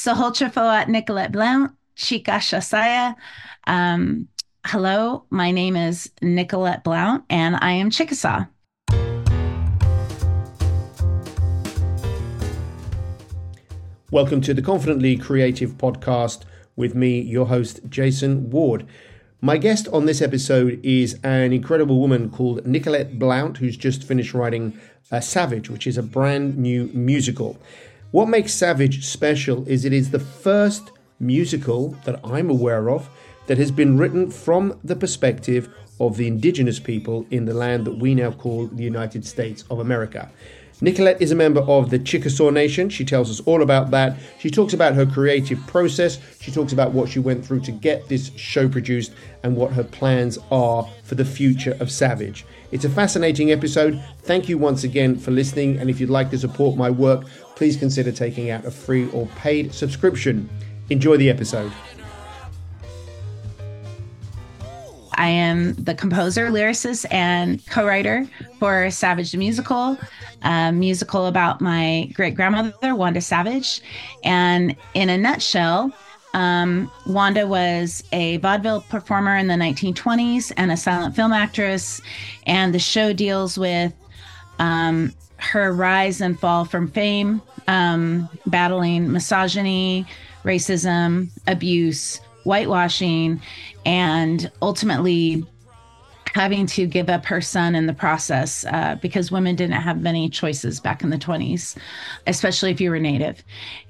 Soholchafoat 0.00 0.88
Nicolette 0.88 1.30
Blount, 1.30 1.72
Chica 1.94 2.38
Shasaya. 2.40 3.14
Um, 3.66 4.28
hello, 4.66 5.26
my 5.28 5.50
name 5.50 5.76
is 5.76 6.10
Nicolette 6.22 6.82
Blount, 6.84 7.24
and 7.28 7.58
I 7.60 7.72
am 7.72 7.90
Chickasaw. 7.90 8.46
Welcome 14.10 14.40
to 14.40 14.54
the 14.54 14.62
Confidently 14.62 15.18
Creative 15.18 15.72
podcast 15.72 16.44
with 16.76 16.94
me, 16.94 17.20
your 17.20 17.48
host, 17.48 17.80
Jason 17.90 18.48
Ward. 18.48 18.86
My 19.42 19.58
guest 19.58 19.86
on 19.88 20.06
this 20.06 20.22
episode 20.22 20.80
is 20.82 21.18
an 21.22 21.52
incredible 21.52 22.00
woman 22.00 22.30
called 22.30 22.66
Nicolette 22.66 23.18
Blount, 23.18 23.58
who's 23.58 23.76
just 23.76 24.04
finished 24.04 24.32
writing 24.32 24.80
uh, 25.12 25.20
Savage, 25.20 25.68
which 25.68 25.86
is 25.86 25.98
a 25.98 26.02
brand 26.02 26.56
new 26.56 26.88
musical. 26.94 27.58
What 28.12 28.28
makes 28.28 28.52
Savage 28.52 29.06
special 29.06 29.64
is 29.68 29.84
it 29.84 29.92
is 29.92 30.10
the 30.10 30.18
first 30.18 30.90
musical 31.20 31.90
that 32.04 32.18
I'm 32.24 32.50
aware 32.50 32.90
of 32.90 33.08
that 33.46 33.56
has 33.56 33.70
been 33.70 33.98
written 33.98 34.32
from 34.32 34.80
the 34.82 34.96
perspective 34.96 35.72
of 36.00 36.16
the 36.16 36.26
indigenous 36.26 36.80
people 36.80 37.24
in 37.30 37.44
the 37.44 37.54
land 37.54 37.84
that 37.84 37.98
we 37.98 38.16
now 38.16 38.32
call 38.32 38.66
the 38.66 38.82
United 38.82 39.24
States 39.24 39.62
of 39.70 39.78
America. 39.78 40.28
Nicolette 40.80 41.20
is 41.20 41.30
a 41.30 41.36
member 41.36 41.60
of 41.60 41.90
the 41.90 41.98
Chickasaw 41.98 42.50
Nation. 42.50 42.88
She 42.88 43.04
tells 43.04 43.30
us 43.30 43.40
all 43.46 43.62
about 43.62 43.90
that. 43.90 44.16
She 44.38 44.50
talks 44.50 44.72
about 44.72 44.94
her 44.94 45.04
creative 45.04 45.64
process. 45.66 46.18
She 46.40 46.50
talks 46.50 46.72
about 46.72 46.92
what 46.92 47.10
she 47.10 47.18
went 47.18 47.44
through 47.44 47.60
to 47.60 47.72
get 47.72 48.08
this 48.08 48.34
show 48.34 48.66
produced 48.66 49.12
and 49.42 49.56
what 49.56 49.72
her 49.72 49.84
plans 49.84 50.38
are 50.50 50.88
for 51.04 51.16
the 51.16 51.24
future 51.24 51.76
of 51.80 51.92
Savage. 51.92 52.46
It's 52.72 52.86
a 52.86 52.90
fascinating 52.90 53.52
episode. 53.52 54.02
Thank 54.22 54.48
you 54.48 54.56
once 54.56 54.82
again 54.82 55.18
for 55.18 55.32
listening. 55.32 55.78
And 55.78 55.90
if 55.90 56.00
you'd 56.00 56.08
like 56.08 56.30
to 56.30 56.38
support 56.38 56.78
my 56.78 56.88
work, 56.88 57.24
please 57.60 57.76
consider 57.76 58.10
taking 58.10 58.48
out 58.48 58.64
a 58.64 58.70
free 58.70 59.06
or 59.10 59.26
paid 59.36 59.70
subscription. 59.74 60.48
Enjoy 60.88 61.18
the 61.18 61.28
episode. 61.28 61.70
I 65.12 65.28
am 65.28 65.74
the 65.74 65.94
composer, 65.94 66.46
lyricist, 66.46 67.04
and 67.10 67.62
co 67.66 67.86
writer 67.86 68.26
for 68.58 68.90
Savage 68.90 69.32
the 69.32 69.36
Musical, 69.36 69.98
a 70.40 70.72
musical 70.72 71.26
about 71.26 71.60
my 71.60 72.10
great 72.14 72.34
grandmother, 72.34 72.94
Wanda 72.94 73.20
Savage. 73.20 73.82
And 74.24 74.74
in 74.94 75.10
a 75.10 75.18
nutshell, 75.18 75.92
um, 76.32 76.90
Wanda 77.06 77.46
was 77.46 78.02
a 78.12 78.38
vaudeville 78.38 78.86
performer 78.88 79.36
in 79.36 79.48
the 79.48 79.54
1920s 79.54 80.50
and 80.56 80.72
a 80.72 80.78
silent 80.78 81.14
film 81.14 81.34
actress. 81.34 82.00
And 82.46 82.72
the 82.72 82.78
show 82.78 83.12
deals 83.12 83.58
with 83.58 83.92
um, 84.58 85.12
her 85.40 85.72
rise 85.72 86.20
and 86.20 86.38
fall 86.38 86.64
from 86.64 86.88
fame, 86.88 87.42
um, 87.68 88.28
battling 88.46 89.10
misogyny, 89.12 90.06
racism, 90.44 91.30
abuse, 91.46 92.20
whitewashing, 92.44 93.40
and 93.84 94.50
ultimately 94.62 95.44
having 96.34 96.64
to 96.64 96.86
give 96.86 97.08
up 97.08 97.24
her 97.24 97.40
son 97.40 97.74
in 97.74 97.86
the 97.86 97.92
process 97.92 98.64
uh, 98.66 98.96
because 99.02 99.32
women 99.32 99.56
didn't 99.56 99.80
have 99.80 100.00
many 100.00 100.28
choices 100.28 100.78
back 100.80 101.02
in 101.02 101.10
the 101.10 101.18
20s, 101.18 101.76
especially 102.26 102.70
if 102.70 102.80
you 102.80 102.90
were 102.90 103.00
Native. 103.00 103.42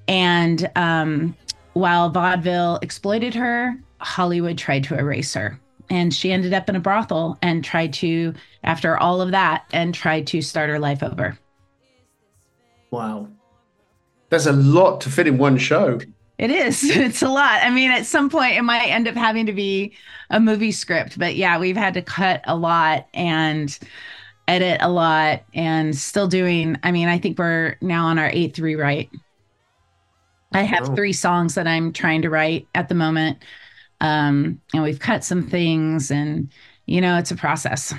And 0.09 0.71
um, 0.77 1.37
while 1.75 2.09
vaudeville 2.09 2.79
exploited 2.83 3.34
her, 3.34 3.75
Hollywood 3.99 4.57
tried 4.57 4.84
to 4.84 4.99
erase 4.99 5.34
her. 5.34 5.61
And 5.91 6.15
she 6.15 6.33
ended 6.33 6.55
up 6.55 6.69
in 6.69 6.77
a 6.77 6.81
brothel 6.81 7.37
and 7.43 7.65
tried 7.65 7.93
to, 7.95 8.33
after 8.62 8.97
all 8.97 9.21
of 9.21 9.33
that, 9.33 9.65
and 9.73 9.95
tried 9.95 10.27
to 10.29 10.41
start 10.41 10.71
her 10.71 10.79
life 10.79 11.03
over. 11.03 11.37
Wow. 12.91 13.29
There's 14.31 14.47
a 14.47 14.53
lot 14.53 15.00
to 15.03 15.11
fit 15.11 15.27
in 15.27 15.39
one 15.39 15.59
show. 15.59 16.00
It 16.39 16.50
is. 16.50 16.83
It's 16.97 17.23
a 17.23 17.28
lot. 17.28 17.61
I 17.62 17.70
mean, 17.70 17.91
at 17.91 18.06
some 18.06 18.31
point, 18.31 18.56
it 18.56 18.62
might 18.62 18.87
end 18.87 19.06
up 19.06 19.14
having 19.14 19.47
to 19.47 19.53
be 19.53 19.92
a 20.31 20.41
movie 20.41 20.72
script, 20.72 21.19
but 21.19 21.37
yeah, 21.37 21.59
we've 21.59 21.77
had 21.77 21.95
to 21.95 22.03
cut 22.03 22.41
a 22.45 22.56
lot 22.56 23.06
and 23.12 23.78
edit 24.49 24.78
a 24.81 24.88
lot 24.88 25.43
and 25.53 25.94
still 25.97 26.28
doing. 26.28 26.78
I 26.82 26.93
mean, 26.93 27.09
I 27.09 27.19
think 27.19 27.38
we're 27.38 27.77
now 27.81 28.06
on 28.06 28.19
our 28.19 28.31
eighth 28.32 28.59
rewrite. 28.59 29.10
I 30.53 30.62
have 30.62 30.88
oh. 30.91 30.94
three 30.94 31.12
songs 31.12 31.55
that 31.55 31.69
I'm 31.69 31.93
trying 31.93 32.22
to 32.22 32.31
write 32.31 32.66
at 32.75 32.88
the 32.88 32.94
moment. 32.94 33.38
Um, 34.00 34.60
and 34.72 34.82
we've 34.82 34.99
cut 34.99 35.25
some 35.25 35.47
things, 35.47 36.10
and 36.10 36.50
you 36.87 37.00
know, 37.03 37.19
it's 37.19 37.31
a 37.31 37.37
process, 37.37 37.93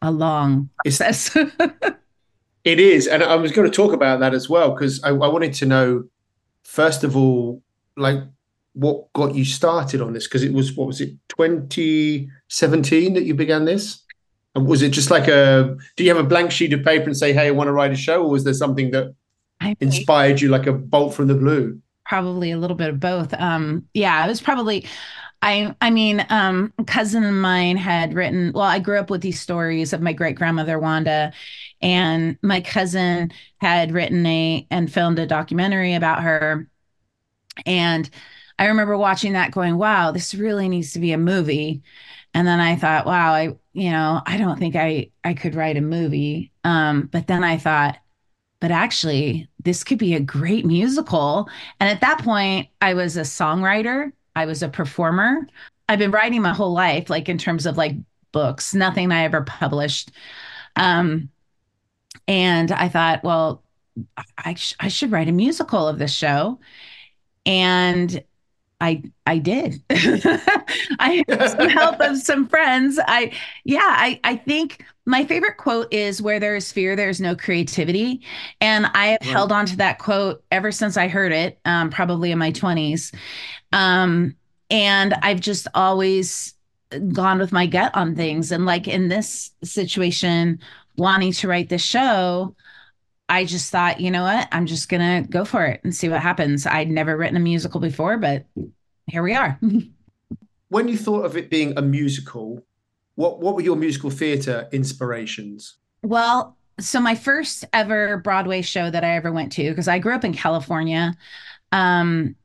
a 0.00 0.10
long 0.10 0.70
process. 0.82 1.36
it 2.66 2.80
is. 2.80 3.06
And 3.06 3.22
I 3.22 3.36
was 3.36 3.52
going 3.52 3.70
to 3.70 3.74
talk 3.74 3.92
about 3.92 4.18
that 4.20 4.34
as 4.34 4.50
well 4.50 4.72
because 4.72 5.02
I, 5.04 5.10
I 5.10 5.28
wanted 5.28 5.54
to 5.54 5.66
know, 5.66 6.04
first 6.64 7.04
of 7.04 7.16
all, 7.16 7.62
like 7.96 8.18
what 8.72 9.10
got 9.12 9.34
you 9.36 9.44
started 9.44 10.02
on 10.02 10.12
this? 10.12 10.26
Because 10.26 10.42
it 10.42 10.52
was 10.52 10.74
what 10.74 10.88
was 10.88 11.00
it 11.00 11.14
2017 11.28 13.14
that 13.14 13.22
you 13.22 13.34
began 13.34 13.64
this? 13.64 14.02
And 14.56 14.66
was 14.66 14.82
it 14.82 14.90
just 14.90 15.10
like 15.10 15.28
a 15.28 15.76
do 15.96 16.04
you 16.04 16.14
have 16.14 16.22
a 16.22 16.28
blank 16.28 16.50
sheet 16.50 16.72
of 16.72 16.84
paper 16.84 17.04
and 17.04 17.16
say, 17.16 17.32
Hey, 17.32 17.46
I 17.46 17.52
want 17.52 17.68
to 17.68 17.72
write 17.72 17.92
a 17.92 17.96
show, 17.96 18.24
or 18.24 18.30
was 18.30 18.42
there 18.42 18.52
something 18.52 18.90
that 18.90 19.14
I 19.60 19.76
inspired 19.80 20.40
you 20.40 20.48
like 20.48 20.66
a 20.66 20.72
bolt 20.72 21.14
from 21.14 21.28
the 21.28 21.34
blue? 21.34 21.80
Probably 22.04 22.50
a 22.50 22.58
little 22.58 22.76
bit 22.76 22.90
of 22.90 22.98
both. 22.98 23.32
Um, 23.34 23.86
yeah, 23.94 24.24
it 24.24 24.28
was 24.28 24.40
probably 24.40 24.86
I 25.42 25.74
I 25.80 25.90
mean, 25.90 26.24
um, 26.30 26.72
cousin 26.86 27.24
of 27.24 27.34
mine 27.34 27.76
had 27.76 28.14
written, 28.14 28.52
well, 28.52 28.64
I 28.64 28.78
grew 28.78 28.98
up 28.98 29.10
with 29.10 29.20
these 29.20 29.40
stories 29.40 29.92
of 29.92 30.00
my 30.00 30.12
great 30.12 30.36
grandmother 30.36 30.78
Wanda, 30.78 31.32
and 31.82 32.38
my 32.42 32.60
cousin 32.60 33.32
had 33.58 33.92
written 33.92 34.24
a 34.26 34.66
and 34.70 34.92
filmed 34.92 35.18
a 35.18 35.26
documentary 35.26 35.94
about 35.94 36.22
her 36.22 36.68
and 37.64 38.08
I 38.58 38.66
remember 38.66 38.96
watching 38.96 39.34
that 39.34 39.50
going, 39.50 39.76
wow, 39.76 40.10
this 40.12 40.34
really 40.34 40.68
needs 40.68 40.92
to 40.92 40.98
be 40.98 41.12
a 41.12 41.18
movie. 41.18 41.82
And 42.34 42.46
then 42.46 42.60
I 42.60 42.76
thought, 42.76 43.06
wow, 43.06 43.32
I, 43.32 43.56
you 43.72 43.90
know, 43.90 44.22
I 44.26 44.36
don't 44.38 44.58
think 44.58 44.76
I 44.76 45.10
I 45.24 45.34
could 45.34 45.54
write 45.54 45.76
a 45.76 45.82
movie. 45.82 46.52
Um, 46.64 47.08
but 47.12 47.26
then 47.26 47.44
I 47.44 47.58
thought, 47.58 47.98
but 48.60 48.70
actually, 48.70 49.48
this 49.64 49.84
could 49.84 49.98
be 49.98 50.14
a 50.14 50.20
great 50.20 50.66
musical. 50.66 51.48
And 51.80 51.90
at 51.90 52.00
that 52.02 52.20
point, 52.20 52.68
I 52.80 52.94
was 52.94 53.16
a 53.16 53.22
songwriter, 53.22 54.12
I 54.34 54.46
was 54.46 54.62
a 54.62 54.68
performer. 54.68 55.46
I've 55.88 55.98
been 55.98 56.10
writing 56.10 56.42
my 56.42 56.54
whole 56.54 56.72
life, 56.72 57.10
like 57.10 57.28
in 57.28 57.38
terms 57.38 57.66
of 57.66 57.76
like 57.76 57.96
books, 58.32 58.74
nothing 58.74 59.12
I 59.12 59.24
ever 59.24 59.42
published. 59.42 60.10
Um, 60.76 61.30
and 62.28 62.72
I 62.72 62.88
thought, 62.88 63.24
well, 63.24 63.62
I, 64.36 64.54
sh- 64.54 64.74
I 64.78 64.88
should 64.88 65.10
write 65.10 65.28
a 65.28 65.32
musical 65.32 65.88
of 65.88 65.98
this 65.98 66.12
show 66.12 66.58
and 67.46 68.22
I 68.80 69.02
I 69.24 69.38
did. 69.38 69.82
I 69.90 71.24
had 71.26 71.50
some 71.50 71.68
help 71.70 72.00
of 72.00 72.18
some 72.18 72.46
friends. 72.46 72.98
I 73.06 73.32
yeah, 73.64 73.80
I 73.82 74.20
I 74.22 74.36
think 74.36 74.84
my 75.06 75.24
favorite 75.24 75.56
quote 75.56 75.92
is 75.92 76.20
where 76.20 76.38
there 76.40 76.56
is 76.56 76.72
fear, 76.72 76.96
there's 76.96 77.20
no 77.20 77.34
creativity. 77.34 78.22
And 78.60 78.86
I 78.86 79.06
have 79.08 79.18
right. 79.22 79.30
held 79.30 79.52
on 79.52 79.64
to 79.66 79.76
that 79.76 79.98
quote 79.98 80.42
ever 80.50 80.72
since 80.72 80.96
I 80.96 81.08
heard 81.08 81.32
it, 81.32 81.58
um, 81.64 81.90
probably 81.90 82.32
in 82.32 82.38
my 82.38 82.50
20s. 82.50 83.14
Um, 83.72 84.34
and 84.68 85.14
I've 85.22 85.40
just 85.40 85.68
always 85.74 86.54
gone 87.12 87.38
with 87.38 87.52
my 87.52 87.66
gut 87.66 87.92
on 87.94 88.16
things. 88.16 88.50
And 88.50 88.66
like 88.66 88.88
in 88.88 89.08
this 89.08 89.52
situation, 89.62 90.58
wanting 90.96 91.32
to 91.32 91.48
write 91.48 91.68
this 91.68 91.82
show, 91.82 92.54
I 93.28 93.44
just 93.44 93.70
thought, 93.70 94.00
you 94.00 94.10
know 94.10 94.22
what? 94.22 94.48
I'm 94.52 94.66
just 94.66 94.88
going 94.88 95.24
to 95.24 95.28
go 95.28 95.44
for 95.44 95.64
it 95.64 95.80
and 95.82 95.94
see 95.94 96.08
what 96.08 96.20
happens. 96.20 96.66
I'd 96.66 96.90
never 96.90 97.16
written 97.16 97.36
a 97.36 97.40
musical 97.40 97.80
before, 97.80 98.18
but 98.18 98.44
here 99.06 99.22
we 99.22 99.34
are. 99.34 99.58
when 100.68 100.88
you 100.88 100.96
thought 100.96 101.24
of 101.24 101.36
it 101.36 101.50
being 101.50 101.76
a 101.76 101.82
musical, 101.82 102.64
what 103.14 103.40
what 103.40 103.54
were 103.54 103.62
your 103.62 103.76
musical 103.76 104.10
theater 104.10 104.68
inspirations? 104.72 105.76
Well, 106.02 106.56
so 106.78 107.00
my 107.00 107.14
first 107.14 107.64
ever 107.72 108.18
Broadway 108.18 108.62
show 108.62 108.90
that 108.90 109.02
I 109.02 109.16
ever 109.16 109.32
went 109.32 109.52
to 109.52 109.68
because 109.70 109.88
I 109.88 109.98
grew 109.98 110.14
up 110.14 110.24
in 110.24 110.34
California. 110.34 111.14
Um, 111.72 112.36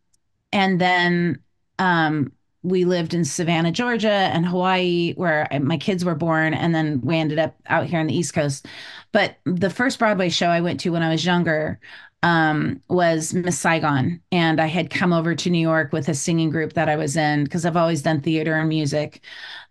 and 0.52 0.80
then 0.80 1.40
um, 1.78 2.32
we 2.64 2.86
lived 2.86 3.14
in 3.14 3.26
Savannah, 3.26 3.72
Georgia, 3.72 4.10
and 4.10 4.46
Hawaii, 4.46 5.14
where 5.16 5.48
my 5.62 5.78
kids 5.78 6.06
were 6.06 6.16
born, 6.16 6.54
and 6.54 6.76
then 6.76 7.02
we 7.02 7.18
ended 7.18 7.40
up 7.40 7.56
out 7.68 7.88
here 7.88 8.00
on 8.00 8.08
the 8.08 8.16
East 8.16 8.34
Coast. 8.34 8.68
But 9.12 9.38
the 9.46 9.70
first 9.70 9.98
Broadway 10.00 10.30
show 10.30 10.48
I 10.48 10.62
went 10.62 10.80
to 10.82 10.92
when 10.92 11.04
I 11.04 11.10
was 11.10 11.26
younger 11.26 11.80
um, 12.24 12.82
was 12.88 13.34
Miss 13.34 13.58
Saigon, 13.58 14.22
and 14.32 14.62
I 14.62 14.68
had 14.68 14.92
come 14.92 15.12
over 15.12 15.34
to 15.34 15.50
New 15.50 15.60
York 15.60 15.92
with 15.92 16.08
a 16.08 16.14
singing 16.14 16.52
group 16.52 16.74
that 16.74 16.90
I 16.90 16.96
was 16.96 17.18
in 17.18 17.44
because 17.44 17.66
I've 17.66 17.78
always 17.78 18.04
done 18.04 18.22
theater 18.22 18.56
and 18.56 18.70
music. 18.70 19.22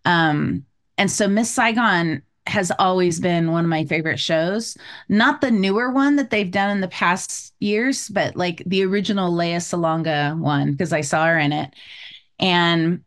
Um, 0.04 0.64
and 0.98 1.10
so 1.10 1.28
Miss 1.28 1.50
Saigon 1.50 2.22
has 2.46 2.72
always 2.78 3.20
been 3.20 3.52
one 3.52 3.64
of 3.64 3.70
my 3.70 3.84
favorite 3.84 4.18
shows. 4.18 4.76
Not 5.08 5.40
the 5.40 5.50
newer 5.50 5.90
one 5.92 6.16
that 6.16 6.30
they've 6.30 6.50
done 6.50 6.70
in 6.70 6.80
the 6.80 6.88
past 6.88 7.54
years, 7.60 8.08
but 8.08 8.34
like 8.34 8.62
the 8.66 8.84
original 8.84 9.32
Lea 9.32 9.56
Salonga 9.56 10.36
one 10.38 10.72
because 10.72 10.92
I 10.92 11.02
saw 11.02 11.26
her 11.26 11.38
in 11.38 11.52
it. 11.52 11.72
And 12.40 13.04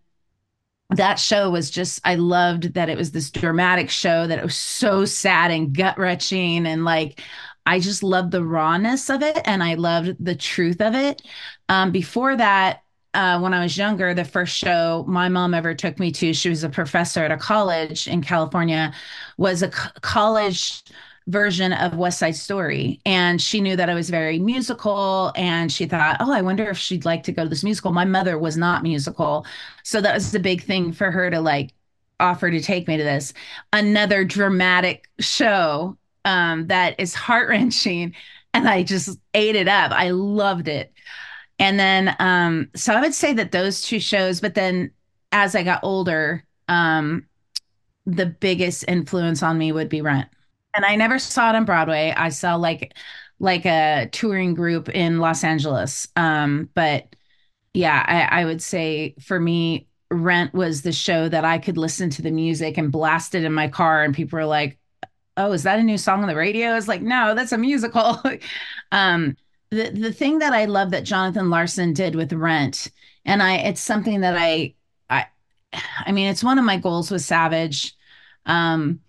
that 0.89 1.19
show 1.19 1.49
was 1.49 1.69
just 1.69 1.99
I 2.03 2.15
loved 2.15 2.75
that 2.75 2.89
it 2.89 2.97
was 2.97 3.11
this 3.11 3.31
dramatic 3.31 3.89
show 3.89 4.27
that 4.27 4.37
it 4.37 4.43
was 4.43 4.55
so 4.55 5.05
sad 5.05 5.51
and 5.51 5.75
gut 5.75 5.97
wrenching 5.97 6.67
and 6.67 6.85
like 6.85 7.21
I 7.65 7.79
just 7.79 8.03
loved 8.03 8.31
the 8.31 8.43
rawness 8.43 9.09
of 9.09 9.21
it 9.21 9.39
and 9.45 9.63
I 9.63 9.75
loved 9.75 10.23
the 10.23 10.35
truth 10.35 10.81
of 10.81 10.95
it. 10.95 11.21
Um, 11.69 11.91
before 11.91 12.35
that, 12.35 12.83
uh, 13.13 13.39
when 13.39 13.53
I 13.53 13.61
was 13.61 13.77
younger, 13.77 14.13
the 14.13 14.25
first 14.25 14.57
show 14.57 15.05
my 15.07 15.29
mom 15.29 15.53
ever 15.53 15.73
took 15.73 15.99
me 15.99 16.11
to, 16.13 16.33
she 16.33 16.49
was 16.49 16.63
a 16.63 16.69
professor 16.69 17.23
at 17.23 17.31
a 17.31 17.37
college 17.37 18.07
in 18.07 18.21
California, 18.21 18.93
was 19.37 19.61
a 19.61 19.69
college 19.69 20.83
version 21.27 21.73
of 21.73 21.95
West 21.95 22.19
Side 22.19 22.35
Story. 22.35 22.99
And 23.05 23.41
she 23.41 23.61
knew 23.61 23.75
that 23.75 23.89
I 23.89 23.93
was 23.93 24.09
very 24.09 24.39
musical. 24.39 25.31
And 25.35 25.71
she 25.71 25.85
thought, 25.85 26.17
oh, 26.19 26.31
I 26.31 26.41
wonder 26.41 26.69
if 26.69 26.77
she'd 26.77 27.05
like 27.05 27.23
to 27.23 27.31
go 27.31 27.43
to 27.43 27.49
this 27.49 27.63
musical. 27.63 27.91
My 27.91 28.05
mother 28.05 28.37
was 28.37 28.57
not 28.57 28.83
musical. 28.83 29.45
So 29.83 30.01
that 30.01 30.13
was 30.13 30.31
the 30.31 30.39
big 30.39 30.63
thing 30.63 30.91
for 30.91 31.11
her 31.11 31.29
to 31.29 31.39
like 31.39 31.73
offer 32.19 32.51
to 32.51 32.61
take 32.61 32.87
me 32.87 32.97
to 32.97 33.03
this. 33.03 33.33
Another 33.71 34.23
dramatic 34.23 35.09
show 35.19 35.97
um, 36.25 36.67
that 36.67 36.99
is 36.99 37.13
heart 37.13 37.49
wrenching. 37.49 38.15
And 38.53 38.67
I 38.67 38.83
just 38.83 39.17
ate 39.33 39.55
it 39.55 39.67
up. 39.67 39.91
I 39.91 40.11
loved 40.11 40.67
it. 40.67 40.93
And 41.59 41.79
then, 41.79 42.15
um, 42.19 42.69
so 42.75 42.93
I 42.93 43.01
would 43.01 43.13
say 43.13 43.33
that 43.33 43.51
those 43.51 43.81
two 43.81 43.99
shows, 43.99 44.41
but 44.41 44.55
then 44.55 44.91
as 45.31 45.55
I 45.55 45.63
got 45.63 45.83
older, 45.83 46.43
um, 46.67 47.25
the 48.05 48.25
biggest 48.25 48.85
influence 48.87 49.41
on 49.41 49.57
me 49.57 49.71
would 49.71 49.89
be 49.89 50.01
Rent 50.01 50.27
and 50.75 50.85
I 50.85 50.95
never 50.95 51.19
saw 51.19 51.49
it 51.49 51.55
on 51.55 51.65
Broadway. 51.65 52.13
I 52.15 52.29
saw 52.29 52.55
like 52.55 52.93
like 53.39 53.65
a 53.65 54.07
touring 54.11 54.53
group 54.53 54.89
in 54.89 55.19
Los 55.19 55.43
Angeles. 55.43 56.07
Um, 56.15 56.69
but 56.75 57.15
yeah, 57.73 58.03
I, 58.31 58.41
I 58.41 58.45
would 58.45 58.61
say 58.61 59.15
for 59.21 59.39
me, 59.39 59.87
Rent 60.11 60.53
was 60.53 60.81
the 60.83 60.91
show 60.91 61.29
that 61.29 61.45
I 61.45 61.57
could 61.59 61.77
listen 61.77 62.09
to 62.11 62.21
the 62.21 62.31
music 62.31 62.77
and 62.77 62.91
blast 62.91 63.35
it 63.35 63.43
in 63.43 63.53
my 63.53 63.67
car, 63.67 64.03
and 64.03 64.13
people 64.15 64.37
were 64.39 64.45
like, 64.45 64.79
"Oh, 65.37 65.51
is 65.53 65.63
that 65.63 65.79
a 65.79 65.83
new 65.83 65.97
song 65.97 66.21
on 66.23 66.27
the 66.27 66.35
radio?" 66.35 66.75
It's 66.75 66.87
like, 66.87 67.01
no, 67.01 67.35
that's 67.35 67.51
a 67.53 67.57
musical. 67.57 68.21
um, 68.91 69.37
the 69.71 69.89
the 69.91 70.13
thing 70.13 70.39
that 70.39 70.53
I 70.53 70.65
love 70.65 70.91
that 70.91 71.03
Jonathan 71.05 71.49
Larson 71.49 71.93
did 71.93 72.15
with 72.15 72.33
Rent, 72.33 72.91
and 73.25 73.41
I, 73.43 73.57
it's 73.57 73.81
something 73.81 74.21
that 74.21 74.35
I, 74.37 74.75
I, 75.09 75.27
I 76.05 76.11
mean, 76.11 76.29
it's 76.29 76.43
one 76.43 76.59
of 76.59 76.65
my 76.65 76.77
goals 76.77 77.11
with 77.11 77.21
Savage. 77.23 77.95
Um, 78.45 79.01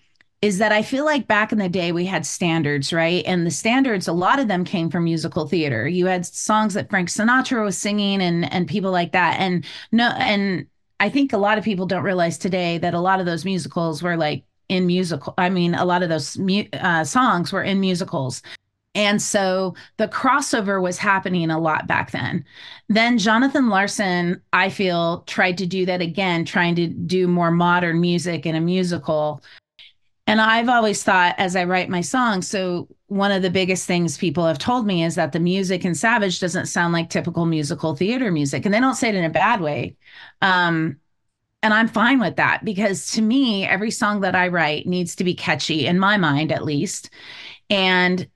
is 0.44 0.58
that 0.58 0.72
I 0.72 0.82
feel 0.82 1.06
like 1.06 1.26
back 1.26 1.52
in 1.52 1.58
the 1.58 1.70
day 1.70 1.90
we 1.90 2.04
had 2.04 2.26
standards, 2.26 2.92
right? 2.92 3.24
And 3.24 3.46
the 3.46 3.50
standards, 3.50 4.06
a 4.06 4.12
lot 4.12 4.38
of 4.38 4.46
them 4.46 4.62
came 4.62 4.90
from 4.90 5.04
musical 5.04 5.48
theater. 5.48 5.88
You 5.88 6.04
had 6.04 6.26
songs 6.26 6.74
that 6.74 6.90
Frank 6.90 7.08
Sinatra 7.08 7.64
was 7.64 7.78
singing 7.78 8.20
and 8.20 8.52
and 8.52 8.68
people 8.68 8.90
like 8.90 9.12
that. 9.12 9.40
And 9.40 9.64
no 9.90 10.08
and 10.18 10.66
I 11.00 11.08
think 11.08 11.32
a 11.32 11.38
lot 11.38 11.56
of 11.56 11.64
people 11.64 11.86
don't 11.86 12.02
realize 12.02 12.36
today 12.36 12.76
that 12.78 12.92
a 12.92 13.00
lot 13.00 13.20
of 13.20 13.26
those 13.26 13.46
musicals 13.46 14.02
were 14.02 14.18
like 14.18 14.44
in 14.68 14.86
musical. 14.86 15.32
I 15.38 15.48
mean, 15.48 15.74
a 15.74 15.86
lot 15.86 16.02
of 16.02 16.10
those 16.10 16.38
uh, 16.74 17.04
songs 17.04 17.50
were 17.50 17.62
in 17.62 17.80
musicals. 17.80 18.42
And 18.94 19.20
so 19.20 19.74
the 19.96 20.08
crossover 20.08 20.80
was 20.80 20.98
happening 20.98 21.50
a 21.50 21.58
lot 21.58 21.86
back 21.86 22.10
then. 22.10 22.44
Then 22.88 23.18
Jonathan 23.18 23.68
Larson, 23.68 24.40
I 24.52 24.68
feel, 24.68 25.22
tried 25.22 25.58
to 25.58 25.66
do 25.66 25.84
that 25.86 26.00
again, 26.00 26.44
trying 26.44 26.76
to 26.76 26.86
do 26.86 27.26
more 27.26 27.50
modern 27.50 28.00
music 28.00 28.46
in 28.46 28.54
a 28.54 28.60
musical 28.60 29.42
and 30.26 30.40
I've 30.40 30.68
always 30.68 31.02
thought 31.02 31.34
as 31.38 31.54
I 31.54 31.64
write 31.64 31.90
my 31.90 32.00
songs, 32.00 32.48
so 32.48 32.88
one 33.08 33.30
of 33.30 33.42
the 33.42 33.50
biggest 33.50 33.86
things 33.86 34.16
people 34.16 34.46
have 34.46 34.58
told 34.58 34.86
me 34.86 35.04
is 35.04 35.16
that 35.16 35.32
the 35.32 35.40
music 35.40 35.84
in 35.84 35.94
Savage 35.94 36.40
doesn't 36.40 36.66
sound 36.66 36.92
like 36.92 37.10
typical 37.10 37.44
musical 37.44 37.94
theater 37.94 38.30
music. 38.30 38.64
And 38.64 38.72
they 38.72 38.80
don't 38.80 38.94
say 38.94 39.10
it 39.10 39.14
in 39.14 39.24
a 39.24 39.30
bad 39.30 39.60
way. 39.60 39.96
Um, 40.40 40.96
and 41.62 41.74
I'm 41.74 41.88
fine 41.88 42.20
with 42.20 42.36
that 42.36 42.64
because 42.64 43.12
to 43.12 43.22
me, 43.22 43.64
every 43.64 43.90
song 43.90 44.20
that 44.22 44.34
I 44.34 44.48
write 44.48 44.86
needs 44.86 45.14
to 45.16 45.24
be 45.24 45.34
catchy 45.34 45.86
in 45.86 45.98
my 45.98 46.16
mind, 46.16 46.52
at 46.52 46.64
least. 46.64 47.10
And 47.68 48.26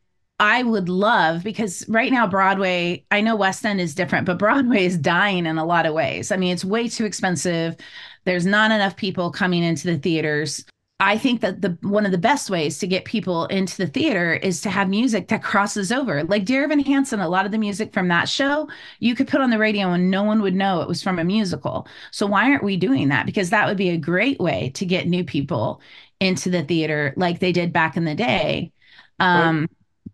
I 0.40 0.62
would 0.62 0.88
love 0.88 1.42
because 1.42 1.86
right 1.88 2.12
now, 2.12 2.26
Broadway, 2.26 3.04
I 3.10 3.22
know 3.22 3.34
West 3.34 3.66
End 3.66 3.80
is 3.80 3.94
different, 3.94 4.26
but 4.26 4.38
Broadway 4.38 4.84
is 4.84 4.96
dying 4.96 5.46
in 5.46 5.58
a 5.58 5.64
lot 5.64 5.86
of 5.86 5.94
ways. 5.94 6.30
I 6.30 6.36
mean, 6.36 6.52
it's 6.52 6.64
way 6.64 6.88
too 6.88 7.06
expensive. 7.06 7.76
There's 8.24 8.46
not 8.46 8.70
enough 8.70 8.96
people 8.96 9.30
coming 9.30 9.62
into 9.62 9.88
the 9.88 9.98
theaters. 9.98 10.64
I 11.00 11.16
think 11.16 11.42
that 11.42 11.62
the 11.62 11.78
one 11.82 12.04
of 12.06 12.10
the 12.10 12.18
best 12.18 12.50
ways 12.50 12.78
to 12.80 12.86
get 12.88 13.04
people 13.04 13.46
into 13.46 13.76
the 13.76 13.86
theater 13.86 14.34
is 14.34 14.60
to 14.62 14.70
have 14.70 14.88
music 14.88 15.28
that 15.28 15.44
crosses 15.44 15.92
over. 15.92 16.24
Like 16.24 16.44
Dear 16.44 16.64
Evan 16.64 16.80
Hansen, 16.80 17.20
a 17.20 17.28
lot 17.28 17.46
of 17.46 17.52
the 17.52 17.58
music 17.58 17.92
from 17.92 18.08
that 18.08 18.28
show 18.28 18.68
you 18.98 19.14
could 19.14 19.28
put 19.28 19.40
on 19.40 19.50
the 19.50 19.58
radio 19.58 19.92
and 19.92 20.10
no 20.10 20.24
one 20.24 20.42
would 20.42 20.56
know 20.56 20.80
it 20.80 20.88
was 20.88 21.00
from 21.00 21.20
a 21.20 21.24
musical. 21.24 21.86
So 22.10 22.26
why 22.26 22.50
aren't 22.50 22.64
we 22.64 22.76
doing 22.76 23.08
that? 23.10 23.26
Because 23.26 23.50
that 23.50 23.68
would 23.68 23.76
be 23.76 23.90
a 23.90 23.96
great 23.96 24.40
way 24.40 24.70
to 24.74 24.84
get 24.84 25.06
new 25.06 25.22
people 25.22 25.80
into 26.18 26.50
the 26.50 26.64
theater 26.64 27.14
like 27.16 27.38
they 27.38 27.52
did 27.52 27.72
back 27.72 27.96
in 27.96 28.04
the 28.04 28.16
day. 28.16 28.72
Um, 29.20 29.68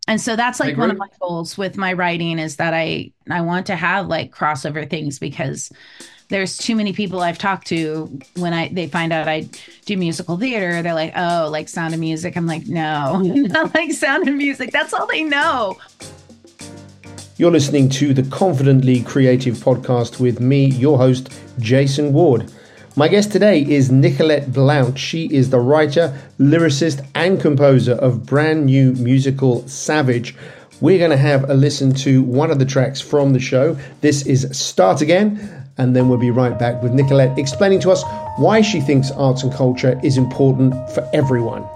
and 0.06 0.20
so 0.20 0.36
that's 0.36 0.60
like 0.60 0.76
one 0.76 0.90
of 0.90 0.98
my 0.98 1.08
goals 1.20 1.56
with 1.56 1.78
my 1.78 1.94
writing 1.94 2.38
is 2.38 2.56
that 2.56 2.74
I 2.74 3.12
I 3.30 3.40
want 3.40 3.66
to 3.66 3.76
have 3.76 4.06
like 4.08 4.34
crossover 4.34 4.88
things 4.88 5.18
because 5.18 5.70
there's 6.28 6.56
too 6.56 6.74
many 6.74 6.92
people 6.92 7.20
I've 7.20 7.38
talked 7.38 7.66
to 7.68 8.18
when 8.36 8.52
I 8.52 8.68
they 8.68 8.86
find 8.86 9.12
out 9.12 9.28
I 9.28 9.48
do 9.84 9.96
musical 9.96 10.36
theater. 10.36 10.82
They're 10.82 10.94
like, 10.94 11.12
oh, 11.16 11.48
like 11.50 11.68
Sound 11.68 11.94
of 11.94 12.00
Music. 12.00 12.36
I'm 12.36 12.46
like, 12.46 12.66
no, 12.66 13.20
not 13.22 13.74
like 13.74 13.92
Sound 13.92 14.28
of 14.28 14.34
Music. 14.34 14.70
That's 14.70 14.94
all 14.94 15.06
they 15.06 15.22
know. 15.22 15.78
You're 17.36 17.50
listening 17.50 17.88
to 17.90 18.14
the 18.14 18.22
Confidently 18.24 19.02
Creative 19.02 19.56
podcast 19.56 20.20
with 20.20 20.40
me, 20.40 20.66
your 20.66 20.98
host, 20.98 21.32
Jason 21.58 22.12
Ward. 22.12 22.50
My 22.96 23.08
guest 23.08 23.32
today 23.32 23.60
is 23.60 23.90
Nicolette 23.90 24.52
Blount. 24.52 24.96
She 24.96 25.26
is 25.34 25.50
the 25.50 25.58
writer, 25.58 26.16
lyricist, 26.38 27.04
and 27.16 27.40
composer 27.40 27.94
of 27.94 28.24
brand 28.24 28.66
new 28.66 28.92
musical 28.92 29.66
Savage. 29.66 30.36
We're 30.80 30.98
going 30.98 31.10
to 31.10 31.16
have 31.16 31.50
a 31.50 31.54
listen 31.54 31.92
to 31.96 32.22
one 32.22 32.52
of 32.52 32.60
the 32.60 32.64
tracks 32.64 33.00
from 33.00 33.32
the 33.32 33.40
show. 33.40 33.76
This 34.00 34.24
is 34.26 34.46
Start 34.56 35.00
Again 35.00 35.63
and 35.78 35.94
then 35.94 36.08
we'll 36.08 36.18
be 36.18 36.30
right 36.30 36.58
back 36.58 36.82
with 36.82 36.92
Nicolette 36.92 37.38
explaining 37.38 37.80
to 37.80 37.90
us 37.90 38.02
why 38.36 38.60
she 38.60 38.80
thinks 38.80 39.10
arts 39.12 39.42
and 39.42 39.52
culture 39.52 40.00
is 40.02 40.16
important 40.16 40.74
for 40.90 41.08
everyone. 41.12 41.66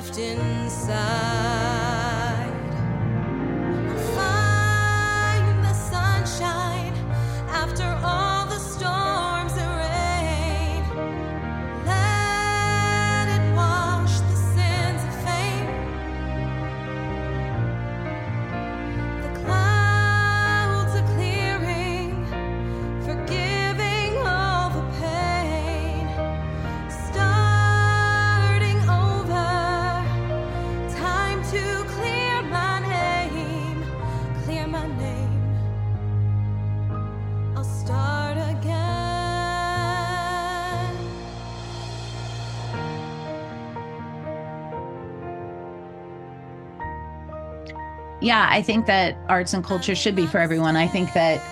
Left 0.00 0.16
inside. 0.18 1.79
Yeah, 48.30 48.46
I 48.48 48.62
think 48.62 48.86
that 48.86 49.16
arts 49.28 49.54
and 49.54 49.64
culture 49.64 49.96
should 49.96 50.14
be 50.14 50.24
for 50.24 50.38
everyone. 50.38 50.76
I 50.76 50.86
think 50.86 51.12
that 51.14 51.42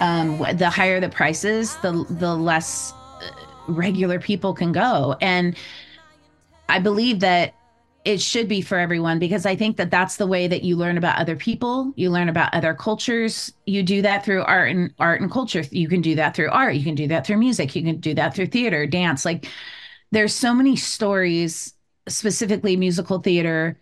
um, 0.00 0.38
the 0.56 0.68
higher 0.68 0.98
the 0.98 1.08
prices, 1.08 1.76
the 1.76 2.04
the 2.10 2.34
less 2.34 2.92
uh, 2.92 3.30
regular 3.68 4.18
people 4.18 4.52
can 4.52 4.72
go, 4.72 5.14
and 5.20 5.56
I 6.68 6.80
believe 6.80 7.20
that 7.20 7.54
it 8.04 8.20
should 8.20 8.48
be 8.48 8.62
for 8.62 8.78
everyone 8.78 9.20
because 9.20 9.46
I 9.46 9.54
think 9.54 9.76
that 9.76 9.92
that's 9.92 10.16
the 10.16 10.26
way 10.26 10.48
that 10.48 10.64
you 10.64 10.74
learn 10.74 10.98
about 10.98 11.20
other 11.20 11.36
people. 11.36 11.92
You 11.94 12.10
learn 12.10 12.28
about 12.28 12.52
other 12.52 12.74
cultures. 12.74 13.52
You 13.64 13.84
do 13.84 14.02
that 14.02 14.24
through 14.24 14.42
art 14.42 14.72
and 14.72 14.92
art 14.98 15.20
and 15.20 15.30
culture. 15.30 15.62
You 15.70 15.86
can 15.86 16.00
do 16.00 16.16
that 16.16 16.34
through 16.34 16.50
art. 16.50 16.74
You 16.74 16.82
can 16.82 16.96
do 16.96 17.06
that 17.06 17.24
through 17.24 17.36
music. 17.36 17.76
You 17.76 17.84
can 17.84 18.00
do 18.00 18.12
that 18.14 18.34
through 18.34 18.46
theater, 18.46 18.88
dance. 18.88 19.24
Like 19.24 19.46
there's 20.10 20.34
so 20.34 20.52
many 20.52 20.74
stories, 20.74 21.74
specifically 22.08 22.76
musical 22.76 23.20
theater, 23.20 23.78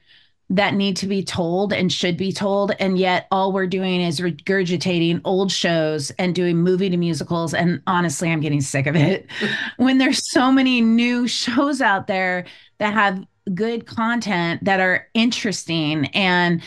that 0.53 0.75
need 0.75 0.99
to 0.99 1.07
be 1.07 1.25
told 1.25 1.73
and 1.73 1.91
should 1.91 2.17
be 2.17 2.31
told. 2.31 2.73
And 2.79 2.99
yet 2.99 3.27
all 3.31 3.53
we're 3.53 3.67
doing 3.67 4.03
is 4.03 4.21
regurgitating 4.21 5.23
old 5.25 5.51
shows 5.51 6.11
and 6.13 6.35
doing 6.35 6.59
movie 6.59 6.91
to 6.91 6.97
musicals. 6.99 7.55
And 7.55 7.81
honestly, 7.87 8.31
I'm 8.31 8.41
getting 8.41 8.61
sick 8.61 8.87
of 8.87 8.95
it. 8.95 9.27
when 9.79 9.97
there's 9.97 10.31
so 10.31 10.53
many 10.53 10.83
new 10.83 11.27
shows 11.27 11.81
out 11.81 12.07
there 12.07 12.45
that 12.79 12.93
have 12.93 13.27
good 13.55 13.87
content 13.87 14.63
that 14.63 14.79
are 14.79 15.09
interesting 15.15 16.07
and 16.15 16.63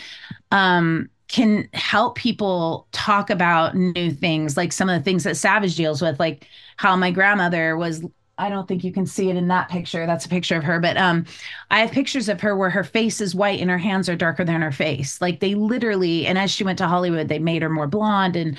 um 0.50 1.08
can 1.28 1.66
help 1.72 2.16
people 2.16 2.86
talk 2.92 3.30
about 3.30 3.74
new 3.74 4.10
things 4.10 4.58
like 4.58 4.72
some 4.72 4.90
of 4.90 4.98
the 4.98 5.02
things 5.02 5.24
that 5.24 5.38
savage 5.38 5.74
deals 5.74 6.02
with 6.02 6.20
like 6.20 6.46
how 6.76 6.94
my 6.94 7.10
grandmother 7.10 7.78
was 7.78 8.04
I 8.38 8.50
don't 8.50 8.68
think 8.68 8.84
you 8.84 8.92
can 8.92 9.06
see 9.06 9.30
it 9.30 9.36
in 9.36 9.48
that 9.48 9.70
picture. 9.70 10.04
That's 10.06 10.26
a 10.26 10.28
picture 10.28 10.56
of 10.56 10.64
her, 10.64 10.78
but 10.78 10.96
um, 10.98 11.24
I 11.70 11.80
have 11.80 11.90
pictures 11.90 12.28
of 12.28 12.40
her 12.42 12.54
where 12.54 12.68
her 12.70 12.84
face 12.84 13.20
is 13.20 13.34
white 13.34 13.60
and 13.60 13.70
her 13.70 13.78
hands 13.78 14.08
are 14.08 14.16
darker 14.16 14.44
than 14.44 14.60
her 14.60 14.72
face. 14.72 15.20
Like 15.20 15.40
they 15.40 15.54
literally, 15.54 16.26
and 16.26 16.36
as 16.36 16.50
she 16.50 16.62
went 16.64 16.78
to 16.78 16.86
Hollywood, 16.86 17.28
they 17.28 17.38
made 17.38 17.62
her 17.62 17.70
more 17.70 17.86
blonde, 17.86 18.36
and 18.36 18.58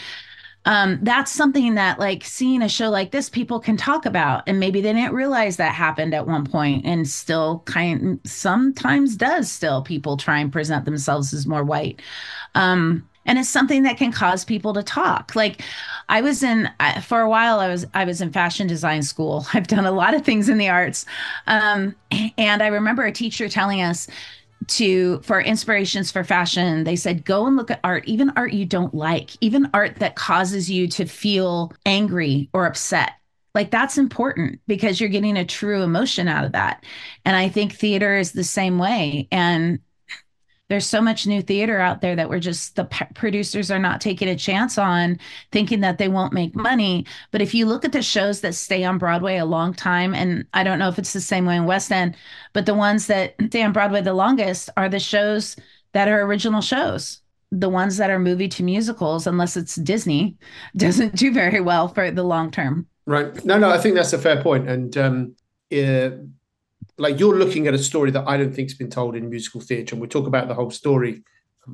um, 0.66 1.00
that's 1.02 1.32
something 1.32 1.76
that 1.76 2.00
like 2.00 2.26
seeing 2.26 2.62
a 2.62 2.68
show 2.68 2.90
like 2.90 3.12
this, 3.12 3.30
people 3.30 3.60
can 3.60 3.78
talk 3.78 4.06
about, 4.06 4.44
and 4.48 4.60
maybe 4.60 4.82
they 4.82 4.92
didn't 4.94 5.14
realize 5.14 5.58
that 5.58 5.74
happened 5.74 6.14
at 6.14 6.28
one 6.28 6.46
point, 6.46 6.86
and 6.86 7.08
still 7.08 7.64
kind 7.66 8.20
sometimes 8.26 9.16
does. 9.16 9.50
Still, 9.50 9.82
people 9.82 10.18
try 10.18 10.40
and 10.40 10.52
present 10.52 10.86
themselves 10.86 11.34
as 11.34 11.48
more 11.48 11.64
white. 11.64 12.02
Um, 12.56 13.08
and 13.28 13.38
it's 13.38 13.50
something 13.50 13.84
that 13.84 13.98
can 13.98 14.12
cause 14.12 14.44
people 14.44 14.74
to 14.74 14.82
talk. 14.82 15.36
Like 15.36 15.62
i 16.10 16.22
was 16.22 16.42
in 16.42 16.70
for 17.04 17.20
a 17.20 17.30
while 17.30 17.60
i 17.60 17.68
was 17.68 17.86
i 17.94 18.06
was 18.06 18.22
in 18.22 18.32
fashion 18.32 18.66
design 18.66 19.04
school. 19.04 19.46
I've 19.54 19.68
done 19.68 19.86
a 19.86 19.92
lot 19.92 20.14
of 20.16 20.26
things 20.26 20.50
in 20.50 20.58
the 20.58 20.70
arts. 20.70 21.06
Um, 21.46 21.96
and 22.38 22.64
i 22.64 22.68
remember 22.68 23.04
a 23.04 23.12
teacher 23.12 23.50
telling 23.50 23.82
us 23.82 24.08
to 24.68 25.20
for 25.22 25.40
inspirations 25.40 26.12
for 26.12 26.24
fashion 26.24 26.84
they 26.84 26.96
said 26.96 27.24
go 27.24 27.46
and 27.46 27.56
look 27.56 27.70
at 27.70 27.80
art 27.84 28.04
even 28.06 28.32
art 28.36 28.54
you 28.54 28.66
don't 28.66 28.94
like 28.94 29.32
even 29.40 29.70
art 29.74 29.96
that 29.98 30.16
causes 30.16 30.70
you 30.70 30.88
to 30.88 31.06
feel 31.06 31.72
angry 31.86 32.50
or 32.54 32.66
upset. 32.66 33.12
Like 33.54 33.72
that's 33.72 33.98
important 33.98 34.60
because 34.68 35.00
you're 35.00 35.10
getting 35.10 35.36
a 35.38 35.46
true 35.46 35.82
emotion 35.82 36.28
out 36.28 36.46
of 36.46 36.52
that. 36.54 36.84
And 37.26 37.36
i 37.36 37.50
think 37.50 37.74
theater 37.74 38.18
is 38.18 38.32
the 38.32 38.44
same 38.44 38.78
way. 38.78 39.28
And 39.32 39.80
there's 40.70 40.86
so 40.86 41.02
much 41.02 41.26
new 41.26 41.42
theater 41.42 41.80
out 41.80 42.02
there 42.02 42.16
that 42.16 42.30
we're 42.30 42.40
just 42.40 42.76
the 42.76 42.86
p- 42.86 43.06
producers 43.16 43.72
are 43.72 43.80
not 43.80 44.02
taking 44.02 44.28
a 44.28 44.36
chance 44.36 44.78
on 44.78 45.18
thinking 45.52 45.80
that 45.82 45.98
they 45.98 46.08
won't 46.10 46.34
make 46.34 46.56
money. 46.56 47.06
But 47.32 47.42
if 47.42 47.54
you 47.54 47.66
look 47.66 47.86
at 47.86 47.94
the 47.94 48.02
shows 48.02 48.42
that 48.42 48.54
stay 48.56 48.84
on 48.84 48.98
broadway 48.98 49.38
a 49.38 49.46
long 49.46 49.74
time 49.74 50.14
and 50.14 50.46
i 50.54 50.64
don't 50.64 50.80
know 50.80 50.90
if 50.90 51.00
it's 51.00 51.14
the 51.14 51.22
same 51.22 51.46
way 51.46 51.56
in 51.56 51.66
west 51.66 51.92
end 51.92 52.16
but 52.54 52.66
the 52.66 52.74
ones 52.74 53.08
that 53.08 53.36
stay 53.48 53.64
on 53.64 53.72
broadway 53.72 54.02
the 54.02 54.14
longest 54.14 54.70
are 54.78 54.90
the 54.90 55.00
shows 55.00 55.56
that 55.94 56.08
are 56.08 56.22
original 56.22 56.62
shows. 56.62 57.22
The 57.52 57.70
ones 57.70 57.98
that 57.98 58.10
are 58.10 58.20
movie 58.20 58.50
to 58.50 58.64
musicals 58.64 59.26
unless 59.26 59.56
it's 59.56 59.76
disney 59.76 60.38
doesn't 60.76 61.16
do 61.16 61.32
very 61.32 61.62
well 61.62 61.88
for 61.88 62.12
the 62.12 62.24
long 62.24 62.52
term. 62.52 62.88
Right. 63.06 63.44
No 63.46 63.58
no 63.58 63.70
i 63.70 63.78
think 63.78 63.96
that's 63.96 64.14
a 64.14 64.18
fair 64.18 64.42
point. 64.42 64.68
And 64.70 64.98
um 64.98 65.36
uh, 65.72 66.12
like 66.98 67.20
you're 67.20 67.36
looking 67.36 67.68
at 67.68 67.74
a 67.74 67.80
story 67.80 68.12
that 68.12 68.28
I 68.28 68.38
don't 68.38 68.54
think's 68.54 68.74
been 68.74 68.90
told 68.90 69.16
in 69.16 69.30
musical 69.30 69.62
theatre, 69.62 69.94
and 69.94 70.02
we'll 70.02 70.10
talk 70.10 70.28
about 70.28 70.48
the 70.48 70.54
whole 70.54 70.72
story 70.72 71.24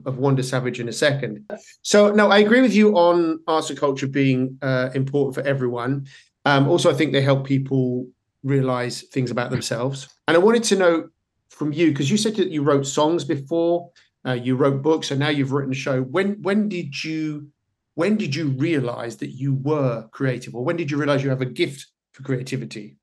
of 0.06 0.18
Wanda 0.18 0.44
Savage 0.44 0.80
in 0.80 0.90
a 0.90 0.94
second. 0.94 1.46
So, 1.82 2.12
no, 2.12 2.30
I 2.30 2.40
agree 2.40 2.62
with 2.62 2.74
you 2.74 2.98
on 2.98 3.40
arts 3.48 3.70
and 3.70 3.80
culture 3.80 4.08
being 4.08 4.58
uh, 4.62 4.90
important 4.96 5.36
for 5.36 5.48
everyone. 5.48 6.08
Um, 6.46 6.68
also, 6.68 6.90
I 6.90 6.94
think 6.94 7.14
they 7.14 7.22
help 7.22 7.46
people 7.46 8.08
realize 8.44 9.04
things 9.04 9.32
about 9.32 9.52
themselves. 9.52 10.10
And 10.28 10.36
I 10.36 10.40
wanted 10.40 10.64
to 10.64 10.76
know 10.76 11.10
from 11.50 11.72
you 11.72 11.92
because 11.92 12.12
you 12.12 12.18
said 12.18 12.36
that 12.36 12.50
you 12.50 12.64
wrote 12.64 12.86
songs 12.86 13.24
before, 13.24 13.90
uh, 14.26 14.34
you 14.34 14.56
wrote 14.56 14.82
books, 14.82 15.12
and 15.12 15.20
now 15.20 15.30
you've 15.30 15.52
written 15.52 15.72
a 15.72 15.76
show. 15.76 16.02
When 16.02 16.42
when 16.42 16.68
did 16.68 17.04
you 17.04 17.50
when 17.96 18.18
did 18.18 18.36
you 18.36 18.48
realize 18.48 19.18
that 19.18 19.30
you 19.30 19.54
were 19.54 20.08
creative, 20.12 20.56
or 20.56 20.64
when 20.64 20.76
did 20.76 20.90
you 20.90 20.98
realize 20.98 21.24
you 21.24 21.30
have 21.30 21.42
a 21.42 21.46
gift 21.46 21.88
for 22.12 22.24
creativity? 22.24 22.98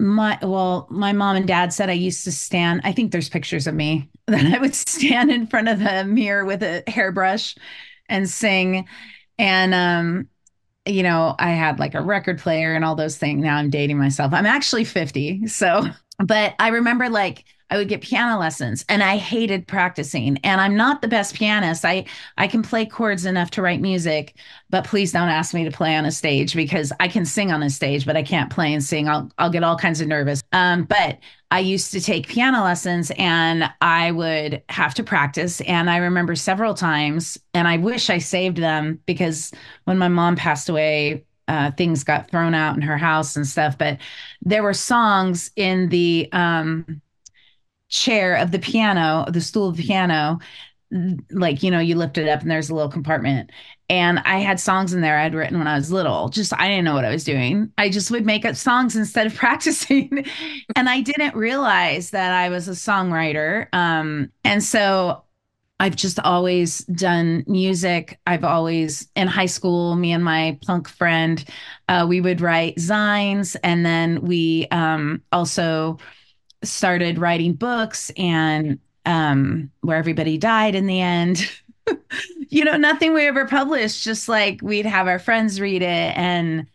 My 0.00 0.38
well 0.42 0.86
my 0.90 1.12
mom 1.12 1.34
and 1.36 1.48
dad 1.48 1.72
said 1.72 1.90
i 1.90 1.94
used 1.94 2.22
to 2.24 2.30
stand 2.30 2.80
i 2.84 2.92
think 2.92 3.10
there's 3.10 3.28
pictures 3.28 3.66
of 3.66 3.74
me 3.74 4.08
that 4.26 4.46
i 4.54 4.58
would 4.58 4.74
stand 4.74 5.30
in 5.30 5.46
front 5.46 5.68
of 5.68 5.78
the 5.80 6.04
mirror 6.04 6.44
with 6.44 6.62
a 6.62 6.82
hairbrush 6.86 7.56
and 8.08 8.28
sing. 8.28 8.86
And 9.38 9.74
um 9.74 10.28
you 10.86 11.02
know 11.02 11.34
i 11.38 11.50
had 11.50 11.78
like 11.78 11.94
a 11.94 12.00
record 12.00 12.38
player 12.38 12.74
and 12.74 12.84
all 12.84 12.94
those 12.94 13.18
things 13.18 13.42
now 13.42 13.56
i'm 13.56 13.70
dating 13.70 13.98
myself. 13.98 14.32
I'm 14.32 14.46
actually 14.46 14.84
50 14.84 15.46
so 15.46 15.84
but 16.24 16.54
i 16.58 16.68
remember 16.68 17.08
like 17.08 17.44
I 17.70 17.76
would 17.76 17.88
get 17.88 18.00
piano 18.00 18.38
lessons 18.38 18.84
and 18.88 19.02
I 19.02 19.16
hated 19.16 19.66
practicing. 19.66 20.38
And 20.38 20.60
I'm 20.60 20.76
not 20.76 21.02
the 21.02 21.08
best 21.08 21.34
pianist. 21.34 21.84
I 21.84 22.06
I 22.38 22.46
can 22.48 22.62
play 22.62 22.86
chords 22.86 23.26
enough 23.26 23.50
to 23.52 23.62
write 23.62 23.80
music, 23.80 24.34
but 24.70 24.84
please 24.84 25.12
don't 25.12 25.28
ask 25.28 25.52
me 25.54 25.64
to 25.64 25.70
play 25.70 25.94
on 25.94 26.04
a 26.06 26.10
stage 26.10 26.54
because 26.54 26.92
I 27.00 27.08
can 27.08 27.24
sing 27.24 27.52
on 27.52 27.62
a 27.62 27.70
stage, 27.70 28.06
but 28.06 28.16
I 28.16 28.22
can't 28.22 28.50
play 28.50 28.72
and 28.72 28.82
sing. 28.82 29.08
I'll 29.08 29.30
I'll 29.38 29.50
get 29.50 29.64
all 29.64 29.76
kinds 29.76 30.00
of 30.00 30.08
nervous. 30.08 30.42
Um, 30.52 30.84
but 30.84 31.18
I 31.50 31.60
used 31.60 31.92
to 31.92 32.00
take 32.00 32.28
piano 32.28 32.62
lessons 32.62 33.10
and 33.18 33.70
I 33.80 34.12
would 34.12 34.62
have 34.68 34.94
to 34.94 35.04
practice. 35.04 35.60
And 35.62 35.90
I 35.90 35.98
remember 35.98 36.34
several 36.34 36.74
times, 36.74 37.38
and 37.54 37.66
I 37.66 37.78
wish 37.78 38.10
I 38.10 38.18
saved 38.18 38.58
them 38.58 39.00
because 39.06 39.52
when 39.84 39.98
my 39.98 40.08
mom 40.08 40.36
passed 40.36 40.68
away, 40.68 41.24
uh, 41.48 41.70
things 41.72 42.04
got 42.04 42.30
thrown 42.30 42.54
out 42.54 42.76
in 42.76 42.82
her 42.82 42.98
house 42.98 43.34
and 43.36 43.46
stuff. 43.46 43.78
But 43.78 43.98
there 44.42 44.62
were 44.62 44.74
songs 44.74 45.50
in 45.56 45.88
the 45.88 46.28
um, 46.32 47.00
chair 47.88 48.36
of 48.36 48.50
the 48.50 48.58
piano, 48.58 49.26
the 49.30 49.40
stool 49.40 49.68
of 49.68 49.76
the 49.76 49.82
piano, 49.82 50.38
like 51.30 51.62
you 51.62 51.70
know, 51.70 51.80
you 51.80 51.96
lift 51.96 52.18
it 52.18 52.28
up 52.28 52.40
and 52.42 52.50
there's 52.50 52.70
a 52.70 52.74
little 52.74 52.90
compartment. 52.90 53.50
And 53.90 54.18
I 54.20 54.38
had 54.38 54.60
songs 54.60 54.92
in 54.92 55.00
there 55.00 55.18
I'd 55.18 55.34
written 55.34 55.58
when 55.58 55.66
I 55.66 55.76
was 55.76 55.90
little. 55.90 56.28
Just 56.28 56.52
I 56.58 56.68
didn't 56.68 56.84
know 56.84 56.94
what 56.94 57.04
I 57.04 57.10
was 57.10 57.24
doing. 57.24 57.72
I 57.78 57.88
just 57.88 58.10
would 58.10 58.26
make 58.26 58.44
up 58.44 58.56
songs 58.56 58.96
instead 58.96 59.26
of 59.26 59.34
practicing. 59.36 60.26
and 60.76 60.88
I 60.88 61.00
didn't 61.00 61.34
realize 61.34 62.10
that 62.10 62.32
I 62.32 62.48
was 62.48 62.68
a 62.68 62.72
songwriter. 62.72 63.72
Um, 63.74 64.30
and 64.44 64.62
so 64.62 65.24
I've 65.80 65.96
just 65.96 66.18
always 66.20 66.78
done 66.86 67.44
music. 67.46 68.18
I've 68.26 68.44
always, 68.44 69.08
in 69.14 69.28
high 69.28 69.46
school, 69.46 69.94
me 69.94 70.12
and 70.12 70.24
my 70.24 70.58
punk 70.66 70.88
friend, 70.88 71.42
uh, 71.88 72.04
we 72.08 72.20
would 72.20 72.40
write 72.40 72.76
zines. 72.76 73.56
And 73.62 73.86
then 73.86 74.22
we 74.22 74.66
um, 74.72 75.22
also 75.30 75.98
started 76.62 77.18
writing 77.18 77.54
books 77.54 78.10
and 78.16 78.78
um, 79.06 79.70
where 79.80 79.96
everybody 79.96 80.38
died 80.38 80.74
in 80.74 80.86
the 80.86 81.00
end. 81.00 81.50
you 82.48 82.64
know, 82.64 82.76
nothing 82.76 83.14
we 83.14 83.26
ever 83.26 83.46
published, 83.46 84.04
just 84.04 84.28
like 84.28 84.60
we'd 84.62 84.86
have 84.86 85.08
our 85.08 85.18
friends 85.18 85.60
read 85.60 85.82
it. 85.82 86.16
And 86.16 86.66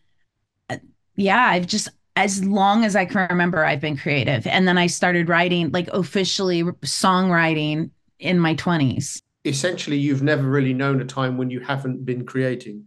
uh, 0.70 0.78
yeah, 1.16 1.44
I've 1.44 1.68
just, 1.68 1.90
as 2.16 2.44
long 2.44 2.86
as 2.86 2.96
I 2.96 3.06
can 3.06 3.28
remember, 3.30 3.64
I've 3.64 3.82
been 3.82 3.98
creative. 3.98 4.48
And 4.48 4.68
then 4.68 4.78
I 4.78 4.88
started 4.88 5.30
writing, 5.30 5.72
like 5.72 5.88
officially 5.90 6.64
songwriting 6.64 7.92
in 8.20 8.40
my 8.40 8.56
20s. 8.56 9.22
Essentially, 9.46 9.98
you've 9.98 10.24
never 10.24 10.50
really 10.50 10.74
known 10.74 11.02
a 11.02 11.06
time 11.06 11.38
when 11.38 11.50
you 11.50 11.60
haven't 11.60 12.06
been 12.06 12.26
creating. 12.26 12.86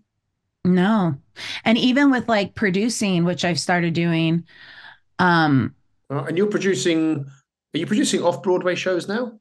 No. 0.65 1.15
And 1.65 1.79
even 1.79 2.11
with 2.11 2.29
like 2.29 2.57
producing, 2.57 3.25
which 3.25 3.45
I've 3.45 3.61
started 3.61 3.95
doing, 3.95 4.45
um, 5.19 5.76
uh, 6.11 6.25
and 6.25 6.37
you're 6.37 6.47
producing, 6.47 7.27
are 7.75 7.79
you 7.79 7.87
producing 7.87 8.23
off 8.23 8.43
Broadway 8.43 8.75
shows 8.75 9.09
now? 9.09 9.39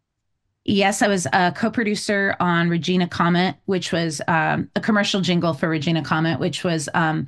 Yes, 0.67 1.03
I 1.03 1.07
was 1.07 1.27
a 1.31 1.53
co-producer 1.55 2.36
on 2.39 2.69
Regina 2.69 3.07
Comet, 3.07 3.55
which 3.65 3.91
was 3.91 4.19
um, 4.27 4.69
a 4.75 4.81
commercial 4.81 5.22
jingle 5.22 5.53
for 5.53 5.69
Regina 5.69 6.03
Comet, 6.03 6.39
which 6.39 6.63
was 6.63 6.89
um, 6.95 7.27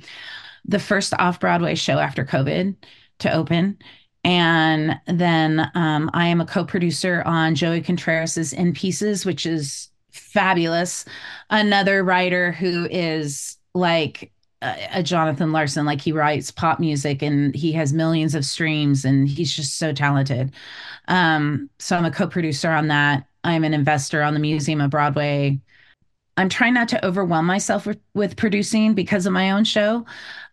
the 0.64 0.80
first 0.80 1.14
off-Broadway 1.18 1.76
show 1.76 1.98
after 1.98 2.24
COVID 2.24 2.74
to 3.20 3.32
open. 3.32 3.78
And 4.24 4.96
then 5.06 5.70
um, 5.74 6.10
I 6.12 6.26
am 6.26 6.40
a 6.40 6.46
co-producer 6.46 7.22
on 7.24 7.54
Joey 7.54 7.80
Contreras's 7.80 8.52
In 8.52 8.72
Pieces, 8.72 9.24
which 9.24 9.46
is 9.46 9.88
fabulous. 10.10 11.04
Another 11.48 12.02
writer 12.02 12.50
who 12.50 12.88
is 12.90 13.56
like 13.72 14.32
a, 14.62 15.02
Jonathan 15.02 15.52
Larson. 15.52 15.86
Like 15.86 16.00
he 16.00 16.12
writes 16.12 16.50
pop 16.50 16.80
music 16.80 17.22
and 17.22 17.54
he 17.54 17.72
has 17.72 17.92
millions 17.92 18.34
of 18.34 18.44
streams 18.44 19.04
and 19.04 19.28
he's 19.28 19.54
just 19.54 19.78
so 19.78 19.92
talented. 19.92 20.52
Um, 21.08 21.70
so 21.78 21.96
I'm 21.96 22.04
a 22.04 22.10
co-producer 22.10 22.70
on 22.70 22.88
that. 22.88 23.26
I'm 23.44 23.64
an 23.64 23.74
investor 23.74 24.22
on 24.22 24.34
the 24.34 24.40
Museum 24.40 24.80
of 24.80 24.90
Broadway. 24.90 25.60
I'm 26.36 26.48
trying 26.48 26.74
not 26.74 26.88
to 26.88 27.04
overwhelm 27.04 27.46
myself 27.46 27.86
with, 27.86 28.00
with 28.14 28.36
producing 28.36 28.94
because 28.94 29.26
of 29.26 29.32
my 29.32 29.50
own 29.50 29.64
show, 29.64 30.06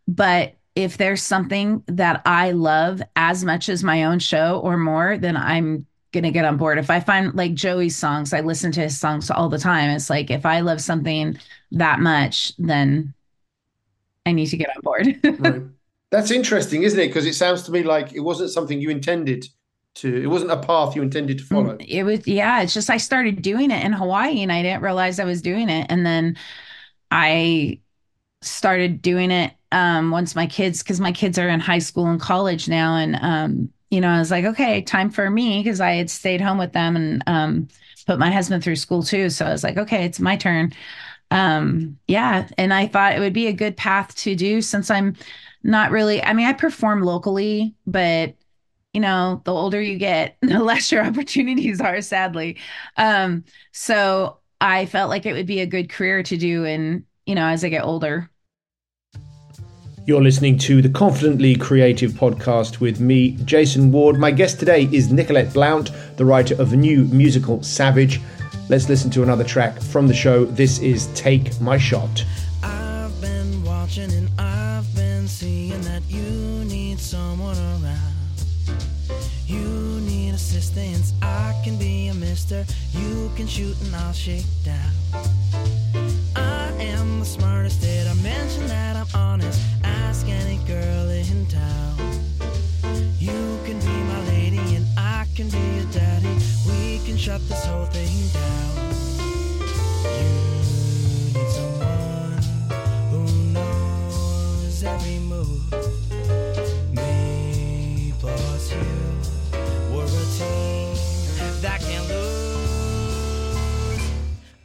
but 0.08 0.56
if 0.76 0.98
there's 0.98 1.24
something 1.24 1.84
that 1.88 2.22
I 2.26 2.52
love 2.52 3.02
as 3.16 3.44
much 3.44 3.70
as 3.70 3.84
my 3.84 4.04
own 4.04 4.20
show 4.20 4.60
or 4.60 4.78
more, 4.78 5.18
then 5.18 5.38
I'm 5.38 5.86
gonna 6.12 6.32
get 6.32 6.46
on 6.46 6.58
board. 6.58 6.78
If 6.78 6.90
I 6.90 7.00
find 7.00 7.34
like 7.36 7.54
Joey's 7.54 7.96
songs, 7.96 8.34
I 8.34 8.42
listen 8.42 8.72
to 8.74 8.82
his 8.82 9.00
songs 9.00 9.30
all 9.30 9.50
the 9.50 9.58
time. 9.58 9.90
It's 9.90 10.10
like 10.10 10.32
if 10.32 10.46
I 10.46 10.62
love 10.62 10.82
something 10.82 11.38
that 11.72 12.00
much, 12.00 12.54
then 12.58 13.14
I 14.26 14.32
need 14.32 14.48
to 14.48 14.58
get 14.58 14.70
on 14.76 14.82
board. 14.82 15.20
right. 15.40 15.62
That's 16.12 16.32
interesting, 16.32 16.84
isn't 16.84 17.00
it? 17.00 17.08
Because 17.08 17.26
it 17.26 17.34
sounds 17.36 17.64
to 17.64 17.72
me 17.72 17.84
like 17.84 18.14
it 18.14 18.22
wasn't 18.22 18.52
something 18.52 18.80
you 18.80 18.90
intended 18.90 19.48
to. 19.96 20.22
It 20.22 20.28
wasn't 20.28 20.52
a 20.52 20.58
path 20.58 20.96
you 20.96 21.02
intended 21.02 21.40
to 21.40 21.44
follow. 21.44 21.78
It 21.80 22.04
was 22.04 22.28
yeah. 22.28 22.62
It's 22.62 22.74
just 22.74 22.90
I 22.90 22.98
started 22.98 23.42
doing 23.42 23.72
it 23.72 23.84
in 23.84 23.94
Hawaii, 23.94 24.42
and 24.42 24.52
I 24.52 24.62
didn't 24.62 24.82
realize 24.82 25.20
I 25.20 25.26
was 25.26 25.42
doing 25.42 25.70
it, 25.70 25.88
and 25.90 26.06
then 26.06 26.38
I 27.12 27.80
started 28.42 29.02
doing 29.02 29.32
it 29.32 29.54
um, 29.72 30.12
once 30.12 30.36
my 30.36 30.48
kids, 30.48 30.84
because 30.84 31.00
my 31.00 31.12
kids 31.12 31.40
are 31.40 31.50
in 31.50 31.60
high 31.60 31.80
school 31.80 32.08
and 32.08 32.20
college 32.20 32.70
now, 32.70 32.96
and 32.96 33.18
um, 33.22 33.70
you 33.90 34.02
know, 34.02 34.10
I 34.10 34.20
was 34.20 34.32
like, 34.32 34.46
okay, 34.46 34.82
time 34.82 35.10
for 35.10 35.30
me 35.30 35.62
because 35.64 35.82
I 35.82 35.92
had 35.94 36.10
stayed 36.10 36.42
home 36.42 36.58
with 36.58 36.74
them 36.74 36.96
and 36.96 37.24
um, 37.28 37.68
put 38.06 38.20
my 38.20 38.32
husband 38.32 38.64
through 38.64 38.76
school 38.76 39.04
too. 39.04 39.30
So 39.30 39.46
I 39.46 39.52
was 39.52 39.64
like, 39.64 39.78
okay, 39.78 40.06
it's 40.06 40.20
my 40.20 40.36
turn. 40.36 40.74
Um, 41.36 41.98
yeah, 42.08 42.48
and 42.58 42.74
I 42.74 42.88
thought 42.88 43.14
it 43.14 43.20
would 43.20 43.34
be 43.34 43.48
a 43.48 43.54
good 43.54 43.76
path 43.76 44.16
to 44.18 44.36
do 44.36 44.62
since 44.62 44.90
I'm 44.90 45.18
not 45.64 45.92
really. 45.92 46.24
I 46.24 46.32
mean, 46.32 46.48
I 46.48 46.54
perform 46.54 47.02
locally, 47.02 47.76
but 47.86 48.36
you 48.94 49.02
know, 49.02 49.42
the 49.44 49.54
older 49.54 49.82
you 49.82 49.98
get, 49.98 50.38
the 50.42 50.64
less 50.64 50.94
your 50.94 51.06
opportunities 51.06 51.82
are, 51.82 52.02
sadly. 52.02 52.58
Um, 52.96 53.44
so 53.74 54.38
I 54.62 54.86
felt 54.86 55.10
like 55.10 55.26
it 55.26 55.34
would 55.34 55.46
be 55.46 55.60
a 55.60 55.66
good 55.66 55.90
career 55.90 56.24
to 56.24 56.38
do, 56.38 56.64
and 56.64 57.04
you 57.26 57.36
know, 57.36 57.48
as 57.48 57.66
I 57.66 57.70
get 57.70 57.84
older. 57.84 58.30
You're 60.08 60.24
listening 60.24 60.58
to 60.60 60.82
the 60.82 60.90
Confidently 60.90 61.56
Creative 61.56 62.12
podcast 62.12 62.80
with 62.80 63.02
me, 63.02 63.32
Jason 63.44 63.92
Ward. 63.92 64.20
My 64.20 64.32
guest 64.32 64.60
today 64.60 64.88
is 64.92 65.12
Nicolette 65.12 65.52
Blount, 65.52 65.92
the 66.16 66.24
writer 66.24 66.54
of 66.62 66.70
the 66.70 66.78
new 66.78 67.06
musical 67.06 67.62
Savage. 67.62 68.22
Let's 68.68 68.90
listen 68.90 69.12
to 69.12 69.22
another 69.22 69.44
track 69.44 69.80
from 69.80 70.08
the 70.08 70.14
show. 70.16 70.44
This 70.44 70.80
is 70.80 71.06
Take 71.14 71.62
My 71.62 71.78
Shot. 71.78 72.26
I've 72.64 73.22
been 73.22 73.64
watching 73.64 74.12
and 74.12 74.28
I've 74.40 74.94
been 74.96 75.28
seeing 75.28 75.80
that 75.82 76.02
you 76.08 76.66
need 76.66 76.98
someone 76.98 77.56
around. 77.58 78.00
You 79.46 80.02
need 80.02 80.34
assistance. 80.34 81.14
I 81.22 81.54
can 81.64 81.78
be 81.78 82.08
a 82.08 82.16
mister. 82.16 82.66
You 82.92 83.30
can 83.36 83.46
shoot 83.46 83.80
and 83.84 83.96
I'll 83.96 84.14
shake 84.14 84.48
down. 84.64 84.92
I 86.36 86.72
am 86.80 87.20
the 87.20 87.26
smartest. 87.26 87.82
Did 87.82 88.08
I 88.08 88.16
mention 88.16 88.66
that 88.66 88.96
I'm 88.96 89.08
honest? 89.14 89.62
Ask 89.84 90.28
any 90.28 90.58
girl 90.66 91.10
in 91.10 91.46
town. 91.46 91.98
You 93.20 93.60
can 93.64 93.80
be 93.80 93.86
my 93.86 94.28
lady 94.30 94.76
and 94.76 94.88
I 94.98 95.28
can 95.36 95.50
be 95.50 95.60
your 95.60 95.86
daddy. 95.92 96.05
Shut 97.26 97.42
this 97.50 97.66
whole 97.66 97.86
thing 97.86 98.30
down. 98.34 98.94
You 100.04 100.30
need 101.34 101.50
someone 101.50 102.38
who 103.10 103.26
knows 103.52 104.84
every 104.84 105.18
move. 105.18 105.72
Me 106.94 108.14
plus 108.20 108.72
you, 108.72 108.78
we're 109.92 110.06
a 110.06 110.26
team 110.38 110.94
that 111.62 111.82
can 111.82 112.04
lose. 112.10 114.04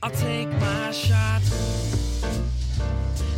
I'll 0.03 0.11
take 0.11 0.51
my 0.61 0.91
shot. 0.91 1.41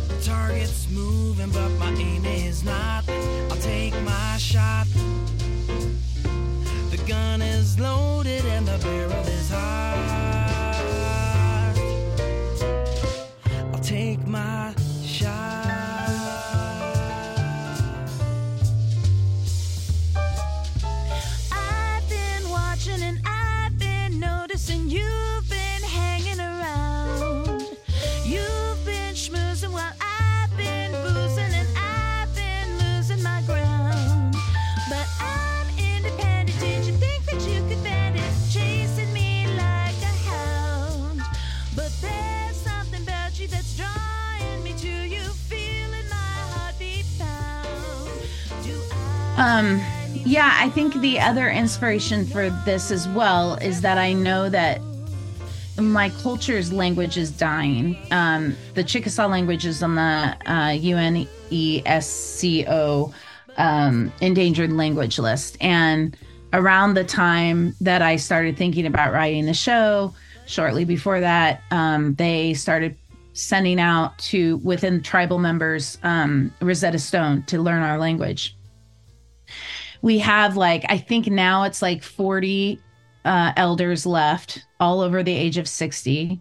The 0.09 0.21
target's 0.21 0.89
moving, 0.89 1.51
but 1.51 1.69
my 1.79 1.93
aim 1.97 2.25
is 2.25 2.65
not. 2.65 3.07
I'll 3.49 3.55
take 3.55 3.93
my 4.01 4.37
shot. 4.37 4.85
Yeah, 50.33 50.57
I 50.59 50.69
think 50.69 50.95
the 50.95 51.19
other 51.19 51.47
inspiration 51.47 52.25
for 52.25 52.49
this 52.65 52.89
as 52.89 53.07
well 53.09 53.53
is 53.57 53.81
that 53.81 53.99
I 53.99 54.13
know 54.13 54.49
that 54.49 54.81
my 55.77 56.09
culture's 56.09 56.73
language 56.73 57.17
is 57.17 57.29
dying. 57.29 57.95
Um, 58.09 58.57
the 58.73 58.83
Chickasaw 58.83 59.27
language 59.27 59.63
is 59.63 59.83
on 59.83 59.93
the 59.93 60.35
uh, 60.47 60.71
UNESCO 60.71 63.13
um, 63.57 64.11
endangered 64.21 64.73
language 64.73 65.19
list. 65.19 65.55
And 65.61 66.17
around 66.51 66.95
the 66.95 67.03
time 67.03 67.75
that 67.79 68.01
I 68.01 68.15
started 68.15 68.57
thinking 68.57 68.87
about 68.87 69.13
writing 69.13 69.45
the 69.45 69.53
show, 69.53 70.15
shortly 70.47 70.83
before 70.83 71.19
that, 71.19 71.61
um, 71.69 72.15
they 72.15 72.55
started 72.55 72.97
sending 73.33 73.79
out 73.79 74.17
to 74.17 74.57
within 74.57 75.03
tribal 75.03 75.37
members 75.37 75.99
um, 76.01 76.51
Rosetta 76.59 76.97
Stone 76.97 77.43
to 77.43 77.61
learn 77.61 77.83
our 77.83 77.99
language 77.99 78.55
we 80.03 80.19
have 80.19 80.55
like 80.55 80.85
i 80.89 80.97
think 80.97 81.25
now 81.25 81.63
it's 81.63 81.81
like 81.81 82.03
40 82.03 82.79
uh, 83.25 83.53
elders 83.55 84.05
left 84.05 84.65
all 84.79 84.99
over 84.99 85.23
the 85.23 85.33
age 85.33 85.57
of 85.57 85.67
60 85.67 86.39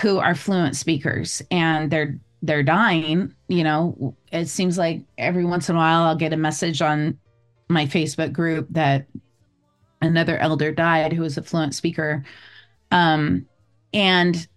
who 0.00 0.18
are 0.18 0.34
fluent 0.34 0.74
speakers 0.74 1.42
and 1.52 1.90
they're 1.90 2.18
they're 2.44 2.64
dying 2.64 3.32
you 3.46 3.62
know? 3.62 4.16
It 4.32 4.48
seems 4.48 4.78
like 4.78 5.02
every 5.18 5.44
once 5.44 5.68
in 5.68 5.76
a 5.76 5.78
while 5.78 6.02
i'll 6.02 6.16
get 6.16 6.32
a 6.32 6.36
message 6.38 6.82
on 6.82 7.18
my 7.68 7.84
facebook 7.84 8.32
group 8.32 8.66
that 8.70 9.06
another 10.00 10.38
elder 10.38 10.72
died 10.72 11.12
who 11.12 11.22
was 11.22 11.38
a 11.38 11.42
fluent 11.42 11.74
speaker. 11.74 12.24
Um 12.90 13.46
and 13.92 14.48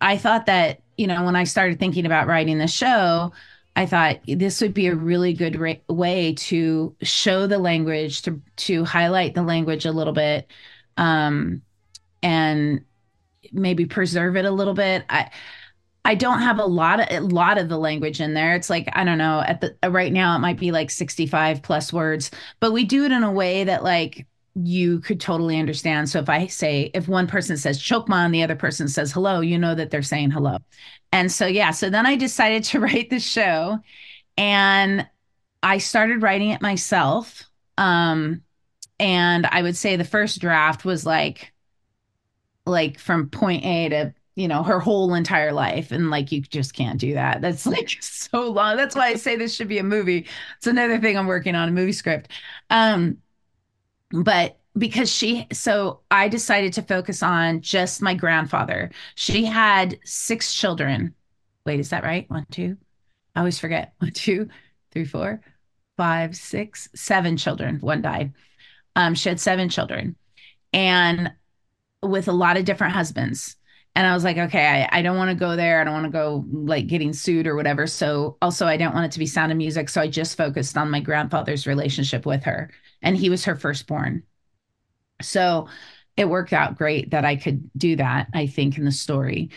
i 0.00 0.16
thought 0.16 0.46
that 0.46 0.82
you 0.96 1.06
know 1.06 1.24
when 1.24 1.36
i 1.36 1.44
started 1.44 1.78
thinking 1.78 2.06
about 2.06 2.26
writing 2.26 2.58
the 2.58 2.66
show 2.66 3.32
I 3.74 3.86
thought 3.86 4.20
this 4.26 4.60
would 4.60 4.74
be 4.74 4.88
a 4.88 4.94
really 4.94 5.32
good 5.32 5.58
way 5.88 6.34
to 6.34 6.94
show 7.02 7.46
the 7.46 7.58
language, 7.58 8.22
to 8.22 8.40
to 8.56 8.84
highlight 8.84 9.34
the 9.34 9.42
language 9.42 9.86
a 9.86 9.92
little 9.92 10.12
bit, 10.12 10.50
um, 10.96 11.62
and 12.22 12.84
maybe 13.52 13.86
preserve 13.86 14.36
it 14.36 14.44
a 14.44 14.50
little 14.50 14.74
bit. 14.74 15.04
I 15.08 15.30
I 16.04 16.14
don't 16.16 16.40
have 16.40 16.58
a 16.58 16.64
lot 16.66 17.00
of 17.00 17.06
a 17.10 17.20
lot 17.20 17.58
of 17.58 17.68
the 17.68 17.78
language 17.78 18.20
in 18.20 18.34
there. 18.34 18.54
It's 18.54 18.68
like 18.70 18.88
I 18.92 19.04
don't 19.04 19.18
know. 19.18 19.40
At 19.40 19.60
the 19.60 19.90
right 19.90 20.12
now, 20.12 20.36
it 20.36 20.40
might 20.40 20.58
be 20.58 20.72
like 20.72 20.90
sixty 20.90 21.26
five 21.26 21.62
plus 21.62 21.92
words, 21.92 22.30
but 22.60 22.72
we 22.72 22.84
do 22.84 23.04
it 23.04 23.12
in 23.12 23.22
a 23.22 23.32
way 23.32 23.64
that 23.64 23.84
like 23.84 24.26
you 24.54 25.00
could 25.00 25.20
totally 25.20 25.58
understand. 25.58 26.10
So 26.10 26.18
if 26.18 26.28
I 26.28 26.46
say 26.46 26.90
if 26.94 27.08
one 27.08 27.26
person 27.26 27.56
says 27.56 27.80
chokma 27.80 28.24
and 28.26 28.34
the 28.34 28.42
other 28.42 28.56
person 28.56 28.88
says 28.88 29.12
hello, 29.12 29.40
you 29.40 29.58
know 29.58 29.74
that 29.74 29.90
they're 29.90 30.02
saying 30.02 30.30
hello. 30.30 30.58
And 31.12 31.30
so, 31.30 31.46
yeah, 31.46 31.70
so 31.70 31.90
then 31.90 32.06
I 32.06 32.16
decided 32.16 32.64
to 32.64 32.80
write 32.82 33.10
the 33.10 33.20
show 33.20 33.78
and 34.36 35.08
I 35.62 35.78
started 35.78 36.22
writing 36.22 36.50
it 36.50 36.62
myself. 36.62 37.44
Um, 37.78 38.42
and 39.00 39.46
I 39.46 39.62
would 39.62 39.76
say 39.76 39.96
the 39.96 40.04
first 40.04 40.40
draft 40.40 40.84
was 40.84 41.06
like, 41.06 41.52
like 42.66 42.98
from 42.98 43.28
point 43.28 43.64
A 43.64 43.88
to, 43.88 44.14
you 44.34 44.48
know, 44.48 44.62
her 44.62 44.80
whole 44.80 45.14
entire 45.14 45.52
life. 45.52 45.90
And 45.92 46.10
like, 46.10 46.32
you 46.32 46.40
just 46.40 46.74
can't 46.74 47.00
do 47.00 47.14
that. 47.14 47.40
That's 47.40 47.66
like 47.68 47.90
so 48.00 48.50
long. 48.50 48.76
That's 48.76 48.96
why 48.96 49.08
I 49.08 49.14
say 49.14 49.36
this 49.36 49.54
should 49.54 49.68
be 49.68 49.78
a 49.78 49.82
movie. 49.84 50.26
It's 50.56 50.66
another 50.66 50.98
thing 50.98 51.16
I'm 51.18 51.26
working 51.26 51.54
on 51.54 51.68
a 51.68 51.72
movie 51.72 51.92
script. 51.92 52.28
Um, 52.70 53.18
but 54.10 54.58
because 54.76 55.10
she 55.10 55.46
so 55.52 56.00
i 56.10 56.28
decided 56.28 56.72
to 56.72 56.82
focus 56.82 57.22
on 57.22 57.60
just 57.60 58.02
my 58.02 58.14
grandfather. 58.14 58.90
She 59.14 59.44
had 59.44 59.98
six 60.04 60.54
children. 60.54 61.14
Wait 61.66 61.80
is 61.80 61.90
that 61.90 62.04
right? 62.04 62.28
One 62.30 62.46
two 62.50 62.76
i 63.34 63.40
always 63.40 63.58
forget. 63.58 63.94
One 63.98 64.12
two 64.12 64.48
three 64.90 65.04
four 65.04 65.40
five 65.96 66.36
six 66.36 66.88
seven 66.94 67.36
children. 67.36 67.78
One 67.80 68.02
died. 68.02 68.32
Um 68.96 69.14
she 69.14 69.28
had 69.28 69.40
seven 69.40 69.68
children 69.68 70.16
and 70.72 71.32
with 72.02 72.28
a 72.28 72.32
lot 72.32 72.56
of 72.56 72.64
different 72.64 72.94
husbands. 72.94 73.56
And 73.94 74.06
i 74.06 74.14
was 74.14 74.24
like 74.24 74.38
okay 74.38 74.88
i, 74.90 75.00
I 75.00 75.02
don't 75.02 75.18
want 75.18 75.30
to 75.30 75.36
go 75.36 75.54
there. 75.54 75.80
I 75.80 75.84
don't 75.84 75.92
want 75.92 76.06
to 76.06 76.10
go 76.10 76.46
like 76.50 76.86
getting 76.86 77.12
sued 77.12 77.46
or 77.46 77.56
whatever. 77.56 77.86
So 77.86 78.38
also 78.40 78.66
i 78.66 78.78
don't 78.78 78.94
want 78.94 79.04
it 79.04 79.12
to 79.12 79.18
be 79.18 79.26
sound 79.26 79.52
of 79.52 79.58
music. 79.58 79.90
So 79.90 80.00
i 80.00 80.08
just 80.08 80.38
focused 80.38 80.78
on 80.78 80.90
my 80.90 81.00
grandfather's 81.00 81.66
relationship 81.66 82.24
with 82.24 82.44
her. 82.44 82.70
And 83.02 83.18
he 83.18 83.28
was 83.28 83.44
her 83.44 83.56
firstborn 83.56 84.22
So 85.22 85.68
it 86.16 86.28
worked 86.28 86.52
out 86.52 86.76
great 86.76 87.10
that 87.10 87.24
I 87.24 87.36
could 87.36 87.70
do 87.76 87.96
that, 87.96 88.28
I 88.34 88.46
think, 88.46 88.76
in 88.76 88.84
the 88.84 88.92
story. 88.92 89.50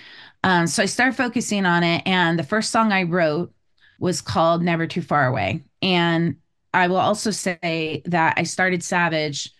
Um, 0.43 0.67
so 0.67 0.83
I 0.83 0.85
started 0.85 1.17
focusing 1.17 1.65
on 1.65 1.83
it. 1.83 2.03
And 2.05 2.39
the 2.39 2.43
first 2.43 2.71
song 2.71 2.91
I 2.91 3.03
wrote 3.03 3.53
was 3.99 4.21
called 4.21 4.61
Never 4.61 4.87
Too 4.87 5.01
Far 5.01 5.27
Away. 5.27 5.63
And 5.81 6.37
I 6.73 6.87
will 6.87 6.97
also 6.97 7.31
say 7.31 8.01
that 8.05 8.35
I 8.37 8.43
started 8.43 8.83
Savage 8.83 9.51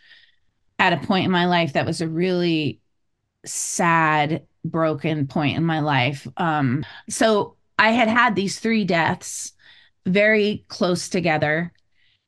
at 0.78 0.94
a 0.94 0.98
point 0.98 1.26
in 1.26 1.32
my 1.32 1.46
life 1.46 1.74
that 1.74 1.86
was 1.86 2.02
a 2.02 2.08
really 2.08 2.82
sad, 3.46 4.46
broken 4.64 5.28
point 5.28 5.58
in 5.58 5.64
my 5.64 5.80
life. 5.80 6.28
Um, 6.38 6.86
so 7.10 7.56
I 7.80 7.92
had 7.92 8.08
had 8.08 8.36
these 8.36 8.60
three 8.60 8.84
deaths 8.84 9.54
very 10.06 10.66
close 10.68 11.10
together. 11.10 11.72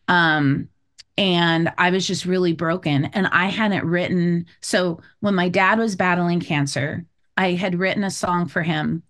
Um, 0.07 0.69
and 1.17 1.71
I 1.77 1.89
was 1.89 2.05
just 2.05 2.25
really 2.25 2.53
broken. 2.53 3.05
And 3.05 3.27
I 3.27 3.47
hadn't 3.47 3.85
written. 3.85 4.45
So 4.61 5.01
when 5.19 5.35
my 5.35 5.49
dad 5.49 5.79
was 5.79 5.95
battling 5.95 6.39
cancer, 6.39 7.05
I 7.35 7.53
had 7.53 7.79
written 7.79 8.03
a 8.03 8.11
song 8.11 8.47
for 8.47 8.61
him 8.61 9.03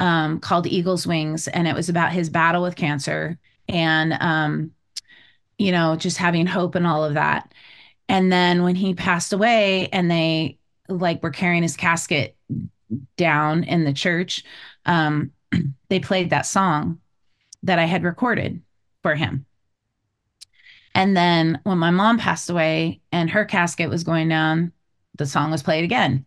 um, 0.00 0.40
called 0.40 0.66
Eagle's 0.66 1.06
Wings, 1.06 1.48
and 1.48 1.66
it 1.66 1.74
was 1.74 1.88
about 1.88 2.12
his 2.12 2.30
battle 2.30 2.62
with 2.62 2.76
cancer 2.76 3.38
and, 3.68 4.14
um, 4.14 4.70
you 5.58 5.72
know, 5.72 5.96
just 5.96 6.16
having 6.16 6.46
hope 6.46 6.76
and 6.76 6.86
all 6.86 7.04
of 7.04 7.14
that. 7.14 7.52
And 8.08 8.32
then 8.32 8.62
when 8.62 8.76
he 8.76 8.94
passed 8.94 9.32
away 9.32 9.88
and 9.88 10.10
they 10.10 10.58
like 10.88 11.22
were 11.22 11.30
carrying 11.30 11.62
his 11.62 11.76
casket 11.76 12.36
down 13.16 13.64
in 13.64 13.84
the 13.84 13.92
church, 13.92 14.44
um, 14.86 15.32
they 15.88 16.00
played 16.00 16.30
that 16.30 16.46
song 16.46 17.00
that 17.64 17.78
I 17.78 17.84
had 17.84 18.04
recorded 18.04 18.62
for 19.02 19.14
him. 19.14 19.44
And 20.94 21.16
then 21.16 21.60
when 21.64 21.78
my 21.78 21.90
mom 21.90 22.18
passed 22.18 22.50
away 22.50 23.00
and 23.12 23.30
her 23.30 23.44
casket 23.44 23.90
was 23.90 24.04
going 24.04 24.28
down, 24.28 24.72
the 25.16 25.26
song 25.26 25.50
was 25.50 25.62
played 25.62 25.84
again. 25.84 26.24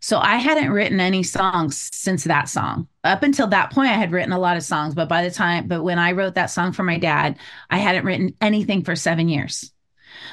So 0.00 0.18
I 0.18 0.36
hadn't 0.36 0.72
written 0.72 0.98
any 0.98 1.22
songs 1.22 1.88
since 1.92 2.24
that 2.24 2.48
song. 2.48 2.88
Up 3.04 3.22
until 3.22 3.46
that 3.48 3.70
point, 3.70 3.90
I 3.90 3.94
had 3.94 4.10
written 4.10 4.32
a 4.32 4.38
lot 4.38 4.56
of 4.56 4.64
songs, 4.64 4.96
but 4.96 5.08
by 5.08 5.22
the 5.22 5.30
time, 5.30 5.68
but 5.68 5.84
when 5.84 5.98
I 5.98 6.12
wrote 6.12 6.34
that 6.34 6.50
song 6.50 6.72
for 6.72 6.82
my 6.82 6.98
dad, 6.98 7.38
I 7.70 7.78
hadn't 7.78 8.04
written 8.04 8.34
anything 8.40 8.82
for 8.82 8.96
seven 8.96 9.28
years. 9.28 9.72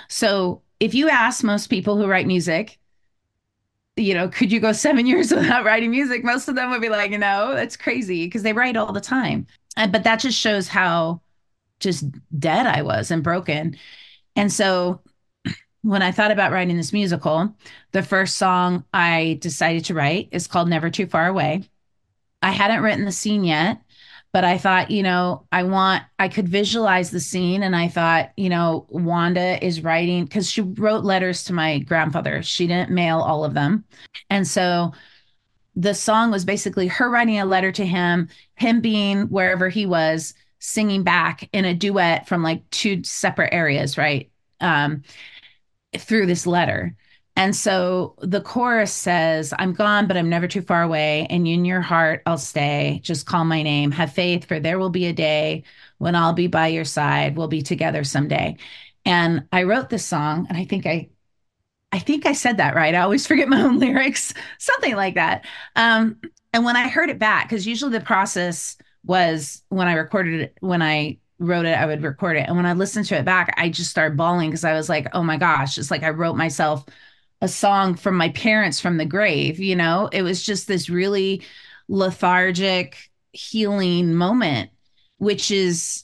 So 0.07 0.63
if 0.79 0.95
you 0.95 1.07
ask 1.09 1.43
most 1.43 1.67
people 1.67 1.97
who 1.97 2.07
write 2.07 2.25
music, 2.25 2.79
you 3.95 4.15
know, 4.15 4.27
could 4.27 4.51
you 4.51 4.59
go 4.59 4.71
seven 4.71 5.05
years 5.07 5.31
without 5.31 5.65
writing 5.65 5.91
music? 5.91 6.23
Most 6.23 6.47
of 6.47 6.55
them 6.55 6.71
would 6.71 6.81
be 6.81 6.89
like, 6.89 7.11
no, 7.11 7.53
that's 7.53 7.77
crazy 7.77 8.25
because 8.25 8.41
they 8.41 8.53
write 8.53 8.75
all 8.75 8.91
the 8.91 8.99
time. 8.99 9.45
But 9.75 10.03
that 10.03 10.19
just 10.19 10.37
shows 10.37 10.67
how 10.67 11.21
just 11.79 12.05
dead 12.37 12.67
I 12.67 12.81
was 12.81 13.11
and 13.11 13.23
broken. 13.23 13.77
And 14.35 14.51
so 14.51 15.01
when 15.81 16.01
I 16.01 16.11
thought 16.11 16.31
about 16.31 16.51
writing 16.51 16.77
this 16.77 16.93
musical, 16.93 17.55
the 17.91 18.03
first 18.03 18.37
song 18.37 18.83
I 18.93 19.37
decided 19.41 19.85
to 19.85 19.93
write 19.93 20.29
is 20.31 20.47
called 20.47 20.69
Never 20.69 20.89
Too 20.89 21.07
Far 21.07 21.27
Away. 21.27 21.63
I 22.41 22.51
hadn't 22.51 22.83
written 22.83 23.05
the 23.05 23.11
scene 23.11 23.43
yet, 23.43 23.81
but 24.31 24.43
I 24.43 24.57
thought, 24.57 24.91
you 24.91 25.03
know, 25.03 25.45
I 25.51 25.63
want, 25.63 26.03
I 26.19 26.27
could 26.27 26.47
visualize 26.47 27.11
the 27.11 27.19
scene. 27.19 27.63
And 27.63 27.75
I 27.75 27.87
thought, 27.87 28.31
you 28.37 28.49
know, 28.49 28.85
Wanda 28.89 29.63
is 29.65 29.83
writing 29.83 30.25
because 30.25 30.49
she 30.49 30.61
wrote 30.61 31.03
letters 31.03 31.43
to 31.45 31.53
my 31.53 31.79
grandfather. 31.79 32.43
She 32.43 32.67
didn't 32.67 32.91
mail 32.91 33.19
all 33.19 33.43
of 33.43 33.53
them. 33.53 33.85
And 34.29 34.47
so 34.47 34.93
the 35.75 35.93
song 35.93 36.29
was 36.29 36.45
basically 36.45 36.87
her 36.87 37.09
writing 37.09 37.39
a 37.39 37.45
letter 37.45 37.71
to 37.71 37.85
him, 37.85 38.27
him 38.55 38.81
being 38.81 39.23
wherever 39.23 39.69
he 39.69 39.85
was, 39.85 40.33
singing 40.59 41.03
back 41.03 41.49
in 41.53 41.65
a 41.65 41.73
duet 41.73 42.27
from 42.27 42.43
like 42.43 42.69
two 42.69 43.03
separate 43.03 43.53
areas, 43.53 43.97
right? 43.97 44.31
Um, 44.61 45.03
through 45.97 46.25
this 46.25 46.45
letter. 46.45 46.95
And 47.35 47.55
so 47.55 48.15
the 48.19 48.41
chorus 48.41 48.91
says, 48.91 49.53
I'm 49.57 49.73
gone, 49.73 50.07
but 50.07 50.17
I'm 50.17 50.29
never 50.29 50.47
too 50.47 50.61
far 50.61 50.83
away. 50.83 51.25
And 51.29 51.47
in 51.47 51.63
your 51.63 51.79
heart, 51.81 52.21
I'll 52.25 52.37
stay. 52.37 52.99
Just 53.01 53.25
call 53.25 53.45
my 53.45 53.63
name. 53.63 53.91
Have 53.91 54.13
faith, 54.13 54.45
for 54.45 54.59
there 54.59 54.77
will 54.77 54.89
be 54.89 55.05
a 55.05 55.13
day 55.13 55.63
when 55.99 56.15
I'll 56.15 56.33
be 56.33 56.47
by 56.47 56.67
your 56.67 56.83
side. 56.83 57.37
We'll 57.37 57.47
be 57.47 57.61
together 57.61 58.03
someday. 58.03 58.57
And 59.05 59.47
I 59.53 59.63
wrote 59.63 59.89
this 59.89 60.05
song, 60.05 60.47
and 60.49 60.57
I 60.57 60.65
think 60.65 60.85
I 60.85 61.09
I 61.91 61.99
think 61.99 62.25
I 62.25 62.33
said 62.33 62.57
that 62.57 62.75
right. 62.75 62.93
I 62.93 62.99
always 62.99 63.25
forget 63.27 63.49
my 63.49 63.61
own 63.61 63.79
lyrics, 63.79 64.33
something 64.57 64.95
like 64.95 65.15
that. 65.15 65.45
Um, 65.75 66.19
and 66.53 66.65
when 66.65 66.75
I 66.75 66.89
heard 66.89 67.09
it 67.09 67.19
back, 67.19 67.49
because 67.49 67.67
usually 67.67 67.91
the 67.91 68.03
process 68.03 68.77
was 69.05 69.63
when 69.69 69.87
I 69.87 69.93
recorded 69.93 70.41
it, 70.41 70.57
when 70.59 70.81
I 70.81 71.17
wrote 71.39 71.65
it, 71.65 71.77
I 71.77 71.85
would 71.85 72.03
record 72.03 72.37
it. 72.37 72.47
And 72.47 72.55
when 72.55 72.65
I 72.65 72.73
listened 72.73 73.05
to 73.07 73.17
it 73.17 73.25
back, 73.25 73.53
I 73.57 73.69
just 73.69 73.89
started 73.89 74.17
bawling 74.17 74.49
because 74.49 74.65
I 74.65 74.73
was 74.73 74.89
like, 74.89 75.07
oh 75.13 75.23
my 75.23 75.37
gosh, 75.37 75.77
it's 75.77 75.91
like 75.91 76.03
I 76.03 76.09
wrote 76.09 76.35
myself 76.35 76.85
a 77.41 77.47
song 77.47 77.95
from 77.95 78.15
my 78.15 78.29
parents 78.29 78.79
from 78.79 78.97
the 78.97 79.05
grave. 79.05 79.59
You 79.59 79.75
know, 79.75 80.09
it 80.11 80.21
was 80.21 80.43
just 80.43 80.67
this 80.67 80.89
really 80.89 81.41
lethargic, 81.87 82.97
healing 83.31 84.13
moment, 84.13 84.69
which 85.17 85.51
is 85.51 86.03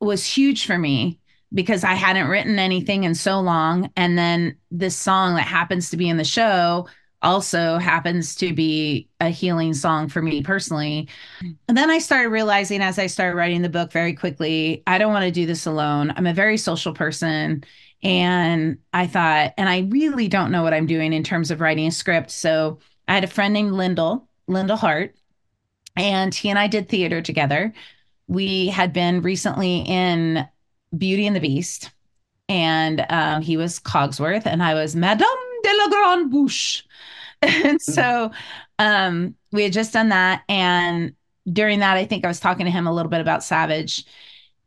was 0.00 0.26
huge 0.26 0.66
for 0.66 0.76
me 0.76 1.18
because 1.52 1.84
I 1.84 1.94
hadn't 1.94 2.28
written 2.28 2.58
anything 2.58 3.04
in 3.04 3.14
so 3.14 3.40
long. 3.40 3.90
And 3.96 4.18
then 4.18 4.56
this 4.70 4.96
song 4.96 5.36
that 5.36 5.46
happens 5.46 5.90
to 5.90 5.96
be 5.96 6.08
in 6.08 6.16
the 6.16 6.24
show 6.24 6.88
also 7.24 7.78
happens 7.78 8.34
to 8.36 8.52
be 8.52 9.08
a 9.20 9.30
healing 9.30 9.74
song 9.74 10.08
for 10.08 10.22
me 10.22 10.42
personally. 10.42 11.08
And 11.66 11.76
then 11.76 11.90
I 11.90 11.98
started 11.98 12.28
realizing 12.28 12.82
as 12.82 12.98
I 12.98 13.06
started 13.06 13.36
writing 13.36 13.62
the 13.62 13.68
book 13.68 13.90
very 13.90 14.14
quickly, 14.14 14.82
I 14.86 14.98
don't 14.98 15.12
want 15.12 15.24
to 15.24 15.30
do 15.30 15.46
this 15.46 15.66
alone. 15.66 16.12
I'm 16.16 16.26
a 16.26 16.34
very 16.34 16.56
social 16.56 16.94
person. 16.94 17.64
And 18.02 18.78
I 18.92 19.06
thought, 19.06 19.54
and 19.56 19.68
I 19.68 19.88
really 19.90 20.28
don't 20.28 20.52
know 20.52 20.62
what 20.62 20.74
I'm 20.74 20.86
doing 20.86 21.12
in 21.12 21.24
terms 21.24 21.50
of 21.50 21.60
writing 21.60 21.86
a 21.86 21.90
script. 21.90 22.30
So 22.30 22.78
I 23.08 23.14
had 23.14 23.24
a 23.24 23.28
friend 23.28 23.54
named 23.54 23.72
Lyndall, 23.72 24.28
Lyndall 24.46 24.76
Hart, 24.76 25.16
and 25.96 26.34
he 26.34 26.50
and 26.50 26.58
I 26.58 26.66
did 26.66 26.88
theater 26.88 27.22
together. 27.22 27.72
We 28.26 28.68
had 28.68 28.92
been 28.92 29.22
recently 29.22 29.78
in 29.78 30.46
Beauty 30.96 31.26
and 31.26 31.34
the 31.34 31.40
Beast, 31.40 31.90
and 32.48 33.04
um, 33.08 33.42
he 33.42 33.56
was 33.56 33.80
Cogsworth, 33.80 34.46
and 34.46 34.62
I 34.62 34.74
was 34.74 34.94
Madame 34.94 35.26
de 35.62 35.76
la 35.78 35.88
Grande 35.88 36.30
Bouche. 36.30 36.82
And 37.48 37.80
so 37.82 38.30
um, 38.78 39.34
we 39.52 39.62
had 39.62 39.72
just 39.72 39.92
done 39.92 40.08
that. 40.10 40.42
And 40.48 41.14
during 41.50 41.80
that, 41.80 41.96
I 41.96 42.06
think 42.06 42.24
I 42.24 42.28
was 42.28 42.40
talking 42.40 42.66
to 42.66 42.72
him 42.72 42.86
a 42.86 42.92
little 42.92 43.10
bit 43.10 43.20
about 43.20 43.44
Savage. 43.44 44.04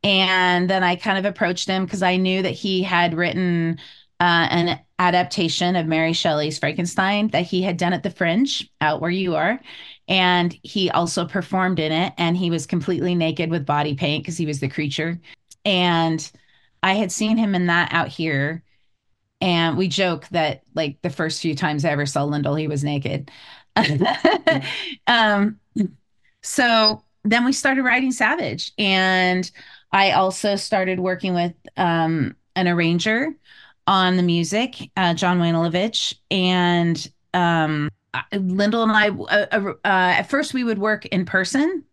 And 0.04 0.70
then 0.70 0.84
I 0.84 0.96
kind 0.96 1.18
of 1.18 1.24
approached 1.24 1.68
him 1.68 1.84
because 1.84 2.02
I 2.02 2.16
knew 2.16 2.42
that 2.42 2.50
he 2.50 2.82
had 2.82 3.14
written 3.14 3.78
uh, 4.20 4.46
an 4.50 4.80
adaptation 4.98 5.76
of 5.76 5.86
Mary 5.86 6.12
Shelley's 6.12 6.58
Frankenstein 6.58 7.28
that 7.28 7.44
he 7.44 7.62
had 7.62 7.76
done 7.76 7.92
at 7.92 8.02
the 8.02 8.10
Fringe 8.10 8.68
out 8.80 9.00
where 9.00 9.10
you 9.10 9.34
are. 9.34 9.60
And 10.08 10.56
he 10.62 10.90
also 10.90 11.26
performed 11.26 11.78
in 11.78 11.92
it. 11.92 12.12
And 12.16 12.36
he 12.36 12.50
was 12.50 12.66
completely 12.66 13.14
naked 13.14 13.50
with 13.50 13.66
body 13.66 13.94
paint 13.94 14.24
because 14.24 14.36
he 14.36 14.46
was 14.46 14.60
the 14.60 14.68
creature. 14.68 15.20
And 15.64 16.30
I 16.82 16.94
had 16.94 17.12
seen 17.12 17.36
him 17.36 17.54
in 17.54 17.66
that 17.66 17.92
out 17.92 18.08
here 18.08 18.62
and 19.40 19.76
we 19.76 19.88
joke 19.88 20.26
that 20.28 20.62
like 20.74 21.00
the 21.02 21.10
first 21.10 21.40
few 21.40 21.54
times 21.54 21.84
I 21.84 21.90
ever 21.90 22.06
saw 22.06 22.24
Lyndall, 22.24 22.56
he 22.56 22.68
was 22.68 22.84
naked. 22.84 23.30
um, 25.06 25.60
so 26.42 27.02
then 27.24 27.44
we 27.44 27.52
started 27.52 27.82
writing 27.82 28.12
Savage, 28.12 28.72
and 28.78 29.50
I 29.92 30.12
also 30.12 30.56
started 30.56 31.00
working 31.00 31.34
with 31.34 31.54
um, 31.76 32.36
an 32.56 32.68
arranger 32.68 33.34
on 33.86 34.16
the 34.16 34.22
music, 34.22 34.90
uh, 34.96 35.14
John 35.14 35.38
Wainelovich, 35.38 36.14
and 36.30 37.10
um, 37.34 37.88
Lyndall 38.32 38.82
and 38.82 38.92
I. 38.92 39.08
Uh, 39.08 39.46
uh, 39.52 39.72
uh, 39.84 40.14
at 40.18 40.24
first, 40.24 40.54
we 40.54 40.64
would 40.64 40.78
work 40.78 41.06
in 41.06 41.24
person, 41.24 41.84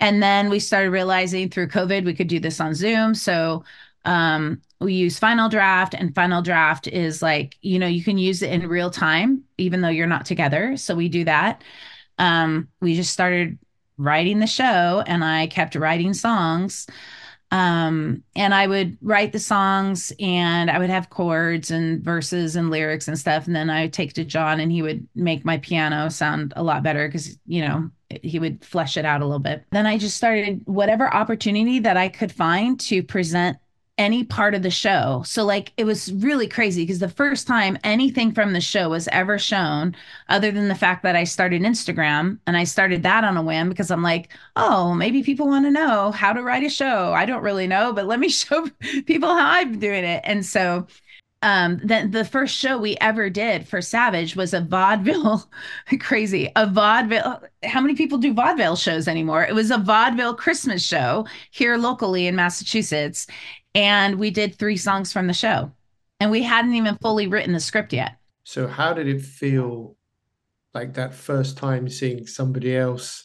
and 0.00 0.22
then 0.22 0.50
we 0.50 0.58
started 0.58 0.90
realizing 0.90 1.48
through 1.48 1.68
COVID 1.68 2.04
we 2.04 2.14
could 2.14 2.28
do 2.28 2.40
this 2.40 2.60
on 2.60 2.74
Zoom. 2.74 3.14
So 3.14 3.64
um, 4.04 4.60
we 4.80 4.94
use 4.94 5.18
Final 5.18 5.48
Draft, 5.48 5.94
and 5.94 6.14
Final 6.14 6.42
Draft 6.42 6.88
is 6.88 7.22
like, 7.22 7.56
you 7.62 7.78
know, 7.78 7.86
you 7.86 8.02
can 8.02 8.18
use 8.18 8.42
it 8.42 8.50
in 8.50 8.68
real 8.68 8.90
time, 8.90 9.44
even 9.58 9.80
though 9.80 9.88
you're 9.88 10.06
not 10.06 10.26
together. 10.26 10.76
So 10.76 10.94
we 10.94 11.08
do 11.08 11.24
that. 11.24 11.62
Um, 12.18 12.68
we 12.80 12.94
just 12.94 13.12
started 13.12 13.58
writing 13.96 14.40
the 14.40 14.46
show, 14.46 15.02
and 15.06 15.24
I 15.24 15.46
kept 15.46 15.74
writing 15.74 16.14
songs. 16.14 16.86
Um, 17.52 18.24
and 18.34 18.54
I 18.54 18.66
would 18.66 18.96
write 19.02 19.32
the 19.32 19.38
songs 19.38 20.10
and 20.18 20.70
I 20.70 20.78
would 20.78 20.88
have 20.88 21.10
chords 21.10 21.70
and 21.70 22.02
verses 22.02 22.56
and 22.56 22.70
lyrics 22.70 23.08
and 23.08 23.18
stuff. 23.18 23.46
And 23.46 23.54
then 23.54 23.68
I 23.68 23.82
would 23.82 23.92
take 23.92 24.14
to 24.14 24.24
John 24.24 24.58
and 24.58 24.72
he 24.72 24.80
would 24.80 25.06
make 25.14 25.44
my 25.44 25.58
piano 25.58 26.08
sound 26.08 26.54
a 26.56 26.62
lot 26.62 26.82
better 26.82 27.06
because, 27.06 27.38
you 27.46 27.60
know, 27.60 27.90
he 28.22 28.38
would 28.38 28.64
flesh 28.64 28.96
it 28.96 29.04
out 29.04 29.20
a 29.20 29.26
little 29.26 29.38
bit. 29.38 29.64
Then 29.70 29.84
I 29.84 29.98
just 29.98 30.16
started 30.16 30.62
whatever 30.64 31.12
opportunity 31.12 31.78
that 31.80 31.98
I 31.98 32.08
could 32.08 32.32
find 32.32 32.80
to 32.80 33.02
present 33.02 33.58
any 33.98 34.24
part 34.24 34.54
of 34.54 34.62
the 34.62 34.70
show. 34.70 35.22
So 35.26 35.44
like 35.44 35.72
it 35.76 35.84
was 35.84 36.12
really 36.14 36.48
crazy 36.48 36.82
because 36.82 36.98
the 36.98 37.08
first 37.08 37.46
time 37.46 37.78
anything 37.84 38.32
from 38.32 38.52
the 38.52 38.60
show 38.60 38.88
was 38.88 39.06
ever 39.08 39.38
shown 39.38 39.94
other 40.28 40.50
than 40.50 40.68
the 40.68 40.74
fact 40.74 41.02
that 41.02 41.14
I 41.14 41.24
started 41.24 41.62
Instagram 41.62 42.38
and 42.46 42.56
I 42.56 42.64
started 42.64 43.02
that 43.02 43.24
on 43.24 43.36
a 43.36 43.42
whim 43.42 43.68
because 43.68 43.90
I'm 43.90 44.02
like, 44.02 44.30
"Oh, 44.56 44.94
maybe 44.94 45.22
people 45.22 45.46
want 45.46 45.66
to 45.66 45.70
know 45.70 46.10
how 46.10 46.32
to 46.32 46.42
write 46.42 46.64
a 46.64 46.70
show. 46.70 47.12
I 47.12 47.26
don't 47.26 47.42
really 47.42 47.66
know, 47.66 47.92
but 47.92 48.06
let 48.06 48.18
me 48.20 48.28
show 48.30 48.66
people 49.06 49.28
how 49.28 49.50
I'm 49.60 49.78
doing 49.78 50.04
it." 50.04 50.22
And 50.24 50.44
so 50.44 50.86
um 51.42 51.78
the, 51.84 52.08
the 52.10 52.24
first 52.24 52.56
show 52.56 52.78
we 52.78 52.96
ever 53.00 53.28
did 53.28 53.66
for 53.66 53.82
savage 53.82 54.36
was 54.36 54.54
a 54.54 54.60
vaudeville 54.60 55.50
crazy 56.00 56.50
a 56.56 56.66
vaudeville 56.66 57.42
how 57.64 57.80
many 57.80 57.94
people 57.94 58.16
do 58.18 58.32
vaudeville 58.32 58.76
shows 58.76 59.08
anymore 59.08 59.44
it 59.44 59.54
was 59.54 59.70
a 59.70 59.78
vaudeville 59.78 60.34
christmas 60.34 60.82
show 60.82 61.26
here 61.50 61.76
locally 61.76 62.26
in 62.26 62.36
massachusetts 62.36 63.26
and 63.74 64.18
we 64.18 64.30
did 64.30 64.54
three 64.54 64.76
songs 64.76 65.12
from 65.12 65.26
the 65.26 65.32
show 65.32 65.72
and 66.20 66.30
we 66.30 66.42
hadn't 66.42 66.74
even 66.74 66.96
fully 66.98 67.26
written 67.26 67.52
the 67.52 67.60
script 67.60 67.92
yet 67.92 68.16
So 68.44 68.66
how 68.66 68.92
did 68.94 69.08
it 69.08 69.22
feel 69.22 69.96
like 70.74 70.94
that 70.94 71.14
first 71.14 71.56
time 71.56 71.88
seeing 71.88 72.26
somebody 72.26 72.76
else 72.76 73.24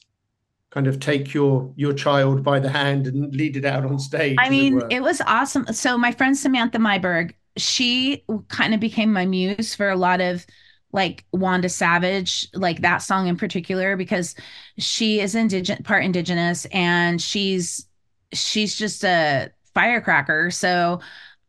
kind 0.69 0.87
of 0.87 0.99
take 0.99 1.33
your 1.33 1.73
your 1.75 1.93
child 1.93 2.43
by 2.43 2.59
the 2.59 2.69
hand 2.69 3.07
and 3.07 3.33
lead 3.35 3.57
it 3.57 3.65
out 3.65 3.85
on 3.85 3.99
stage? 3.99 4.37
I 4.39 4.49
as 4.49 4.57
it 4.59 4.71
mean, 4.71 4.81
it 4.89 5.01
was 5.01 5.21
awesome. 5.21 5.65
So 5.73 5.97
my 5.97 6.11
friend 6.11 6.37
Samantha 6.37 6.77
Myberg, 6.77 7.33
she 7.57 8.23
kind 8.49 8.73
of 8.73 8.79
became 8.79 9.11
my 9.11 9.25
muse 9.25 9.75
for 9.75 9.89
a 9.89 9.95
lot 9.95 10.21
of 10.21 10.45
like 10.93 11.25
Wanda 11.33 11.69
Savage, 11.69 12.47
like 12.53 12.81
that 12.81 12.99
song 12.99 13.27
in 13.27 13.37
particular, 13.37 13.97
because 13.97 14.35
she 14.77 15.19
is 15.19 15.35
indigenous, 15.35 15.81
part 15.85 16.03
indigenous, 16.03 16.65
and 16.65 17.21
she's 17.21 17.87
she's 18.33 18.75
just 18.75 19.03
a 19.03 19.51
firecracker. 19.77 20.49
So 20.49 21.01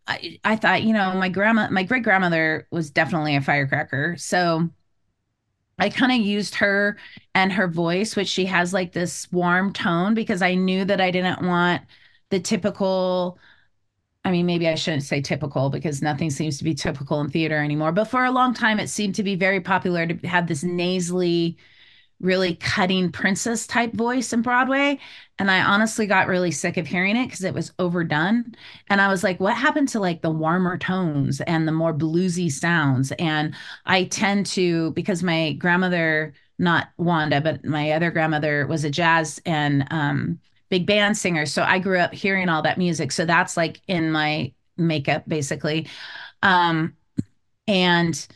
I, 0.06 0.38
I 0.44 0.56
thought, 0.56 0.82
you 0.82 0.92
know, 0.92 1.14
my 1.14 1.30
grandma, 1.30 1.70
my 1.70 1.82
great 1.82 2.02
grandmother 2.02 2.66
was 2.70 2.90
definitely 2.90 3.36
a 3.36 3.40
firecracker. 3.40 4.16
So 4.18 4.68
I 5.78 5.88
kind 5.88 6.12
of 6.12 6.18
used 6.18 6.56
her 6.56 6.98
and 7.34 7.50
her 7.52 7.68
voice, 7.68 8.16
which 8.16 8.28
she 8.28 8.44
has 8.44 8.74
like 8.74 8.92
this 8.92 9.32
warm 9.32 9.72
tone, 9.72 10.12
because 10.12 10.42
I 10.42 10.56
knew 10.56 10.84
that 10.84 11.00
I 11.00 11.10
didn't 11.10 11.40
want 11.40 11.82
the 12.28 12.38
typical. 12.38 13.38
I 14.26 14.30
mean, 14.30 14.44
maybe 14.44 14.68
I 14.68 14.74
shouldn't 14.74 15.04
say 15.04 15.22
typical 15.22 15.70
because 15.70 16.02
nothing 16.02 16.28
seems 16.28 16.58
to 16.58 16.64
be 16.64 16.74
typical 16.74 17.22
in 17.22 17.30
theater 17.30 17.62
anymore. 17.62 17.92
But 17.92 18.08
for 18.08 18.26
a 18.26 18.30
long 18.30 18.52
time, 18.52 18.78
it 18.78 18.90
seemed 18.90 19.14
to 19.14 19.22
be 19.22 19.36
very 19.36 19.60
popular 19.62 20.06
to 20.06 20.28
have 20.28 20.48
this 20.48 20.62
nasally, 20.62 21.56
really 22.20 22.56
cutting 22.56 23.12
princess 23.12 23.66
type 23.66 23.92
voice 23.92 24.32
in 24.32 24.42
Broadway. 24.42 24.98
And 25.38 25.50
I 25.50 25.62
honestly 25.62 26.06
got 26.06 26.26
really 26.26 26.50
sick 26.50 26.76
of 26.76 26.86
hearing 26.86 27.16
it 27.16 27.26
because 27.26 27.44
it 27.44 27.54
was 27.54 27.72
overdone. 27.78 28.54
And 28.88 29.00
I 29.00 29.08
was 29.08 29.22
like, 29.22 29.38
what 29.38 29.54
happened 29.54 29.88
to 29.90 30.00
like 30.00 30.20
the 30.20 30.30
warmer 30.30 30.76
tones 30.78 31.40
and 31.42 31.66
the 31.66 31.72
more 31.72 31.94
bluesy 31.94 32.50
sounds? 32.50 33.12
And 33.12 33.54
I 33.86 34.04
tend 34.04 34.46
to, 34.46 34.90
because 34.92 35.22
my 35.22 35.52
grandmother, 35.52 36.34
not 36.58 36.88
Wanda, 36.96 37.40
but 37.40 37.64
my 37.64 37.92
other 37.92 38.10
grandmother 38.10 38.66
was 38.66 38.82
a 38.82 38.90
jazz 38.90 39.40
and 39.46 39.86
um, 39.92 40.40
big 40.70 40.86
band 40.86 41.16
singer. 41.16 41.46
So 41.46 41.62
I 41.62 41.78
grew 41.78 42.00
up 42.00 42.12
hearing 42.12 42.48
all 42.48 42.62
that 42.62 42.78
music. 42.78 43.12
So 43.12 43.24
that's 43.24 43.56
like 43.56 43.80
in 43.86 44.10
my 44.10 44.52
makeup, 44.76 45.22
basically. 45.28 45.86
Um, 46.42 46.96
and 47.68 48.26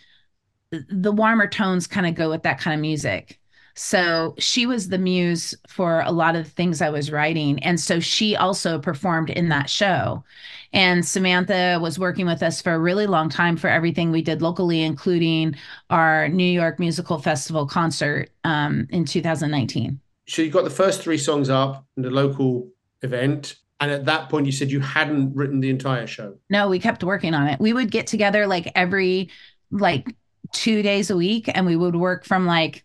the 0.70 1.12
warmer 1.12 1.48
tones 1.48 1.88
kind 1.88 2.06
of 2.06 2.14
go 2.14 2.30
with 2.30 2.44
that 2.44 2.60
kind 2.60 2.74
of 2.74 2.80
music. 2.80 3.40
So 3.74 4.34
she 4.38 4.66
was 4.66 4.88
the 4.88 4.98
muse 4.98 5.54
for 5.68 6.00
a 6.00 6.12
lot 6.12 6.36
of 6.36 6.44
the 6.44 6.50
things 6.50 6.82
I 6.82 6.90
was 6.90 7.10
writing. 7.10 7.62
And 7.62 7.80
so 7.80 8.00
she 8.00 8.36
also 8.36 8.78
performed 8.78 9.30
in 9.30 9.48
that 9.48 9.70
show. 9.70 10.24
And 10.72 11.04
Samantha 11.04 11.78
was 11.80 11.98
working 11.98 12.26
with 12.26 12.42
us 12.42 12.62
for 12.62 12.72
a 12.72 12.78
really 12.78 13.06
long 13.06 13.28
time 13.28 13.56
for 13.56 13.68
everything 13.68 14.10
we 14.10 14.22
did 14.22 14.42
locally, 14.42 14.82
including 14.82 15.56
our 15.90 16.28
New 16.28 16.44
York 16.44 16.78
Musical 16.78 17.18
Festival 17.18 17.66
concert 17.66 18.30
um, 18.44 18.86
in 18.90 19.04
2019. 19.04 20.00
so 20.26 20.42
you 20.42 20.50
got 20.50 20.64
the 20.64 20.70
first 20.70 21.02
three 21.02 21.18
songs 21.18 21.50
up 21.50 21.84
in 21.96 22.02
the 22.02 22.10
local 22.10 22.68
event, 23.02 23.56
and 23.80 23.90
at 23.90 24.04
that 24.06 24.28
point 24.30 24.46
you 24.46 24.52
said 24.52 24.70
you 24.70 24.80
hadn't 24.80 25.34
written 25.34 25.60
the 25.60 25.68
entire 25.68 26.06
show. 26.06 26.36
No, 26.48 26.68
we 26.68 26.78
kept 26.78 27.02
working 27.04 27.34
on 27.34 27.48
it. 27.48 27.60
We 27.60 27.72
would 27.72 27.90
get 27.90 28.06
together 28.06 28.46
like 28.46 28.70
every 28.74 29.30
like 29.70 30.14
two 30.52 30.82
days 30.82 31.10
a 31.10 31.16
week 31.16 31.50
and 31.52 31.66
we 31.66 31.76
would 31.76 31.96
work 31.96 32.24
from 32.24 32.46
like 32.46 32.84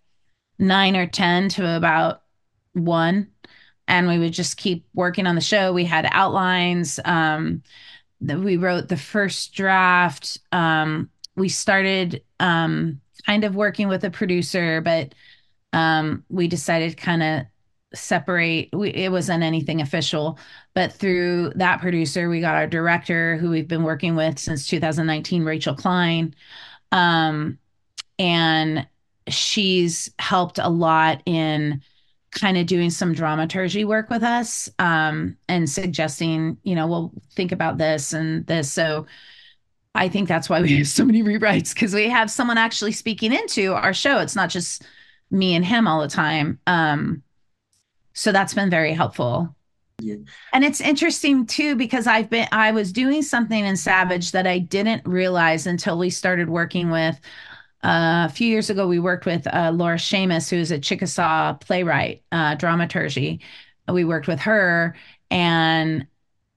nine 0.59 0.95
or 0.95 1.07
10 1.07 1.49
to 1.49 1.75
about 1.75 2.23
one. 2.73 3.27
And 3.87 4.07
we 4.07 4.19
would 4.19 4.33
just 4.33 4.57
keep 4.57 4.85
working 4.93 5.27
on 5.27 5.35
the 5.35 5.41
show. 5.41 5.71
We 5.71 5.85
had 5.85 6.07
outlines. 6.11 6.99
Um, 7.05 7.63
we 8.19 8.57
wrote 8.57 8.89
the 8.89 8.97
first 8.97 9.53
draft. 9.53 10.39
Um, 10.51 11.09
we 11.35 11.49
started 11.49 12.23
um, 12.39 12.99
kind 13.25 13.43
of 13.43 13.55
working 13.55 13.87
with 13.87 14.03
a 14.03 14.09
producer, 14.09 14.81
but 14.81 15.13
um, 15.73 16.23
we 16.29 16.47
decided 16.47 16.97
kind 16.97 17.23
of 17.23 17.45
separate. 17.93 18.69
We, 18.73 18.89
it 18.89 19.11
wasn't 19.11 19.43
anything 19.43 19.81
official, 19.81 20.39
but 20.73 20.93
through 20.93 21.53
that 21.55 21.79
producer, 21.79 22.29
we 22.29 22.41
got 22.41 22.55
our 22.55 22.67
director, 22.67 23.37
who 23.37 23.49
we've 23.49 23.67
been 23.67 23.83
working 23.83 24.15
with 24.15 24.39
since 24.39 24.67
2019, 24.67 25.43
Rachel 25.43 25.75
Klein, 25.75 26.35
um, 26.91 27.57
and 28.19 28.87
she's 29.29 30.11
helped 30.19 30.59
a 30.59 30.69
lot 30.69 31.21
in 31.25 31.81
kind 32.31 32.57
of 32.57 32.65
doing 32.65 32.89
some 32.89 33.13
dramaturgy 33.13 33.85
work 33.85 34.09
with 34.09 34.23
us 34.23 34.69
um, 34.79 35.37
and 35.47 35.69
suggesting, 35.69 36.57
you 36.63 36.75
know, 36.75 36.87
we'll 36.87 37.11
think 37.33 37.51
about 37.51 37.77
this 37.77 38.13
and 38.13 38.45
this. 38.47 38.71
So 38.71 39.07
I 39.95 40.09
think 40.09 40.27
that's 40.27 40.49
why 40.49 40.61
we 40.61 40.77
have 40.77 40.87
so 40.87 41.05
many 41.05 41.23
rewrites 41.23 41.73
because 41.73 41.93
we 41.93 42.09
have 42.09 42.29
someone 42.29 42.57
actually 42.57 42.91
speaking 42.91 43.33
into 43.33 43.73
our 43.73 43.93
show. 43.93 44.19
It's 44.19 44.35
not 44.35 44.49
just 44.49 44.83
me 45.31 45.55
and 45.55 45.65
him 45.65 45.87
all 45.87 46.01
the 46.01 46.07
time. 46.07 46.59
Um, 46.67 47.23
so 48.13 48.31
that's 48.31 48.53
been 48.53 48.69
very 48.69 48.93
helpful. 48.93 49.55
And 50.53 50.63
it's 50.63 50.79
interesting 50.79 51.47
too 51.47 51.75
because 51.75 52.05
I've 52.05 52.29
been 52.29 52.47
I 52.51 52.71
was 52.71 52.91
doing 52.91 53.23
something 53.23 53.65
in 53.65 53.75
Savage 53.75 54.31
that 54.31 54.45
I 54.45 54.59
didn't 54.59 55.07
realize 55.07 55.65
until 55.65 55.97
we 55.97 56.11
started 56.11 56.49
working 56.49 56.91
with 56.91 57.19
uh, 57.83 58.27
a 58.27 58.29
few 58.29 58.47
years 58.47 58.69
ago. 58.69 58.87
We 58.87 58.99
worked 58.99 59.25
with 59.25 59.47
uh, 59.47 59.71
Laura 59.73 59.97
Shamas, 59.97 60.49
who's 60.49 60.71
a 60.71 60.79
Chickasaw 60.79 61.53
playwright, 61.55 62.23
uh, 62.31 62.55
dramaturgy. 62.55 63.41
We 63.87 64.03
worked 64.03 64.27
with 64.27 64.39
her, 64.41 64.95
and 65.31 66.07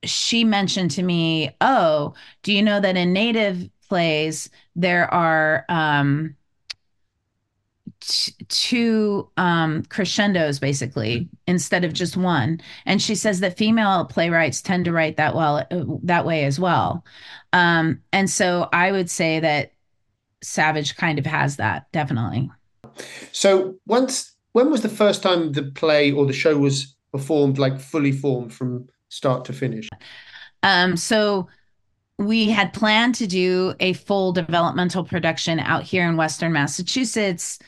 she 0.04 0.44
mentioned 0.44 0.92
to 0.92 1.02
me, 1.02 1.54
"Oh, 1.60 2.14
do 2.42 2.52
you 2.52 2.62
know 2.62 2.80
that 2.80 2.96
in 2.96 3.12
Native 3.12 3.68
plays 3.88 4.50
there 4.74 5.12
are 5.12 5.64
um, 5.68 6.36
t- 8.00 8.32
two 8.48 9.28
um, 9.36 9.84
crescendos 9.84 10.58
basically 10.58 11.28
instead 11.46 11.84
of 11.84 11.92
just 11.92 12.16
one?" 12.16 12.60
And 12.86 13.00
she 13.00 13.14
says 13.14 13.40
that 13.40 13.58
female 13.58 14.06
playwrights 14.06 14.62
tend 14.62 14.84
to 14.86 14.92
write 14.92 15.16
that 15.18 15.34
well 15.34 15.58
uh, 15.70 15.84
that 16.04 16.24
way 16.24 16.44
as 16.44 16.58
well. 16.58 17.04
Um, 17.52 18.02
and 18.12 18.28
so 18.30 18.68
I 18.72 18.92
would 18.92 19.10
say 19.10 19.40
that 19.40 19.72
Savage 20.42 20.96
kind 20.96 21.18
of 21.18 21.26
has 21.26 21.56
that 21.56 21.90
definitely. 21.92 22.50
So 23.32 23.76
once 23.86 24.34
when 24.52 24.70
was 24.70 24.82
the 24.82 24.88
first 24.88 25.22
time 25.22 25.52
the 25.52 25.64
play 25.64 26.12
or 26.12 26.26
the 26.26 26.32
show 26.32 26.56
was 26.58 26.96
performed 27.12 27.58
like 27.58 27.80
fully 27.80 28.12
formed 28.12 28.52
from 28.52 28.88
start 29.08 29.44
to 29.46 29.52
finish? 29.52 29.88
Um, 30.62 30.96
so 30.96 31.48
we 32.18 32.50
had 32.50 32.72
planned 32.72 33.14
to 33.16 33.26
do 33.26 33.74
a 33.80 33.94
full 33.94 34.32
developmental 34.32 35.04
production 35.04 35.58
out 35.58 35.82
here 35.82 36.06
in 36.08 36.16
Western 36.16 36.52
Massachusetts. 36.52 37.58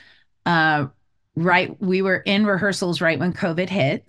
Uh, 0.45 0.87
right, 1.35 1.75
we 1.81 2.01
were 2.01 2.17
in 2.17 2.45
rehearsals 2.45 3.01
right 3.01 3.17
when 3.17 3.33
COVID 3.33 3.69
hit. 3.69 4.05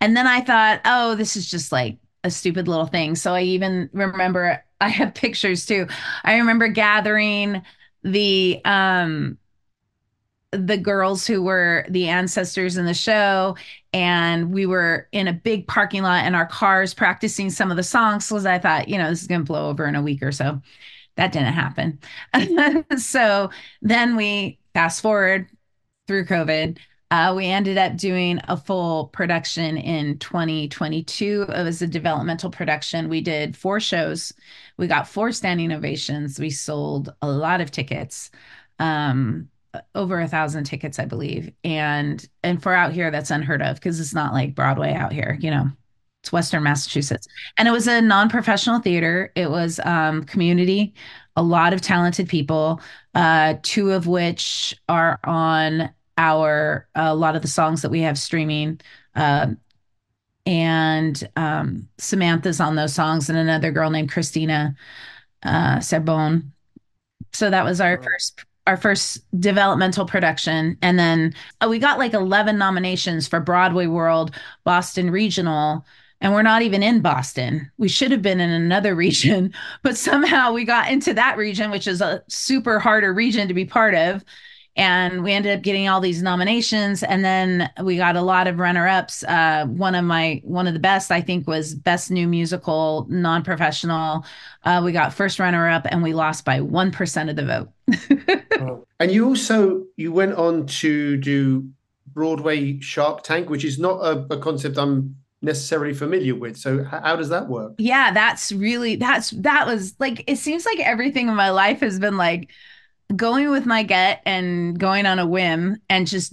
And 0.00 0.16
then 0.16 0.26
I 0.26 0.40
thought, 0.40 0.80
oh, 0.84 1.14
this 1.14 1.36
is 1.36 1.48
just 1.48 1.70
like 1.70 1.98
a 2.24 2.30
stupid 2.30 2.68
little 2.68 2.86
thing. 2.86 3.14
So 3.14 3.34
I 3.34 3.42
even 3.42 3.88
remember 3.92 4.62
I 4.80 4.88
have 4.88 5.14
pictures 5.14 5.66
too. 5.66 5.86
I 6.24 6.38
remember 6.38 6.68
gathering 6.68 7.62
the 8.02 8.60
um 8.64 9.38
the 10.52 10.76
girls 10.76 11.26
who 11.26 11.42
were 11.42 11.86
the 11.88 12.08
ancestors 12.08 12.76
in 12.76 12.84
the 12.84 12.94
show 12.94 13.56
and 13.92 14.52
we 14.52 14.66
were 14.66 15.06
in 15.12 15.28
a 15.28 15.32
big 15.32 15.66
parking 15.68 16.02
lot 16.02 16.26
in 16.26 16.34
our 16.34 16.46
cars 16.46 16.92
practicing 16.92 17.50
some 17.50 17.70
of 17.70 17.76
the 17.76 17.84
songs 17.84 18.28
because 18.28 18.46
I 18.46 18.58
thought, 18.58 18.88
you 18.88 18.98
know, 18.98 19.10
this 19.10 19.22
is 19.22 19.28
going 19.28 19.42
to 19.42 19.46
blow 19.46 19.68
over 19.68 19.86
in 19.86 19.94
a 19.94 20.02
week 20.02 20.22
or 20.22 20.32
so. 20.32 20.60
That 21.16 21.32
didn't 21.32 21.52
happen. 21.52 22.00
so 22.98 23.50
then 23.82 24.16
we 24.16 24.58
fast 24.74 25.02
forward 25.02 25.48
through 26.08 26.24
COVID. 26.24 26.78
Uh, 27.10 27.34
we 27.36 27.46
ended 27.46 27.76
up 27.76 27.96
doing 27.96 28.40
a 28.46 28.56
full 28.56 29.08
production 29.08 29.76
in 29.76 30.16
2022. 30.18 31.46
It 31.48 31.62
was 31.62 31.82
a 31.82 31.86
developmental 31.86 32.50
production. 32.50 33.08
We 33.08 33.20
did 33.20 33.56
four 33.56 33.80
shows. 33.80 34.32
We 34.76 34.86
got 34.86 35.08
four 35.08 35.32
standing 35.32 35.72
ovations. 35.72 36.38
We 36.38 36.50
sold 36.50 37.12
a 37.20 37.28
lot 37.28 37.60
of 37.60 37.70
tickets. 37.70 38.30
Um, 38.78 39.48
over 39.94 40.20
a 40.20 40.28
thousand 40.28 40.64
tickets, 40.64 40.98
I 40.98 41.04
believe. 41.04 41.52
And 41.64 42.26
and 42.42 42.62
for 42.62 42.74
out 42.74 42.92
here, 42.92 43.10
that's 43.10 43.30
unheard 43.30 43.62
of 43.62 43.76
because 43.76 44.00
it's 44.00 44.14
not 44.14 44.32
like 44.32 44.54
Broadway 44.54 44.94
out 44.94 45.12
here, 45.12 45.38
you 45.40 45.50
know. 45.50 45.70
It's 46.22 46.32
Western 46.32 46.62
Massachusetts. 46.62 47.26
And 47.56 47.66
it 47.66 47.70
was 47.70 47.86
a 47.86 48.02
non-professional 48.02 48.80
theater. 48.80 49.32
It 49.36 49.50
was 49.50 49.80
um, 49.84 50.24
community, 50.24 50.92
a 51.34 51.42
lot 51.42 51.72
of 51.72 51.80
talented 51.80 52.28
people, 52.28 52.82
uh, 53.14 53.54
two 53.62 53.92
of 53.92 54.06
which 54.06 54.74
are 54.86 55.18
on 55.24 55.90
our 56.20 56.86
a 56.94 57.14
lot 57.14 57.34
of 57.34 57.42
the 57.42 57.48
songs 57.48 57.82
that 57.82 57.90
we 57.90 58.00
have 58.02 58.18
streaming. 58.18 58.80
Uh, 59.14 59.48
and 60.46 61.28
um, 61.36 61.88
Samantha's 61.98 62.60
on 62.60 62.76
those 62.76 62.94
songs, 62.94 63.28
and 63.28 63.38
another 63.38 63.72
girl 63.72 63.90
named 63.90 64.12
Christina 64.12 64.76
uh. 65.42 65.80
So 65.80 67.48
that 67.50 67.64
was 67.64 67.80
our 67.80 68.02
first 68.02 68.44
our 68.66 68.76
first 68.76 69.24
developmental 69.40 70.04
production, 70.04 70.76
and 70.82 70.98
then 70.98 71.34
uh, 71.60 71.68
we 71.68 71.78
got 71.78 71.98
like 71.98 72.12
eleven 72.12 72.58
nominations 72.58 73.26
for 73.26 73.40
Broadway 73.40 73.86
World, 73.86 74.34
Boston 74.64 75.10
Regional, 75.10 75.84
and 76.20 76.32
we're 76.34 76.42
not 76.42 76.62
even 76.62 76.82
in 76.82 77.00
Boston. 77.00 77.70
We 77.78 77.88
should 77.88 78.10
have 78.10 78.22
been 78.22 78.40
in 78.40 78.50
another 78.50 78.94
region, 79.06 79.54
but 79.82 79.96
somehow 79.96 80.52
we 80.52 80.64
got 80.64 80.90
into 80.90 81.14
that 81.14 81.36
region, 81.36 81.70
which 81.70 81.86
is 81.86 82.00
a 82.00 82.22
super 82.28 82.78
harder 82.78 83.14
region 83.14 83.48
to 83.48 83.54
be 83.54 83.64
part 83.64 83.94
of. 83.94 84.24
And 84.76 85.24
we 85.24 85.32
ended 85.32 85.56
up 85.58 85.62
getting 85.62 85.88
all 85.88 86.00
these 86.00 86.22
nominations, 86.22 87.02
and 87.02 87.24
then 87.24 87.68
we 87.82 87.96
got 87.96 88.16
a 88.16 88.22
lot 88.22 88.46
of 88.46 88.58
runner-ups. 88.58 89.24
Uh, 89.24 89.66
one 89.66 89.94
of 89.94 90.04
my 90.04 90.40
one 90.44 90.66
of 90.66 90.74
the 90.74 90.80
best, 90.80 91.10
I 91.10 91.20
think, 91.20 91.46
was 91.48 91.74
best 91.74 92.10
new 92.10 92.28
musical 92.28 93.06
non-professional. 93.10 94.24
Uh, 94.64 94.80
we 94.84 94.92
got 94.92 95.12
first 95.12 95.38
runner-up, 95.38 95.86
and 95.90 96.02
we 96.02 96.14
lost 96.14 96.44
by 96.44 96.60
one 96.60 96.90
percent 96.92 97.30
of 97.30 97.36
the 97.36 97.46
vote. 97.46 97.68
And 99.00 99.10
you 99.10 99.26
also 99.26 99.86
you 99.96 100.12
went 100.12 100.34
on 100.34 100.66
to 100.66 101.16
do 101.16 101.70
Broadway 102.08 102.78
Shark 102.80 103.22
Tank, 103.22 103.48
which 103.48 103.64
is 103.64 103.78
not 103.78 103.96
a, 104.04 104.34
a 104.34 104.38
concept 104.38 104.76
I'm 104.76 105.16
necessarily 105.42 105.94
familiar 105.94 106.34
with. 106.34 106.58
So 106.58 106.84
how 106.84 107.16
does 107.16 107.30
that 107.30 107.48
work? 107.48 107.72
yeah 107.78 108.12
that's 108.12 108.52
really 108.52 108.96
that's 108.96 109.30
that 109.30 109.66
was 109.66 109.94
like 109.98 110.24
it 110.26 110.36
seems 110.36 110.66
like 110.66 110.78
everything 110.80 111.28
in 111.28 111.34
my 111.34 111.50
life 111.50 111.80
has 111.80 111.98
been 111.98 112.16
like 112.18 112.50
going 113.16 113.50
with 113.50 113.66
my 113.66 113.82
gut 113.82 114.20
and 114.26 114.78
going 114.78 115.06
on 115.06 115.18
a 115.18 115.26
whim 115.26 115.76
and 115.88 116.06
just 116.06 116.32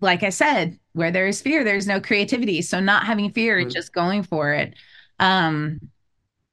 like 0.00 0.22
i 0.22 0.28
said 0.30 0.78
where 0.92 1.10
there 1.10 1.26
is 1.26 1.42
fear 1.42 1.62
there's 1.64 1.86
no 1.86 2.00
creativity. 2.00 2.62
So 2.62 2.80
not 2.80 3.04
having 3.06 3.30
fear 3.30 3.58
Right. 3.58 3.68
just 3.68 3.92
going 3.92 4.22
for 4.22 4.52
it. 4.52 4.74
Um 5.18 5.80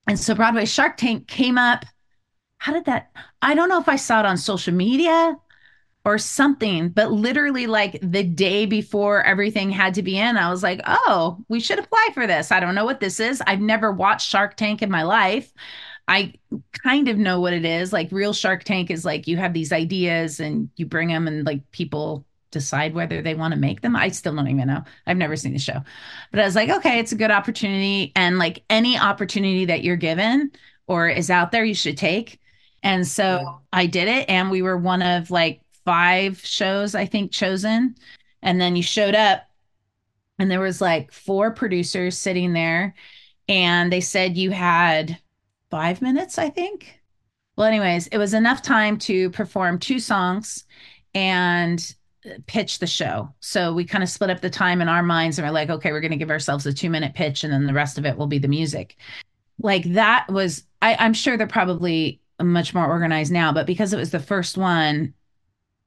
and 0.07 0.19
so 0.19 0.35
broadway 0.35 0.65
shark 0.65 0.97
tank 0.97 1.27
came 1.27 1.57
up. 1.57 1.85
How 2.57 2.73
did 2.73 2.85
that 2.85 3.11
i 3.41 3.55
don't 3.55 3.69
know 3.69 3.79
if 3.79 3.89
i 3.89 3.95
saw 3.97 4.19
it 4.21 4.25
on 4.25 4.37
social 4.37 4.73
media 4.73 5.35
or 6.05 6.17
something 6.17 6.89
but 6.89 7.11
literally 7.11 7.67
like 7.67 7.99
the 8.01 8.23
day 8.23 8.65
before 8.65 9.23
everything 9.23 9.69
had 9.69 9.93
to 9.95 10.03
be 10.03 10.17
in 10.17 10.37
i 10.37 10.49
was 10.49 10.63
like 10.63 10.81
oh 10.85 11.37
we 11.49 11.59
should 11.59 11.79
apply 11.79 12.09
for 12.13 12.27
this. 12.27 12.51
I 12.51 12.59
don't 12.59 12.75
know 12.75 12.85
what 12.85 12.99
this 12.99 13.19
is. 13.19 13.41
I've 13.47 13.61
never 13.61 13.91
watched 13.91 14.29
shark 14.29 14.55
tank 14.57 14.81
in 14.81 14.91
my 14.91 15.03
life 15.03 15.53
i 16.07 16.33
kind 16.83 17.07
of 17.07 17.17
know 17.17 17.39
what 17.39 17.53
it 17.53 17.65
is. 17.65 17.93
Like 17.93 18.09
real 18.11 18.33
shark 18.33 18.63
tank 18.63 18.91
is 18.91 19.05
like 19.05 19.27
you 19.27 19.37
have 19.37 19.53
these 19.53 19.71
ideas 19.71 20.39
and 20.39 20.69
you 20.75 20.85
bring 20.85 21.07
them 21.09 21.27
and 21.27 21.45
like 21.45 21.69
people 21.71 22.25
decide 22.51 22.93
whether 22.93 23.21
they 23.21 23.33
want 23.35 23.53
to 23.53 23.59
make 23.59 23.81
them. 23.81 23.95
I 23.95 24.09
still 24.09 24.35
don't 24.35 24.47
even 24.47 24.67
know. 24.67 24.83
I've 25.07 25.17
never 25.17 25.35
seen 25.35 25.53
the 25.53 25.59
show. 25.59 25.81
But 26.31 26.39
i 26.41 26.45
was 26.45 26.55
like 26.55 26.69
okay 26.69 26.99
it's 26.99 27.11
a 27.11 27.15
good 27.15 27.31
opportunity. 27.31 28.11
And 28.15 28.37
like 28.39 28.63
any 28.69 28.97
opportunity 28.97 29.65
that 29.65 29.83
you're 29.83 29.95
given 29.97 30.51
or 30.87 31.07
is 31.09 31.29
out 31.29 31.51
there 31.51 31.63
you 31.65 31.75
should 31.75 31.97
take. 31.97 32.39
And 32.83 33.07
so 33.07 33.39
Yeah. 33.41 33.57
I 33.71 33.85
did 33.87 34.07
it, 34.09 34.29
and 34.29 34.51
we 34.51 34.61
were 34.61 34.77
one 34.77 35.01
of 35.01 35.31
like 35.31 35.61
five 35.85 36.39
shows, 36.45 36.95
I 36.95 37.05
think, 37.05 37.31
chosen. 37.31 37.95
And 38.41 38.59
then 38.59 38.75
you 38.75 38.83
showed 38.83 39.15
up, 39.15 39.49
and 40.39 40.49
there 40.51 40.59
was 40.59 40.81
like 40.81 41.11
four 41.11 41.51
producers 41.51 42.17
sitting 42.17 42.53
there, 42.53 42.95
and 43.47 43.91
they 43.91 44.01
said 44.01 44.37
you 44.37 44.51
had 44.51 45.19
five 45.73 46.01
minutes, 46.01 46.37
I 46.37 46.49
think. 46.49 46.99
Well, 47.55 47.67
anyways, 47.67 48.07
it 48.07 48.17
was 48.17 48.33
enough 48.33 48.61
time 48.61 48.97
to 48.99 49.29
perform 49.31 49.79
two 49.79 49.99
songs 49.99 50.65
and 51.13 51.95
uh, 52.25 52.35
pitch 52.47 52.79
the 52.79 52.87
show. 52.87 53.33
So 53.39 53.73
we 53.73 53.85
kind 53.85 54.03
of 54.03 54.09
split 54.09 54.29
up 54.29 54.41
the 54.41 54.49
time 54.49 54.81
in 54.81 54.87
our 54.87 55.03
minds, 55.03 55.37
and 55.37 55.47
we're 55.47 55.53
like, 55.53 55.69
okay, 55.69 55.91
we're 55.91 56.01
going 56.01 56.11
to 56.11 56.17
give 56.17 56.31
ourselves 56.31 56.65
a 56.65 56.73
two 56.73 56.89
minute 56.89 57.13
pitch, 57.13 57.43
and 57.43 57.51
then 57.51 57.65
the 57.65 57.73
rest 57.73 57.97
of 57.97 58.05
it 58.05 58.17
will 58.17 58.27
be 58.27 58.39
the 58.39 58.47
music 58.47 58.97
like 59.59 59.83
that 59.93 60.27
was 60.29 60.63
I, 60.81 60.95
I'm 60.95 61.13
sure 61.13 61.37
they're 61.37 61.47
probably 61.47 62.21
much 62.41 62.73
more 62.73 62.85
organized 62.85 63.31
now, 63.31 63.53
but 63.53 63.65
because 63.65 63.93
it 63.93 63.97
was 63.97 64.11
the 64.11 64.19
first 64.19 64.57
one, 64.57 65.13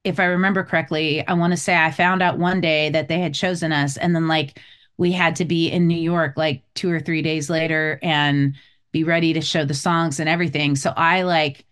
if 0.04 0.20
I 0.20 0.24
remember 0.24 0.64
correctly, 0.64 1.26
I 1.26 1.34
want 1.34 1.52
to 1.52 1.56
say 1.56 1.76
I 1.76 1.90
found 1.90 2.22
out 2.22 2.38
one 2.38 2.60
day 2.60 2.90
that 2.90 3.08
they 3.08 3.18
had 3.18 3.34
chosen 3.34 3.72
us, 3.72 3.96
and 3.96 4.14
then 4.14 4.28
like 4.28 4.60
we 4.96 5.12
had 5.12 5.36
to 5.36 5.44
be 5.44 5.68
in 5.70 5.86
New 5.86 5.98
York 5.98 6.34
like 6.36 6.62
two 6.74 6.90
or 6.90 7.00
three 7.00 7.22
days 7.22 7.50
later 7.50 7.98
and 8.02 8.56
be 8.96 9.04
ready 9.04 9.34
to 9.34 9.42
show 9.42 9.62
the 9.62 9.74
songs 9.74 10.18
and 10.18 10.26
everything. 10.26 10.74
So 10.74 10.90
I 10.96 11.20
like 11.20 11.66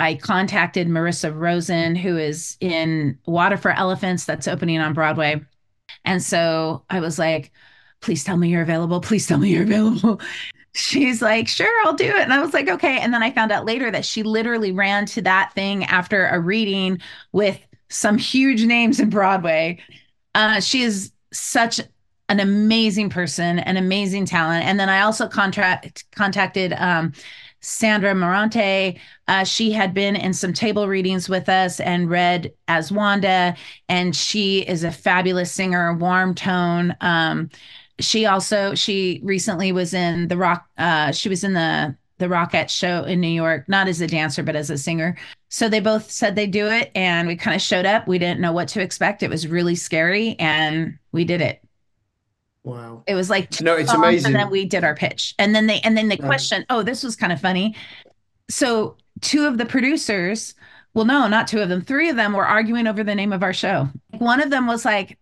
I 0.00 0.16
contacted 0.16 0.88
Marissa 0.88 1.32
Rosen, 1.32 1.94
who 1.94 2.18
is 2.18 2.56
in 2.58 3.16
Water 3.26 3.56
for 3.56 3.70
Elephants, 3.70 4.24
that's 4.24 4.48
opening 4.48 4.80
on 4.80 4.92
Broadway. 4.92 5.40
And 6.04 6.20
so 6.20 6.82
I 6.90 6.98
was 6.98 7.16
like, 7.16 7.52
please 8.00 8.24
tell 8.24 8.36
me 8.36 8.48
you're 8.48 8.62
available. 8.62 9.00
Please 9.00 9.24
tell 9.28 9.38
me 9.38 9.50
you're 9.50 9.62
available. 9.62 10.20
She's 10.74 11.22
like, 11.22 11.46
sure, 11.46 11.70
I'll 11.84 11.94
do 11.94 12.06
it. 12.08 12.22
And 12.22 12.32
I 12.32 12.40
was 12.40 12.52
like, 12.52 12.68
okay. 12.68 12.98
And 12.98 13.14
then 13.14 13.22
I 13.22 13.30
found 13.30 13.52
out 13.52 13.64
later 13.64 13.92
that 13.92 14.04
she 14.04 14.24
literally 14.24 14.72
ran 14.72 15.06
to 15.06 15.22
that 15.22 15.52
thing 15.54 15.84
after 15.84 16.26
a 16.26 16.40
reading 16.40 16.98
with 17.30 17.60
some 17.88 18.18
huge 18.18 18.64
names 18.64 18.98
in 18.98 19.10
Broadway. 19.10 19.78
Uh, 20.34 20.58
she 20.58 20.82
is 20.82 21.12
such 21.32 21.80
an 22.32 22.40
amazing 22.40 23.10
person, 23.10 23.58
an 23.58 23.76
amazing 23.76 24.24
talent. 24.24 24.64
And 24.64 24.80
then 24.80 24.88
I 24.88 25.02
also 25.02 25.28
contract 25.28 26.04
contacted 26.12 26.72
um, 26.78 27.12
Sandra 27.60 28.14
Morante. 28.14 28.98
Uh, 29.28 29.44
she 29.44 29.70
had 29.70 29.92
been 29.92 30.16
in 30.16 30.32
some 30.32 30.54
table 30.54 30.88
readings 30.88 31.28
with 31.28 31.50
us 31.50 31.78
and 31.78 32.08
read 32.08 32.50
as 32.68 32.90
Wanda, 32.90 33.54
and 33.90 34.16
she 34.16 34.60
is 34.60 34.82
a 34.82 34.90
fabulous 34.90 35.52
singer, 35.52 35.92
warm 35.92 36.34
tone. 36.34 36.96
Um, 37.02 37.50
she 38.00 38.24
also 38.24 38.74
she 38.74 39.20
recently 39.22 39.70
was 39.70 39.92
in 39.92 40.28
the 40.28 40.38
rock. 40.38 40.66
Uh, 40.78 41.12
she 41.12 41.28
was 41.28 41.44
in 41.44 41.52
the 41.52 41.94
the 42.16 42.28
Rockette 42.28 42.70
show 42.70 43.04
in 43.04 43.20
New 43.20 43.28
York, 43.28 43.68
not 43.68 43.88
as 43.88 44.00
a 44.00 44.06
dancer 44.06 44.42
but 44.42 44.56
as 44.56 44.70
a 44.70 44.78
singer. 44.78 45.18
So 45.50 45.68
they 45.68 45.80
both 45.80 46.10
said 46.10 46.34
they 46.34 46.46
do 46.46 46.66
it, 46.68 46.90
and 46.94 47.28
we 47.28 47.36
kind 47.36 47.54
of 47.54 47.60
showed 47.60 47.84
up. 47.84 48.08
We 48.08 48.18
didn't 48.18 48.40
know 48.40 48.52
what 48.52 48.68
to 48.68 48.80
expect. 48.80 49.22
It 49.22 49.28
was 49.28 49.46
really 49.46 49.74
scary, 49.74 50.34
and 50.38 50.98
we 51.12 51.26
did 51.26 51.42
it. 51.42 51.61
Wow. 52.64 53.02
It 53.06 53.14
was 53.14 53.28
like 53.28 53.60
No, 53.60 53.74
it's 53.76 53.90
songs, 53.90 54.04
amazing. 54.04 54.32
And 54.32 54.36
then 54.36 54.50
we 54.50 54.64
did 54.64 54.84
our 54.84 54.94
pitch, 54.94 55.34
and 55.38 55.54
then 55.54 55.66
they 55.66 55.80
and 55.80 55.96
then 55.96 56.08
the 56.08 56.16
Right. 56.16 56.26
question. 56.26 56.64
Oh, 56.70 56.82
this 56.82 57.02
was 57.02 57.16
kind 57.16 57.32
of 57.32 57.40
funny. 57.40 57.74
So 58.50 58.96
two 59.20 59.46
of 59.46 59.58
the 59.58 59.66
producers, 59.66 60.54
well, 60.94 61.04
no, 61.04 61.26
not 61.28 61.48
two 61.48 61.60
of 61.60 61.68
them, 61.68 61.80
three 61.82 62.08
of 62.08 62.16
them 62.16 62.32
were 62.32 62.46
arguing 62.46 62.86
over 62.86 63.02
the 63.02 63.14
name 63.14 63.32
of 63.32 63.42
our 63.42 63.52
show. 63.52 63.88
One 64.18 64.40
of 64.42 64.50
them 64.50 64.66
was 64.66 64.84
like, 64.84 65.18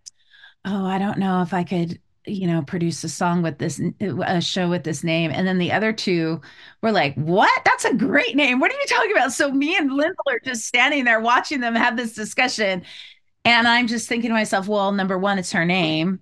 "Oh, 0.65 0.87
I 0.87 0.99
don't 0.99 1.19
know 1.19 1.43
if 1.43 1.55
I 1.55 1.65
could." 1.65 2.01
You 2.27 2.47
know, 2.47 2.63
produce 2.63 3.03
a 3.03 3.09
song 3.09 3.41
with 3.43 3.59
this, 3.59 3.81
a 4.01 4.41
show 4.43 4.69
with 4.69 4.85
this 4.85 5.03
name. 5.03 5.31
And 5.35 5.49
then 5.49 5.57
the 5.57 5.73
other 5.73 5.91
two 5.93 6.43
were 6.83 6.93
like, 6.93 7.15
What? 7.15 7.51
That's 7.65 7.87
a 7.87 7.95
great 7.95 8.37
name. 8.37 8.61
What 8.61 8.71
are 8.71 8.75
you 8.79 8.87
talking 8.89 9.13
about? 9.13 9.33
So 9.33 9.51
me 9.51 9.75
and 9.77 9.91
Lyndall 9.91 10.25
are 10.29 10.39
just 10.45 10.67
standing 10.67 11.05
there 11.05 11.19
watching 11.21 11.61
them 11.61 11.75
have 11.75 11.97
this 11.97 12.13
discussion. 12.13 12.83
And 13.45 13.67
I'm 13.67 13.87
just 13.87 14.09
thinking 14.09 14.31
to 14.31 14.35
myself, 14.35 14.69
well, 14.69 14.93
number 14.93 15.19
one, 15.19 15.39
it's 15.39 15.53
her 15.53 15.65
name 15.65 16.21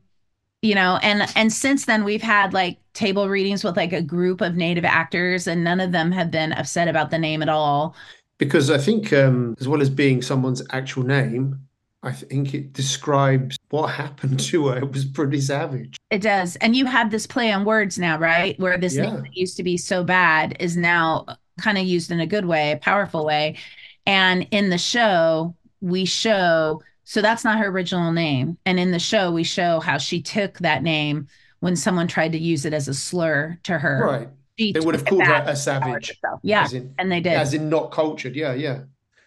you 0.63 0.75
know 0.75 0.99
and 1.03 1.29
and 1.37 1.53
since 1.53 1.87
then 1.87 2.05
we've 2.05 2.23
had 2.23 2.53
like 2.53 2.79
table 2.93 3.29
readings 3.29 3.63
with 3.63 3.77
like 3.77 3.93
a 3.93 4.03
group 4.03 4.41
of 4.41 4.57
native 4.57 4.85
actors 4.85 5.47
and 5.47 5.63
none 5.63 5.81
of 5.81 5.93
them 5.93 6.11
have 6.13 6.31
been 6.31 6.53
upset 6.53 6.89
about 6.89 7.11
the 7.11 7.19
name 7.19 7.43
at 7.43 7.49
all 7.49 7.95
Because 8.39 8.71
I 8.71 8.79
think, 8.79 9.13
um, 9.13 9.55
as 9.61 9.67
well 9.69 9.81
as 9.83 9.91
being 9.91 10.23
someone's 10.23 10.63
actual 10.71 11.03
name, 11.03 11.59
I 12.05 12.13
think 12.13 12.55
it 12.55 12.73
describes 12.73 13.57
what 13.71 13.89
happened 13.89 14.39
to 14.51 14.69
her. 14.69 14.79
It 14.79 14.93
was 14.93 15.05
pretty 15.05 15.41
savage. 15.41 15.97
it 16.11 16.23
does 16.23 16.57
and 16.57 16.75
you 16.77 16.87
have 16.87 17.11
this 17.11 17.27
play 17.27 17.53
on 17.53 17.65
words 17.65 17.99
now 17.99 18.19
right 18.19 18.59
where 18.61 18.79
this 18.79 18.95
Yeah. 18.97 19.03
name 19.03 19.17
that 19.23 19.37
used 19.37 19.57
to 19.59 19.63
be 19.63 19.77
so 19.77 20.05
bad 20.05 20.57
is 20.61 20.77
now 20.77 21.27
kind 21.61 21.79
of 21.79 21.85
used 21.85 22.11
in 22.11 22.21
a 22.21 22.27
good 22.27 22.45
way 22.47 22.73
a 22.73 22.77
powerful 22.77 23.25
way 23.27 23.57
and 24.07 24.47
in 24.51 24.71
the 24.71 24.79
show 24.79 25.55
we 25.81 26.05
show 26.05 26.83
so 27.11 27.23
that's 27.23 27.43
not 27.43 27.59
her 27.59 27.67
original 27.69 28.13
name 28.13 28.59
and 28.67 28.79
in 28.79 28.91
the 28.91 28.99
show 28.99 29.33
we 29.33 29.43
show 29.43 29.81
how 29.81 29.97
she 29.97 30.21
took 30.21 30.59
that 30.59 30.83
name 30.83 31.27
when 31.61 31.75
someone 31.75 32.07
tried 32.07 32.33
to 32.33 32.39
use 32.39 32.65
it 32.67 32.75
as 32.75 32.87
a 32.89 32.95
slur 32.95 33.59
to 33.63 33.79
her 33.79 34.05
Right. 34.05 34.29
She 34.59 34.73
They 34.73 34.81
would 34.81 34.95
have 34.95 35.05
called 35.05 35.23
her 35.23 35.45
a 35.47 35.55
savage. 35.57 36.19
yeah 36.43 36.67
in, 36.73 36.93
and 36.99 37.11
they 37.13 37.21
did 37.21 37.33
as 37.35 37.55
in 37.55 37.69
not 37.69 37.93
cultured. 37.93 38.35
Yeah, 38.37 38.55
yeah. 38.55 38.81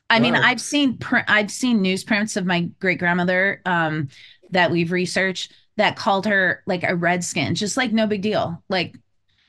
I 0.10 0.20
mean, 0.20 0.34
Wow. 0.34 0.42
I've 0.44 0.60
seen 0.60 0.98
pr- 0.98 1.26
I've 1.28 1.50
seen 1.50 1.82
newsprints 1.82 2.36
of 2.36 2.46
my 2.46 2.70
great 2.82 3.00
grandmother 3.00 3.62
um, 3.66 4.10
that 4.50 4.70
we've 4.72 4.92
researched 4.92 5.54
that 5.78 5.96
called 5.96 6.26
her 6.26 6.62
like 6.68 6.84
a 6.84 6.96
redskin, 6.98 7.56
just 7.56 7.78
like 7.78 7.94
no 7.94 8.08
big 8.08 8.22
deal. 8.22 8.62
Like 8.68 8.98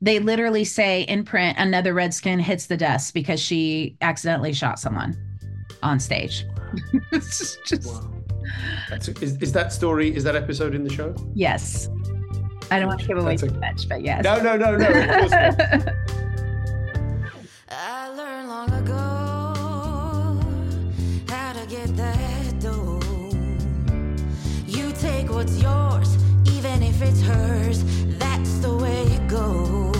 they 0.00 0.20
literally 0.20 0.64
say 0.64 1.02
in 1.02 1.24
print, 1.24 1.58
another 1.58 1.92
redskin 1.94 2.38
hits 2.38 2.66
the 2.66 2.76
desk 2.76 3.12
because 3.12 3.40
she 3.40 3.96
accidentally 4.00 4.52
shot 4.52 4.78
someone 4.78 5.16
on 5.82 5.98
stage. 5.98 6.46
it's 7.12 7.56
just 7.66 7.88
Wow. 7.88 8.21
That's 8.90 9.08
is, 9.08 9.36
is 9.42 9.52
that 9.52 9.72
story? 9.72 10.14
Is 10.14 10.24
that 10.24 10.36
episode 10.36 10.74
in 10.74 10.84
the 10.84 10.92
show? 10.92 11.14
yes. 11.34 11.88
I 12.70 12.78
don't 12.78 12.88
want 12.88 13.00
to 13.00 13.06
give 13.06 13.18
away 13.18 13.36
That's 13.36 13.42
a- 13.42 13.48
too 13.50 13.60
much, 13.60 13.86
but 13.88 14.00
yes. 14.02 14.24
No, 14.24 14.40
no, 14.40 14.56
no, 14.56 14.76
no. 14.76 14.86
Of 14.88 15.08
course 15.08 15.30
not. 15.30 15.94
I 17.68 18.08
learned 18.16 18.48
long 18.48 18.70
ago 18.70 20.40
how 21.28 21.52
to 21.52 21.66
get 21.66 21.94
that 21.96 22.58
dough. 22.60 22.98
You 24.66 24.90
take 24.92 25.28
what's 25.30 25.60
yours, 25.60 26.16
even 26.46 26.82
if 26.82 27.02
it's 27.02 27.20
hers. 27.20 27.84
That's 28.18 28.58
the 28.60 28.74
way 28.74 29.02
it 29.02 29.28
goes. 29.28 29.94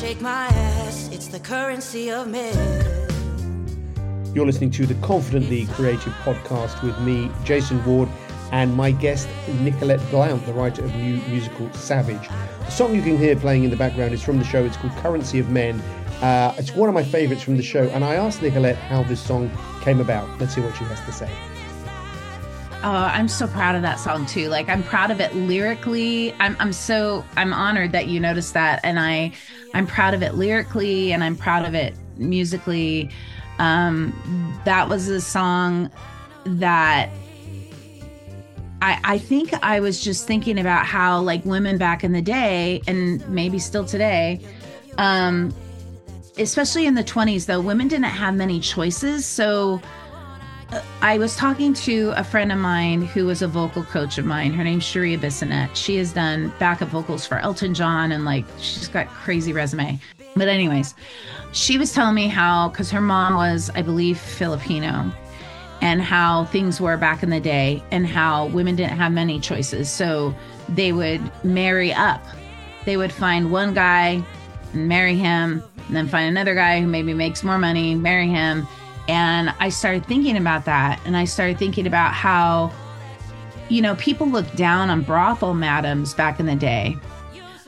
Shake 0.00 0.20
my 0.20 0.46
ass. 0.46 1.08
It's 1.12 1.28
the 1.28 1.38
currency 1.38 2.10
of 2.10 2.26
men. 2.28 2.54
You're 4.34 4.46
listening 4.46 4.72
to 4.72 4.86
the 4.86 4.94
Confidently 5.06 5.66
Creative 5.66 6.12
podcast 6.24 6.82
with 6.82 6.98
me, 7.00 7.30
Jason 7.44 7.84
Ward, 7.84 8.08
and 8.50 8.74
my 8.74 8.90
guest, 8.90 9.28
Nicolette 9.60 10.00
Blount, 10.10 10.44
the 10.46 10.52
writer 10.52 10.84
of 10.84 10.94
new 10.96 11.18
musical 11.28 11.72
Savage. 11.74 12.28
The 12.28 12.70
song 12.70 12.94
you 12.94 13.02
can 13.02 13.16
hear 13.16 13.36
playing 13.36 13.62
in 13.62 13.70
the 13.70 13.76
background 13.76 14.12
is 14.12 14.22
from 14.22 14.38
the 14.38 14.44
show. 14.44 14.64
It's 14.64 14.76
called 14.76 14.92
Currency 14.94 15.38
of 15.38 15.50
Men. 15.50 15.80
Uh, 16.20 16.54
it's 16.58 16.74
one 16.74 16.88
of 16.88 16.94
my 16.94 17.04
favourites 17.04 17.42
from 17.42 17.56
the 17.56 17.62
show, 17.62 17.84
and 17.90 18.04
I 18.04 18.16
asked 18.16 18.42
Nicolette 18.42 18.76
how 18.76 19.04
this 19.04 19.20
song 19.20 19.50
came 19.82 20.00
about. 20.00 20.28
Let's 20.40 20.56
see 20.56 20.60
what 20.60 20.74
she 20.76 20.84
has 20.84 21.00
to 21.04 21.12
say. 21.12 21.30
Oh, 22.86 22.90
I'm 22.90 23.28
so 23.28 23.46
proud 23.46 23.76
of 23.76 23.82
that 23.82 23.98
song 23.98 24.26
too. 24.26 24.48
Like 24.50 24.68
I'm 24.68 24.82
proud 24.82 25.10
of 25.10 25.18
it 25.18 25.34
lyrically. 25.34 26.34
I'm 26.34 26.54
I'm 26.60 26.74
so 26.74 27.24
I'm 27.34 27.54
honored 27.54 27.92
that 27.92 28.08
you 28.08 28.20
noticed 28.20 28.52
that 28.52 28.80
and 28.84 29.00
I 29.00 29.32
I'm 29.74 29.86
proud 29.86 30.14
of 30.14 30.22
it 30.22 30.34
lyrically 30.34 31.12
and 31.12 31.22
I'm 31.22 31.36
proud 31.36 31.66
of 31.66 31.74
it 31.74 31.94
musically. 32.16 33.10
Um 33.58 34.12
that 34.64 34.88
was 34.88 35.08
a 35.08 35.20
song 35.20 35.90
that 36.44 37.10
I 38.80 39.00
I 39.04 39.18
think 39.18 39.52
I 39.62 39.80
was 39.80 40.02
just 40.02 40.26
thinking 40.26 40.58
about 40.58 40.86
how 40.86 41.20
like 41.20 41.44
women 41.44 41.76
back 41.76 42.04
in 42.04 42.12
the 42.12 42.22
day 42.22 42.80
and 42.86 43.26
maybe 43.28 43.58
still 43.58 43.84
today 43.84 44.40
um 44.98 45.54
especially 46.38 46.86
in 46.86 46.94
the 46.94 47.04
20s 47.04 47.46
though 47.46 47.60
women 47.60 47.86
didn't 47.86 48.04
have 48.04 48.34
many 48.34 48.58
choices 48.58 49.24
so 49.24 49.80
I 51.00 51.18
was 51.18 51.36
talking 51.36 51.74
to 51.74 52.12
a 52.16 52.24
friend 52.24 52.50
of 52.50 52.58
mine 52.58 53.02
who 53.02 53.26
was 53.26 53.42
a 53.42 53.48
vocal 53.48 53.84
coach 53.84 54.18
of 54.18 54.24
mine. 54.24 54.52
Her 54.52 54.64
name's 54.64 54.84
Sharia 54.84 55.18
Bissonette. 55.18 55.74
She 55.74 55.96
has 55.96 56.12
done 56.12 56.52
backup 56.58 56.88
vocals 56.88 57.26
for 57.26 57.38
Elton 57.38 57.74
John 57.74 58.12
and 58.12 58.24
like 58.24 58.44
she's 58.58 58.88
got 58.88 59.08
crazy 59.08 59.52
resume. 59.52 60.00
But 60.34 60.48
anyways, 60.48 60.94
she 61.52 61.78
was 61.78 61.92
telling 61.92 62.14
me 62.14 62.28
how 62.28 62.68
because 62.68 62.90
her 62.90 63.00
mom 63.00 63.34
was, 63.34 63.70
I 63.74 63.82
believe, 63.82 64.18
Filipino, 64.18 65.12
and 65.80 66.00
how 66.00 66.46
things 66.46 66.80
were 66.80 66.96
back 66.96 67.22
in 67.22 67.30
the 67.30 67.40
day, 67.40 67.82
and 67.90 68.06
how 68.06 68.46
women 68.46 68.74
didn't 68.74 68.96
have 68.96 69.12
many 69.12 69.38
choices. 69.38 69.90
So 69.90 70.34
they 70.68 70.92
would 70.92 71.20
marry 71.44 71.92
up. 71.92 72.22
They 72.84 72.96
would 72.96 73.12
find 73.12 73.50
one 73.52 73.74
guy 73.74 74.22
and 74.72 74.88
marry 74.88 75.14
him, 75.14 75.62
and 75.86 75.96
then 75.96 76.08
find 76.08 76.28
another 76.28 76.54
guy 76.54 76.80
who 76.80 76.86
maybe 76.86 77.14
makes 77.14 77.44
more 77.44 77.58
money, 77.58 77.94
marry 77.94 78.28
him 78.28 78.66
and 79.08 79.54
I 79.60 79.68
started 79.68 80.06
thinking 80.06 80.36
about 80.36 80.64
that. 80.64 81.00
And 81.04 81.16
I 81.16 81.24
started 81.24 81.58
thinking 81.58 81.86
about 81.86 82.14
how, 82.14 82.72
you 83.68 83.82
know, 83.82 83.94
people 83.96 84.26
looked 84.26 84.56
down 84.56 84.90
on 84.90 85.02
brothel 85.02 85.54
madams 85.54 86.14
back 86.14 86.40
in 86.40 86.46
the 86.46 86.56
day. 86.56 86.96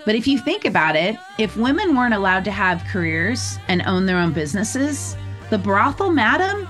But 0.04 0.14
if 0.14 0.26
you 0.26 0.38
think 0.38 0.64
about 0.64 0.94
it, 0.96 1.16
if 1.38 1.56
women 1.56 1.96
weren't 1.96 2.14
allowed 2.14 2.44
to 2.44 2.50
have 2.50 2.84
careers 2.84 3.58
and 3.68 3.82
own 3.82 4.06
their 4.06 4.18
own 4.18 4.32
businesses, 4.32 5.16
the 5.50 5.58
brothel 5.58 6.10
madam 6.10 6.68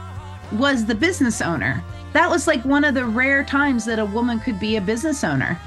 was 0.52 0.86
the 0.86 0.94
business 0.94 1.42
owner. 1.42 1.82
That 2.12 2.30
was 2.30 2.46
like 2.46 2.64
one 2.64 2.84
of 2.84 2.94
the 2.94 3.04
rare 3.04 3.44
times 3.44 3.84
that 3.84 3.98
a 3.98 4.06
woman 4.06 4.40
could 4.40 4.58
be 4.58 4.76
a 4.76 4.80
business 4.80 5.22
owner. 5.22 5.60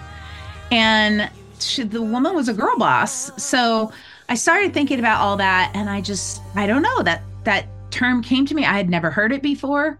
And 0.72 1.30
she, 1.60 1.84
the 1.84 2.02
woman 2.02 2.36
was 2.36 2.50
a 2.50 2.54
girl 2.54 2.78
boss. 2.78 3.32
So 3.42 3.92
I 4.30 4.36
started 4.36 4.74
thinking 4.74 5.00
about 5.00 5.22
all 5.22 5.38
that 5.38 5.72
and 5.76 5.90
I 5.90 6.02
just 6.02 6.42
I 6.56 6.66
don't 6.66 6.82
know 6.82 7.04
that 7.04 7.22
that 7.44 7.68
term 7.92 8.22
came 8.22 8.46
to 8.46 8.56
me. 8.56 8.66
I 8.66 8.78
had 8.78 8.90
never 8.90 9.12
heard 9.12 9.32
it 9.32 9.42
before. 9.42 10.00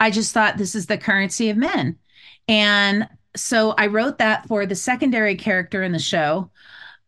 I 0.00 0.10
just 0.10 0.32
thought 0.32 0.56
this 0.56 0.74
is 0.74 0.86
the 0.86 0.98
currency 0.98 1.50
of 1.50 1.56
men. 1.56 1.98
And 2.48 3.08
so 3.36 3.74
I 3.78 3.86
wrote 3.86 4.18
that 4.18 4.46
for 4.46 4.66
the 4.66 4.74
secondary 4.74 5.34
character 5.34 5.82
in 5.82 5.92
the 5.92 5.98
show 5.98 6.50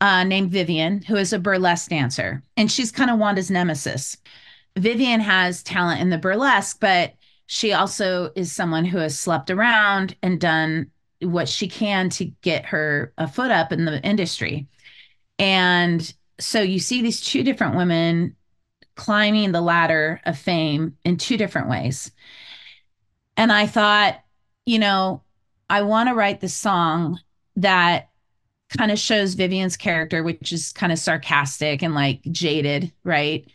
uh, 0.01 0.25
named 0.25 0.51
Vivian, 0.51 1.03
who 1.03 1.17
is 1.17 1.33
a 1.33 1.39
burlesque 1.39 1.91
dancer. 1.91 2.43
And 2.57 2.71
she's 2.71 2.93
kind 2.93 3.11
of 3.11 3.19
Wanda's 3.19 3.51
nemesis. 3.51 4.17
Vivian 4.77 5.21
has 5.21 5.63
talent 5.63 6.01
in 6.01 6.11
the 6.11 6.19
burlesque, 6.19 6.79
but 6.81 7.15
she 7.47 7.73
also 7.73 8.31
is 8.35 8.53
someone 8.53 8.85
who 8.85 8.99
has 8.99 9.19
slept 9.19 9.51
around 9.51 10.17
and 10.23 10.41
done 10.41 10.91
what 11.21 11.49
she 11.49 11.69
can 11.69 12.11
to 12.11 12.27
get 12.43 12.67
her 12.67 13.13
a 13.17 13.27
foot 13.27 13.51
up 13.51 13.73
in 13.73 13.85
the 13.85 14.03
industry. 14.03 14.67
And 15.39 16.13
so 16.39 16.61
you 16.61 16.79
see 16.79 17.01
these 17.01 17.21
two 17.21 17.43
different 17.43 17.77
women 17.77 18.37
climbing 18.97 19.53
the 19.53 19.61
ladder 19.61 20.21
of 20.25 20.39
fame 20.39 20.97
in 21.05 21.17
two 21.17 21.37
different 21.37 21.69
ways. 21.69 22.11
And 23.37 23.53
I 23.53 23.67
thought, 23.67 24.21
you 24.65 24.79
know, 24.79 25.23
I 25.69 25.83
want 25.83 26.09
to 26.09 26.15
write 26.15 26.41
this 26.41 26.55
song 26.55 27.21
that 27.57 28.09
kind 28.77 28.91
of 28.91 28.99
shows 28.99 29.35
Vivian's 29.35 29.77
character, 29.77 30.23
which 30.23 30.53
is 30.53 30.73
kind 30.73 30.93
of 30.93 30.99
sarcastic 30.99 31.83
and 31.83 31.95
like 31.95 32.23
jaded, 32.33 32.93
right? 33.05 33.47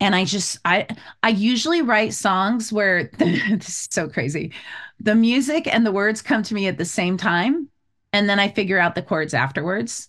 And 0.00 0.14
I 0.14 0.24
just 0.24 0.58
I 0.64 0.86
I 1.22 1.30
usually 1.30 1.82
write 1.82 2.14
songs 2.14 2.72
where 2.72 3.04
this 3.18 3.68
is 3.68 3.88
so 3.90 4.08
crazy. 4.08 4.52
The 5.00 5.14
music 5.14 5.66
and 5.72 5.84
the 5.86 5.92
words 5.92 6.22
come 6.22 6.42
to 6.44 6.54
me 6.54 6.66
at 6.68 6.78
the 6.78 6.84
same 6.84 7.16
time 7.16 7.68
and 8.12 8.28
then 8.28 8.38
I 8.38 8.48
figure 8.48 8.78
out 8.78 8.94
the 8.94 9.02
chords 9.02 9.34
afterwards. 9.34 10.08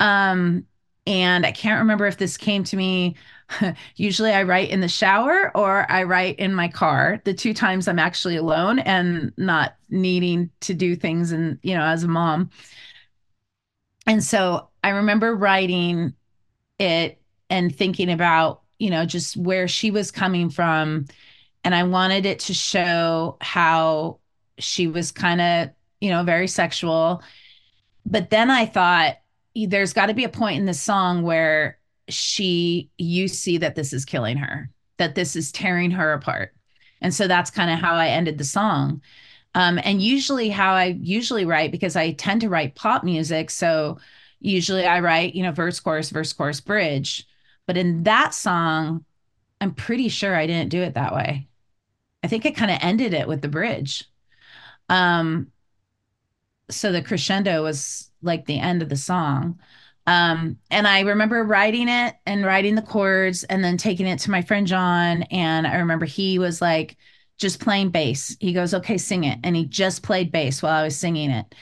Um 0.00 0.66
and 1.06 1.44
I 1.44 1.52
can't 1.52 1.80
remember 1.80 2.06
if 2.06 2.18
this 2.18 2.36
came 2.36 2.64
to 2.64 2.76
me 2.76 3.16
usually 3.96 4.32
I 4.32 4.42
write 4.42 4.70
in 4.70 4.80
the 4.80 4.88
shower 4.88 5.50
or 5.56 5.90
I 5.90 6.04
write 6.04 6.38
in 6.38 6.54
my 6.54 6.68
car. 6.68 7.20
The 7.24 7.34
two 7.34 7.54
times 7.54 7.88
I'm 7.88 7.98
actually 7.98 8.36
alone 8.36 8.78
and 8.80 9.32
not 9.36 9.76
needing 9.90 10.50
to 10.60 10.74
do 10.74 10.96
things 10.96 11.32
and 11.32 11.58
you 11.62 11.74
know 11.74 11.84
as 11.84 12.04
a 12.04 12.08
mom. 12.08 12.50
And 14.06 14.22
so 14.22 14.68
I 14.82 14.90
remember 14.90 15.34
writing 15.34 16.14
it 16.78 17.20
and 17.48 17.74
thinking 17.74 18.10
about, 18.10 18.62
you 18.78 18.90
know, 18.90 19.04
just 19.04 19.36
where 19.36 19.68
she 19.68 19.90
was 19.90 20.10
coming 20.10 20.50
from 20.50 21.06
and 21.64 21.74
I 21.74 21.84
wanted 21.84 22.26
it 22.26 22.40
to 22.40 22.54
show 22.54 23.36
how 23.40 24.18
she 24.58 24.88
was 24.88 25.12
kind 25.12 25.40
of, 25.40 25.70
you 26.00 26.10
know, 26.10 26.24
very 26.24 26.48
sexual. 26.48 27.22
But 28.04 28.30
then 28.30 28.50
I 28.50 28.66
thought 28.66 29.18
there's 29.54 29.92
got 29.92 30.06
to 30.06 30.14
be 30.14 30.24
a 30.24 30.28
point 30.28 30.58
in 30.58 30.66
the 30.66 30.74
song 30.74 31.22
where 31.22 31.78
she 32.08 32.90
you 32.98 33.28
see 33.28 33.58
that 33.58 33.74
this 33.74 33.92
is 33.92 34.04
killing 34.04 34.36
her 34.36 34.70
that 34.98 35.14
this 35.14 35.34
is 35.34 35.50
tearing 35.50 35.90
her 35.90 36.12
apart. 36.12 36.54
And 37.00 37.12
so 37.12 37.26
that's 37.26 37.50
kind 37.50 37.70
of 37.70 37.78
how 37.78 37.94
i 37.94 38.08
ended 38.08 38.38
the 38.38 38.44
song. 38.44 39.02
Um, 39.54 39.78
and 39.82 40.00
usually 40.00 40.48
how 40.48 40.72
i 40.74 40.96
usually 41.00 41.44
write 41.44 41.72
because 41.72 41.96
i 41.96 42.12
tend 42.12 42.40
to 42.40 42.48
write 42.48 42.74
pop 42.74 43.04
music 43.04 43.50
so 43.50 43.98
usually 44.40 44.86
i 44.86 44.98
write 45.00 45.34
you 45.34 45.42
know 45.42 45.52
verse 45.52 45.78
chorus 45.78 46.10
verse 46.10 46.32
chorus 46.32 46.60
bridge. 46.60 47.26
But 47.66 47.76
in 47.76 48.04
that 48.04 48.34
song 48.34 49.04
i'm 49.60 49.74
pretty 49.74 50.08
sure 50.08 50.34
i 50.34 50.46
didn't 50.46 50.70
do 50.70 50.82
it 50.82 50.94
that 50.94 51.14
way. 51.14 51.48
I 52.22 52.28
think 52.28 52.46
i 52.46 52.50
kind 52.50 52.70
of 52.70 52.78
ended 52.80 53.14
it 53.14 53.28
with 53.28 53.42
the 53.42 53.48
bridge. 53.48 54.04
Um 54.88 55.48
so 56.70 56.92
the 56.92 57.02
crescendo 57.02 57.62
was 57.62 58.10
like 58.22 58.46
the 58.46 58.58
end 58.58 58.82
of 58.82 58.88
the 58.88 58.96
song 58.96 59.58
um, 60.06 60.58
and 60.70 60.86
I 60.86 61.00
remember 61.00 61.44
writing 61.44 61.88
it 61.88 62.16
and 62.26 62.44
writing 62.44 62.74
the 62.74 62.82
chords 62.82 63.44
and 63.44 63.62
then 63.62 63.76
taking 63.76 64.06
it 64.06 64.18
to 64.20 64.30
my 64.30 64.42
friend 64.42 64.66
John. 64.66 65.22
And 65.24 65.66
I 65.66 65.76
remember 65.76 66.06
he 66.06 66.38
was 66.38 66.60
like, 66.60 66.96
just 67.38 67.60
playing 67.60 67.90
bass. 67.90 68.36
He 68.40 68.52
goes, 68.52 68.74
okay, 68.74 68.98
sing 68.98 69.24
it. 69.24 69.38
And 69.42 69.56
he 69.56 69.64
just 69.64 70.02
played 70.02 70.32
bass 70.32 70.62
while 70.62 70.72
I 70.72 70.84
was 70.84 70.96
singing 70.96 71.30
it. 71.30 71.54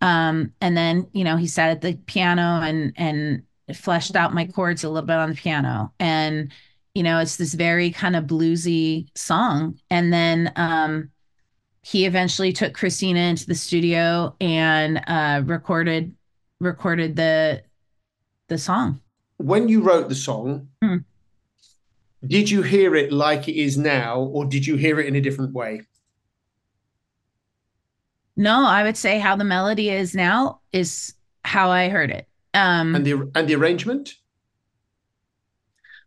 Um, 0.00 0.52
and 0.60 0.76
then, 0.76 1.08
you 1.12 1.24
know, 1.24 1.36
he 1.36 1.46
sat 1.46 1.70
at 1.70 1.80
the 1.80 1.96
piano 2.06 2.60
and, 2.62 2.92
and 2.96 3.42
fleshed 3.74 4.16
out 4.16 4.34
my 4.34 4.46
chords 4.46 4.84
a 4.84 4.88
little 4.88 5.06
bit 5.06 5.16
on 5.16 5.30
the 5.30 5.36
piano. 5.36 5.92
And, 5.98 6.52
you 6.94 7.02
know, 7.02 7.18
it's 7.18 7.36
this 7.36 7.54
very 7.54 7.90
kind 7.90 8.16
of 8.16 8.24
bluesy 8.24 9.08
song. 9.16 9.78
And 9.90 10.12
then, 10.12 10.52
um, 10.56 11.10
he 11.82 12.04
eventually 12.04 12.52
took 12.52 12.74
Christina 12.74 13.20
into 13.20 13.46
the 13.46 13.54
studio 13.54 14.36
and 14.40 15.00
uh, 15.06 15.42
recorded 15.46 16.14
recorded 16.60 17.16
the 17.16 17.62
the 18.48 18.58
song. 18.58 19.00
When 19.36 19.68
you 19.68 19.80
wrote 19.82 20.08
the 20.08 20.14
song, 20.14 20.68
Hmm. 20.82 20.96
did 22.26 22.50
you 22.50 22.62
hear 22.62 22.96
it 22.96 23.12
like 23.12 23.48
it 23.48 23.56
is 23.56 23.78
now, 23.78 24.20
or 24.20 24.44
did 24.46 24.66
you 24.66 24.76
hear 24.76 24.98
it 25.00 25.06
in 25.06 25.16
a 25.16 25.20
different 25.20 25.52
way? 25.54 25.82
No, 28.36 28.64
I 28.66 28.82
would 28.82 28.96
say 28.96 29.18
how 29.18 29.36
the 29.36 29.44
melody 29.44 29.90
is 29.90 30.14
now 30.14 30.60
is 30.72 31.14
how 31.44 31.70
I 31.70 31.88
heard 31.88 32.10
it. 32.10 32.26
Um, 32.54 32.94
And 32.94 33.04
the 33.04 33.30
and 33.34 33.48
the 33.48 33.54
arrangement? 33.54 34.14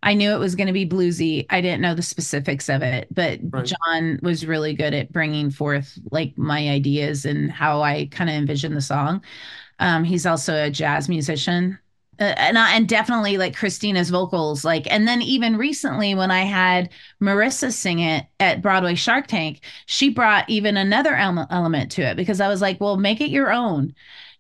I 0.04 0.16
knew 0.16 0.32
it 0.32 0.40
was 0.40 0.56
going 0.56 0.68
to 0.68 0.74
be 0.74 0.88
bluesy. 0.90 1.46
I 1.52 1.62
didn't 1.62 1.82
know 1.82 1.94
the 1.94 2.02
specifics 2.02 2.70
of 2.70 2.82
it, 2.82 3.08
but 3.14 3.40
Right. 3.52 3.72
John 3.86 4.20
was 4.24 4.46
really 4.48 4.74
good 4.74 4.96
at 4.96 5.12
bringing 5.12 5.52
forth 5.52 5.96
like 6.10 6.36
my 6.38 6.70
ideas 6.70 7.24
and 7.26 7.52
how 7.52 7.82
I 7.84 8.08
kind 8.10 8.30
of 8.30 8.36
envisioned 8.36 8.76
the 8.76 8.82
song. 8.82 9.24
Um, 9.78 10.04
he's 10.04 10.26
also 10.26 10.56
a 10.56 10.72
jazz 10.72 11.08
musician. 11.08 11.78
Uh, 12.22 12.36
and 12.38 12.58
I, 12.60 12.76
and 12.76 12.88
definitely 12.88 13.38
like 13.38 13.56
Christina's 13.58 14.12
vocals 14.12 14.64
like 14.64 14.86
and 14.92 15.08
then 15.08 15.22
even 15.24 15.58
recently 15.58 16.16
when 16.16 16.32
I 16.32 16.42
had 16.44 16.90
Marissa 17.22 17.74
sing 17.74 18.00
it 18.00 18.28
at 18.40 18.62
Broadway 18.62 18.96
Shark 18.96 19.28
Tank 19.28 19.62
she 19.88 20.10
brought 20.10 20.50
even 20.50 20.78
another 20.78 21.16
ele- 21.16 21.48
element 21.50 21.92
to 21.94 22.04
it 22.04 22.16
because 22.18 22.40
I 22.42 22.48
was 22.48 22.62
like 22.62 22.80
well 22.80 22.98
make 22.98 23.22
it 23.22 23.32
your 23.32 23.52
own 23.52 23.96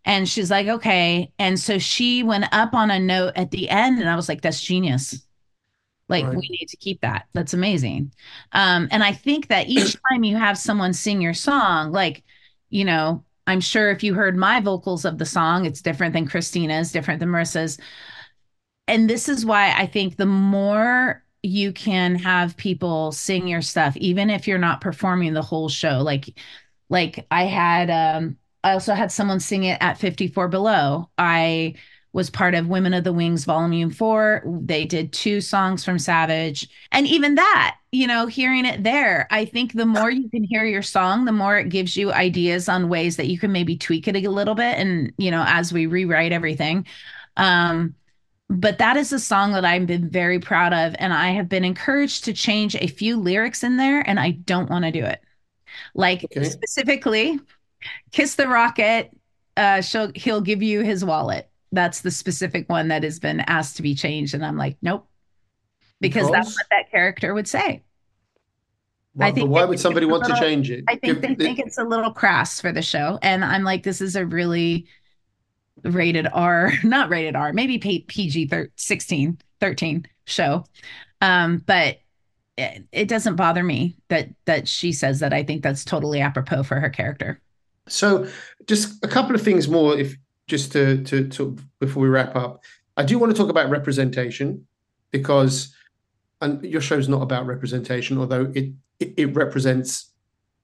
And 0.05 0.27
she's 0.29 0.51
like, 0.51 0.67
okay. 0.67 1.31
And 1.39 1.59
so 1.59 1.79
she 1.79 2.23
went 2.23 2.45
up 2.53 2.73
on 2.75 2.91
a 2.91 2.99
note 2.99 3.33
at 3.37 3.51
the 3.51 3.69
end, 3.69 3.99
and 4.01 4.09
I 4.09 4.15
was 4.17 4.27
like, 4.29 4.41
that's 4.41 4.61
genius. 4.61 5.21
Like, 6.09 6.25
Right. 6.25 6.35
we 6.35 6.47
need 6.49 6.67
to 6.69 6.77
keep 6.77 7.01
that. 7.01 7.27
That's 7.33 7.53
amazing. 7.53 8.13
Um, 8.51 8.89
and 8.91 9.03
I 9.03 9.13
think 9.13 9.47
that 9.47 9.67
each 9.69 9.95
time 10.11 10.23
you 10.25 10.35
have 10.37 10.57
someone 10.57 10.93
sing 10.93 11.21
your 11.21 11.33
song, 11.33 11.91
like, 11.93 12.23
you 12.69 12.85
know, 12.85 13.23
I'm 13.51 13.59
sure 13.59 13.91
if 13.91 14.01
you 14.01 14.13
heard 14.13 14.37
my 14.37 14.61
vocals 14.61 15.03
of 15.03 15.17
the 15.17 15.25
song, 15.25 15.65
it's 15.65 15.81
different 15.81 16.13
than 16.13 16.25
Christina's, 16.25 16.93
different 16.93 17.19
than 17.19 17.29
Marissa's. 17.29 17.77
And 18.87 19.09
this 19.09 19.27
is 19.27 19.45
why 19.45 19.73
I 19.77 19.85
think 19.85 20.15
the 20.15 20.25
more 20.25 21.23
you 21.43 21.73
can 21.73 22.15
have 22.15 22.55
people 22.55 23.11
sing 23.11 23.49
your 23.49 23.61
stuff, 23.61 23.97
even 23.97 24.29
if 24.29 24.47
you're 24.47 24.57
not 24.57 24.79
performing 24.79 25.33
the 25.33 25.41
whole 25.41 25.67
show, 25.67 25.99
like, 25.99 26.37
like 26.89 27.27
I 27.29 27.43
had, 27.43 27.89
um, 27.89 28.37
I 28.63 28.71
also 28.71 28.93
had 28.93 29.11
someone 29.11 29.41
sing 29.41 29.65
it 29.65 29.77
at 29.81 29.97
54 29.97 30.47
Below. 30.47 31.09
I 31.17 31.75
was 32.13 32.29
part 32.29 32.55
of 32.55 32.69
Women 32.69 32.93
of 32.93 33.03
the 33.03 33.13
Wings 33.13 33.43
Volume 33.43 33.91
4. 33.91 34.43
They 34.61 34.85
did 34.85 35.11
two 35.11 35.41
songs 35.41 35.83
from 35.83 35.99
Savage. 35.99 36.69
And 36.91 37.05
even 37.05 37.35
that, 37.35 37.77
you 37.91 38.07
know, 38.07 38.25
hearing 38.27 38.65
it 38.65 38.83
there, 38.83 39.27
I 39.31 39.45
think 39.45 39.73
the 39.73 39.85
more 39.85 40.09
you 40.09 40.29
can 40.29 40.43
hear 40.43 40.63
your 40.63 40.81
song, 40.81 41.25
the 41.25 41.31
more 41.33 41.57
it 41.57 41.69
gives 41.69 41.97
you 41.97 42.11
ideas 42.11 42.69
on 42.69 42.87
ways 42.89 43.17
that 43.17 43.27
you 43.27 43.37
can 43.37 43.51
maybe 43.51 43.77
tweak 43.77 44.07
it 44.07 44.15
a 44.15 44.29
little 44.29 44.55
bit. 44.55 44.77
And, 44.77 45.11
you 45.17 45.29
know, 45.29 45.43
as 45.45 45.73
we 45.73 45.87
rewrite 45.87 46.31
everything. 46.31 46.87
Um, 47.35 47.95
but 48.49 48.77
that 48.79 48.97
is 48.97 49.13
a 49.13 49.19
song 49.19 49.53
that 49.53 49.65
I've 49.65 49.87
been 49.87 50.09
very 50.09 50.39
proud 50.39 50.73
of. 50.73 50.95
And 50.99 51.13
I 51.13 51.31
have 51.31 51.49
been 51.49 51.65
encouraged 51.65 52.25
to 52.25 52.33
change 52.33 52.75
a 52.75 52.87
few 52.87 53.17
lyrics 53.17 53.63
in 53.63 53.77
there, 53.77 54.01
and 54.07 54.19
I 54.19 54.31
don't 54.31 54.69
want 54.69 54.85
to 54.85 54.91
do 54.91 55.03
it. 55.05 55.21
Like 55.93 56.25
Okay. 56.25 56.43
specifically, 56.43 57.39
Kiss 58.11 58.35
the 58.35 58.47
Rocket, 58.47 59.11
uh, 59.57 59.81
she'll, 59.81 60.11
he'll 60.15 60.41
give 60.41 60.61
you 60.63 60.81
his 60.81 61.03
wallet. 61.03 61.49
That's 61.73 62.01
the 62.01 62.11
specific 62.11 62.69
one 62.69 62.89
that 62.89 63.03
has 63.03 63.19
been 63.19 63.41
asked 63.41 63.77
to 63.77 63.81
be 63.81 63.95
changed. 63.95 64.33
And 64.33 64.45
I'm 64.45 64.57
like, 64.57 64.77
nope. 64.81 65.07
Because 66.01 66.29
that's 66.29 66.57
what 66.57 66.65
that 66.71 66.91
character 66.91 67.33
would 67.33 67.47
say. 67.47 67.83
Why, 69.13 69.27
I 69.27 69.31
think 69.31 69.45
but 69.45 69.51
why 69.51 69.65
would 69.65 69.79
somebody 69.79 70.05
want 70.05 70.25
to 70.25 70.35
change 70.35 70.69
it? 70.69 70.83
I 70.87 70.95
think 70.95 71.21
Give- 71.21 71.37
they 71.37 71.45
think 71.45 71.59
it's 71.59 71.77
a 71.77 71.83
little 71.83 72.11
crass 72.11 72.59
for 72.59 72.71
the 72.71 72.81
show. 72.81 73.19
And 73.21 73.45
I'm 73.45 73.63
like, 73.63 73.83
this 73.83 74.01
is 74.01 74.15
a 74.15 74.25
really 74.25 74.87
rated 75.83 76.27
R, 76.33 76.73
not 76.83 77.09
rated 77.09 77.35
R, 77.35 77.53
maybe 77.53 77.77
PG 77.77 78.47
thir- 78.47 78.71
16, 78.75 79.37
13 79.59 80.07
show. 80.25 80.65
Um, 81.21 81.63
but 81.65 81.99
it, 82.57 82.83
it 82.91 83.07
doesn't 83.07 83.35
bother 83.35 83.63
me 83.63 83.95
that 84.09 84.29
that 84.45 84.67
she 84.67 84.91
says 84.91 85.19
that. 85.19 85.33
I 85.33 85.43
think 85.43 85.63
that's 85.63 85.85
totally 85.85 86.21
apropos 86.21 86.63
for 86.63 86.79
her 86.79 86.89
character. 86.89 87.39
So, 87.87 88.27
just 88.67 89.03
a 89.03 89.07
couple 89.07 89.35
of 89.35 89.41
things 89.41 89.67
more, 89.67 89.97
if 89.97 90.15
just 90.47 90.71
to, 90.73 91.03
to 91.03 91.27
to 91.29 91.57
before 91.79 92.03
we 92.03 92.09
wrap 92.09 92.35
up. 92.35 92.63
I 92.97 93.03
do 93.03 93.17
want 93.17 93.31
to 93.31 93.37
talk 93.37 93.49
about 93.49 93.69
representation 93.69 94.67
because, 95.11 95.73
and 96.41 96.63
your 96.63 96.81
show's 96.81 97.07
not 97.07 97.21
about 97.21 97.45
representation, 97.45 98.17
although 98.17 98.51
it 98.53 98.71
it, 98.99 99.13
it 99.17 99.35
represents 99.35 100.11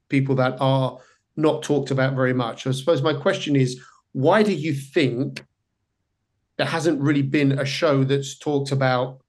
people 0.09 0.35
that 0.35 0.57
are 0.59 0.97
not 1.35 1.63
talked 1.63 1.91
about 1.91 2.15
very 2.15 2.33
much. 2.33 2.65
I 2.67 2.71
suppose 2.71 3.01
my 3.01 3.13
question 3.13 3.55
is, 3.55 3.79
why 4.13 4.43
do 4.43 4.53
you 4.53 4.73
think 4.73 5.43
there 6.57 6.67
hasn't 6.67 6.99
really 7.01 7.21
been 7.21 7.59
a 7.59 7.65
show 7.65 8.03
that's 8.03 8.37
talked 8.37 8.71
about 8.71 9.19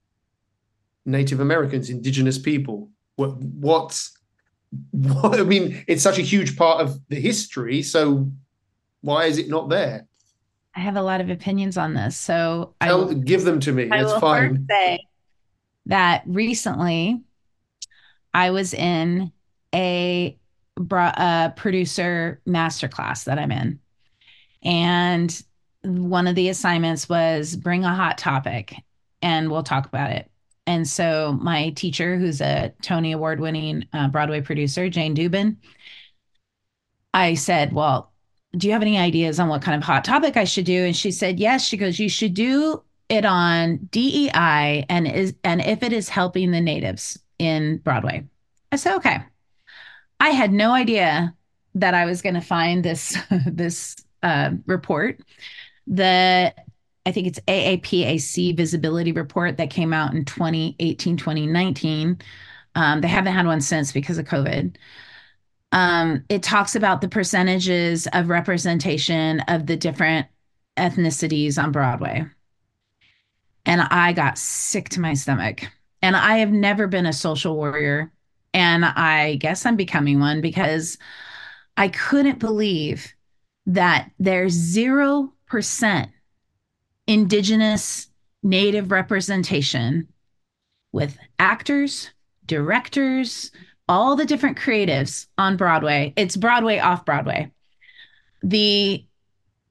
Native 1.05 1.39
Americans, 1.39 1.89
Indigenous 1.89 2.37
people? 2.37 2.89
What 3.15 3.37
what's 3.37 4.17
what, 4.91 5.39
I 5.39 5.43
mean, 5.43 5.83
it's 5.87 6.03
such 6.03 6.19
a 6.19 6.23
huge 6.23 6.55
part 6.55 6.81
of 6.81 6.99
the 7.09 7.19
history. 7.19 7.81
So 7.83 8.31
why 9.01 9.25
is 9.25 9.37
it 9.37 9.49
not 9.49 9.69
there? 9.69 10.05
I 10.75 10.81
have 10.81 10.95
a 10.95 11.01
lot 11.01 11.21
of 11.21 11.29
opinions 11.29 11.77
on 11.77 11.93
this. 11.95 12.15
So 12.15 12.75
I 12.79 12.93
will, 12.93 13.13
give 13.13 13.43
them 13.43 13.59
to 13.61 13.71
me. 13.71 13.89
I 13.91 14.01
It's 14.03 14.13
will 14.13 14.19
fine. 14.19 14.55
first 14.55 14.61
say 14.69 14.99
that 15.89 16.23
recently 16.25 17.21
I 18.33 18.51
was 18.51 18.73
in 18.73 19.31
a 19.73 20.37
uh, 20.91 21.49
producer 21.49 22.41
masterclass 22.47 23.25
that 23.25 23.37
I'm 23.37 23.51
in. 23.51 23.79
And 24.63 25.43
one 25.83 26.27
of 26.27 26.35
the 26.35 26.49
assignments 26.49 27.09
was 27.09 27.55
bring 27.55 27.83
a 27.85 27.93
hot 27.93 28.17
topic 28.17 28.75
and 29.21 29.51
we'll 29.51 29.63
talk 29.63 29.87
about 29.87 30.11
it. 30.11 30.29
And 30.67 30.87
so 30.87 31.37
my 31.41 31.71
teacher, 31.71 32.17
who's 32.17 32.41
a 32.41 32.71
Tony 32.83 33.11
Award 33.11 33.39
winning 33.39 33.85
uh, 33.91 34.07
Broadway 34.09 34.41
producer, 34.41 34.89
Jane 34.89 35.15
Dubin, 35.15 35.57
I 37.13 37.33
said, 37.33 37.73
Well, 37.73 38.11
do 38.55 38.67
you 38.67 38.73
have 38.73 38.83
any 38.83 38.97
ideas 38.97 39.39
on 39.39 39.47
what 39.49 39.63
kind 39.63 39.75
of 39.75 39.83
hot 39.83 40.05
topic 40.05 40.37
I 40.37 40.43
should 40.43 40.65
do? 40.65 40.85
And 40.85 40.95
she 40.95 41.11
said, 41.11 41.39
Yes. 41.39 41.65
She 41.65 41.77
goes, 41.77 41.97
You 41.97 42.07
should 42.07 42.35
do 42.35 42.83
it 43.09 43.25
on 43.25 43.77
DEI 43.91 44.85
and 44.87 45.07
is 45.07 45.33
and 45.43 45.61
if 45.61 45.83
it 45.83 45.91
is 45.91 46.09
helping 46.09 46.51
the 46.51 46.61
natives 46.61 47.19
in 47.39 47.77
Broadway. 47.77 48.23
I 48.71 48.75
said, 48.75 48.95
okay. 48.97 49.19
I 50.19 50.29
had 50.29 50.51
no 50.51 50.73
idea 50.73 51.33
that 51.75 51.93
I 51.93 52.05
was 52.05 52.21
going 52.21 52.35
to 52.35 52.41
find 52.41 52.83
this 52.83 53.17
this 53.45 53.95
uh, 54.21 54.51
report. 54.65 55.19
The 55.87 56.53
I 57.05 57.11
think 57.11 57.27
it's 57.27 57.39
AAPAC 57.47 58.55
visibility 58.55 59.11
report 59.11 59.57
that 59.57 59.71
came 59.71 59.93
out 59.93 60.13
in 60.13 60.25
2018, 60.25 61.17
2019. 61.17 62.19
Um, 62.75 63.01
they 63.01 63.07
haven't 63.07 63.33
had 63.33 63.47
one 63.47 63.61
since 63.61 63.91
because 63.91 64.19
of 64.19 64.25
COVID. 64.25 64.75
Um, 65.71 66.23
it 66.29 66.43
talks 66.43 66.75
about 66.75 67.01
the 67.01 67.09
percentages 67.09 68.07
of 68.13 68.29
representation 68.29 69.39
of 69.41 69.65
the 69.65 69.77
different 69.77 70.27
ethnicities 70.77 71.61
on 71.61 71.71
Broadway. 71.71 72.25
And 73.65 73.81
I 73.81 74.13
got 74.13 74.37
sick 74.37 74.89
to 74.89 74.99
my 74.99 75.13
stomach. 75.13 75.61
And 76.01 76.15
I 76.15 76.37
have 76.37 76.51
never 76.51 76.87
been 76.87 77.05
a 77.05 77.13
social 77.13 77.55
warrior. 77.55 78.11
And 78.53 78.85
I 78.85 79.35
guess 79.35 79.65
I'm 79.65 79.75
becoming 79.75 80.19
one 80.19 80.41
because 80.41 80.97
I 81.77 81.89
couldn't 81.89 82.39
believe 82.39 83.13
that 83.67 84.09
there's 84.19 84.75
0% 84.75 86.09
Indigenous 87.07 88.07
Native 88.41 88.91
representation 88.91 90.07
with 90.91 91.17
actors, 91.39 92.09
directors, 92.45 93.51
all 93.87 94.15
the 94.15 94.25
different 94.25 94.57
creatives 94.57 95.27
on 95.37 95.57
Broadway. 95.57 96.13
It's 96.15 96.37
Broadway 96.37 96.79
off 96.79 97.05
Broadway. 97.05 97.51
The 98.41 99.05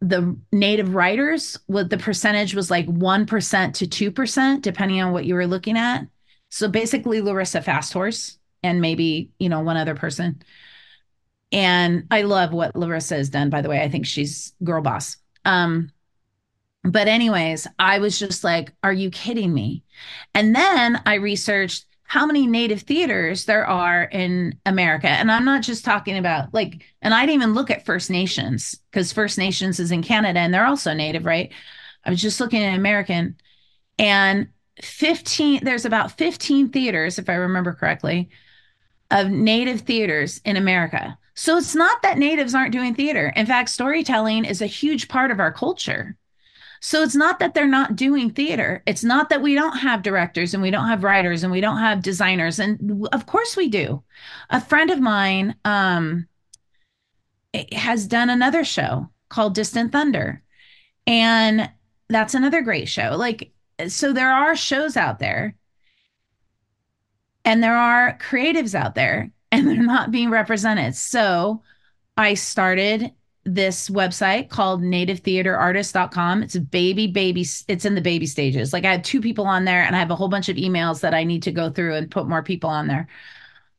the 0.01 0.37
native 0.53 0.95
writers 0.95 1.59
what 1.67 1.91
the 1.91 1.99
percentage 1.99 2.55
was 2.55 2.71
like 2.71 2.87
1% 2.87 3.75
to 3.75 4.13
2% 4.13 4.63
depending 4.63 5.03
on 5.03 5.13
what 5.13 5.25
you 5.25 5.35
were 5.35 5.47
looking 5.47 5.77
at. 5.77 6.07
So 6.51 6.69
basically 6.69 7.21
Larissa 7.21 7.61
FastHorse 7.61 8.37
and 8.63 8.81
maybe 8.81 9.31
you 9.39 9.49
know 9.49 9.61
one 9.61 9.77
other 9.77 9.95
person. 9.95 10.43
And 11.51 12.07
i 12.11 12.23
love 12.23 12.53
what 12.53 12.77
larissa 12.77 13.17
has 13.17 13.31
done 13.31 13.51
by 13.51 13.63
the 13.63 13.69
way. 13.69 13.81
I 13.83 13.89
think 13.89 14.07
she's 14.07 14.53
girl 14.63 14.83
boss. 14.83 15.17
Um 15.45 15.91
but 16.85 17.09
anyways 17.09 17.67
i 17.79 17.99
was 17.99 18.19
just 18.19 18.45
like 18.45 18.73
are 18.83 18.93
you 18.93 19.11
kidding 19.11 19.53
me? 19.53 19.83
And 20.35 20.55
then 20.55 21.03
i 21.07 21.15
researched 21.15 21.87
how 22.09 22.25
many 22.25 22.47
native 22.47 22.81
theaters 22.81 23.45
there 23.45 23.67
are 23.67 24.05
in 24.05 24.59
America. 24.65 25.09
And 25.09 25.31
I'm 25.31 25.45
not 25.45 25.63
just 25.63 25.85
talking 25.85 26.17
about 26.17 26.55
like, 26.55 26.83
and 27.03 27.13
I 27.13 27.21
didn't 27.21 27.43
even 27.43 27.53
look 27.55 27.71
at 27.71 27.85
First 27.85 28.09
Nations 28.09 28.81
because 28.91 29.13
First 29.13 29.37
Nations 29.37 29.79
is 29.79 29.93
in 29.93 30.03
Canada 30.03 30.41
and 30.41 30.53
they're 30.53 30.67
also 30.67 30.95
native, 30.95 31.27
right? 31.27 31.53
I 32.07 32.11
was 32.11 32.23
just 32.23 32.41
looking 32.41 32.63
at 32.65 32.79
American 32.79 33.37
and 33.99 34.49
15, 34.81 35.65
there's 35.65 35.85
about 35.85 36.17
15 36.17 36.71
theaters, 36.71 37.19
if 37.19 37.29
I 37.29 37.35
remember 37.35 37.75
correctly, 37.75 38.31
of 39.11 39.29
native 39.29 39.83
theaters 39.83 40.41
in 40.47 40.57
America. 40.57 41.19
So 41.35 41.59
it's 41.59 41.75
not 41.75 42.01
that 42.01 42.17
natives 42.17 42.55
aren't 42.55 42.73
doing 42.73 42.95
theater. 42.95 43.35
In 43.37 43.45
fact, 43.45 43.69
storytelling 43.69 44.47
is 44.47 44.63
a 44.63 44.67
huge 44.67 45.09
part 45.09 45.31
of 45.31 45.41
our 45.41 45.53
culture. 45.53 46.17
So 46.81 47.03
it's 47.03 47.14
not 47.16 47.39
that 47.39 47.55
they're 47.55 47.66
not 47.66 47.97
doing 47.97 48.31
theater. 48.31 48.83
It's 48.87 49.05
not 49.05 49.29
that 49.31 49.43
we 49.43 49.55
don't 49.55 49.79
have 49.79 50.03
directors 50.03 50.55
and 50.55 50.62
we 50.62 50.70
don't 50.70 50.89
have 50.89 51.05
writers 51.05 51.43
and 51.43 51.53
we 51.53 51.61
don't 51.61 51.79
have 51.79 52.03
designers. 52.03 52.59
And 52.59 53.07
of 53.12 53.26
course 53.26 53.57
we 53.57 53.68
do. 53.68 54.03
A 54.51 54.61
friend 54.61 54.91
of 54.91 55.01
mine 55.01 55.57
um, 55.64 56.29
has 57.72 58.07
done 58.07 58.31
another 58.31 58.64
show 58.64 59.09
called 59.29 59.55
Distant 59.55 59.93
Thunder. 59.93 60.43
And 61.07 61.70
that's 62.09 62.35
another 62.35 62.62
great 62.62 62.89
show. 62.89 63.16
Like, 63.16 63.53
so 63.89 64.12
there 64.12 64.33
are 64.33 64.57
shows 64.57 64.97
out 64.97 65.18
there 65.18 65.55
and 67.45 67.62
there 67.62 67.76
are 67.76 68.18
creatives 68.18 68.74
out 68.74 68.95
there 68.95 69.31
and 69.53 69.66
they're 69.66 69.76
not 69.76 70.11
being 70.11 70.31
represented. 70.31 70.95
So 70.95 71.62
I 72.16 72.35
started 72.35 73.12
this 73.55 73.89
website 73.89 74.51
called 74.51 74.83
nativetheaterartist.com. 74.83 76.43
It's 76.43 76.55
a 76.55 76.61
baby, 76.61 77.07
baby, 77.07 77.47
it's 77.69 77.85
in 77.85 77.95
the 77.95 78.01
baby 78.01 78.27
stages. 78.27 78.73
Like 78.73 78.85
I 78.85 78.91
had 78.91 79.05
two 79.05 79.21
people 79.21 79.47
on 79.47 79.65
there 79.65 79.83
and 79.83 79.97
I 79.97 79.99
have 79.99 80.11
a 80.11 80.17
whole 80.17 80.29
bunch 80.29 80.49
of 80.49 80.57
emails 80.57 81.01
that 81.01 81.15
I 81.15 81.25
need 81.25 81.43
to 81.45 81.53
go 81.53 81.71
through 81.71 81.95
and 81.95 82.11
put 82.11 82.29
more 82.29 82.43
people 82.43 82.71
on 82.71 82.89
there. 82.89 83.09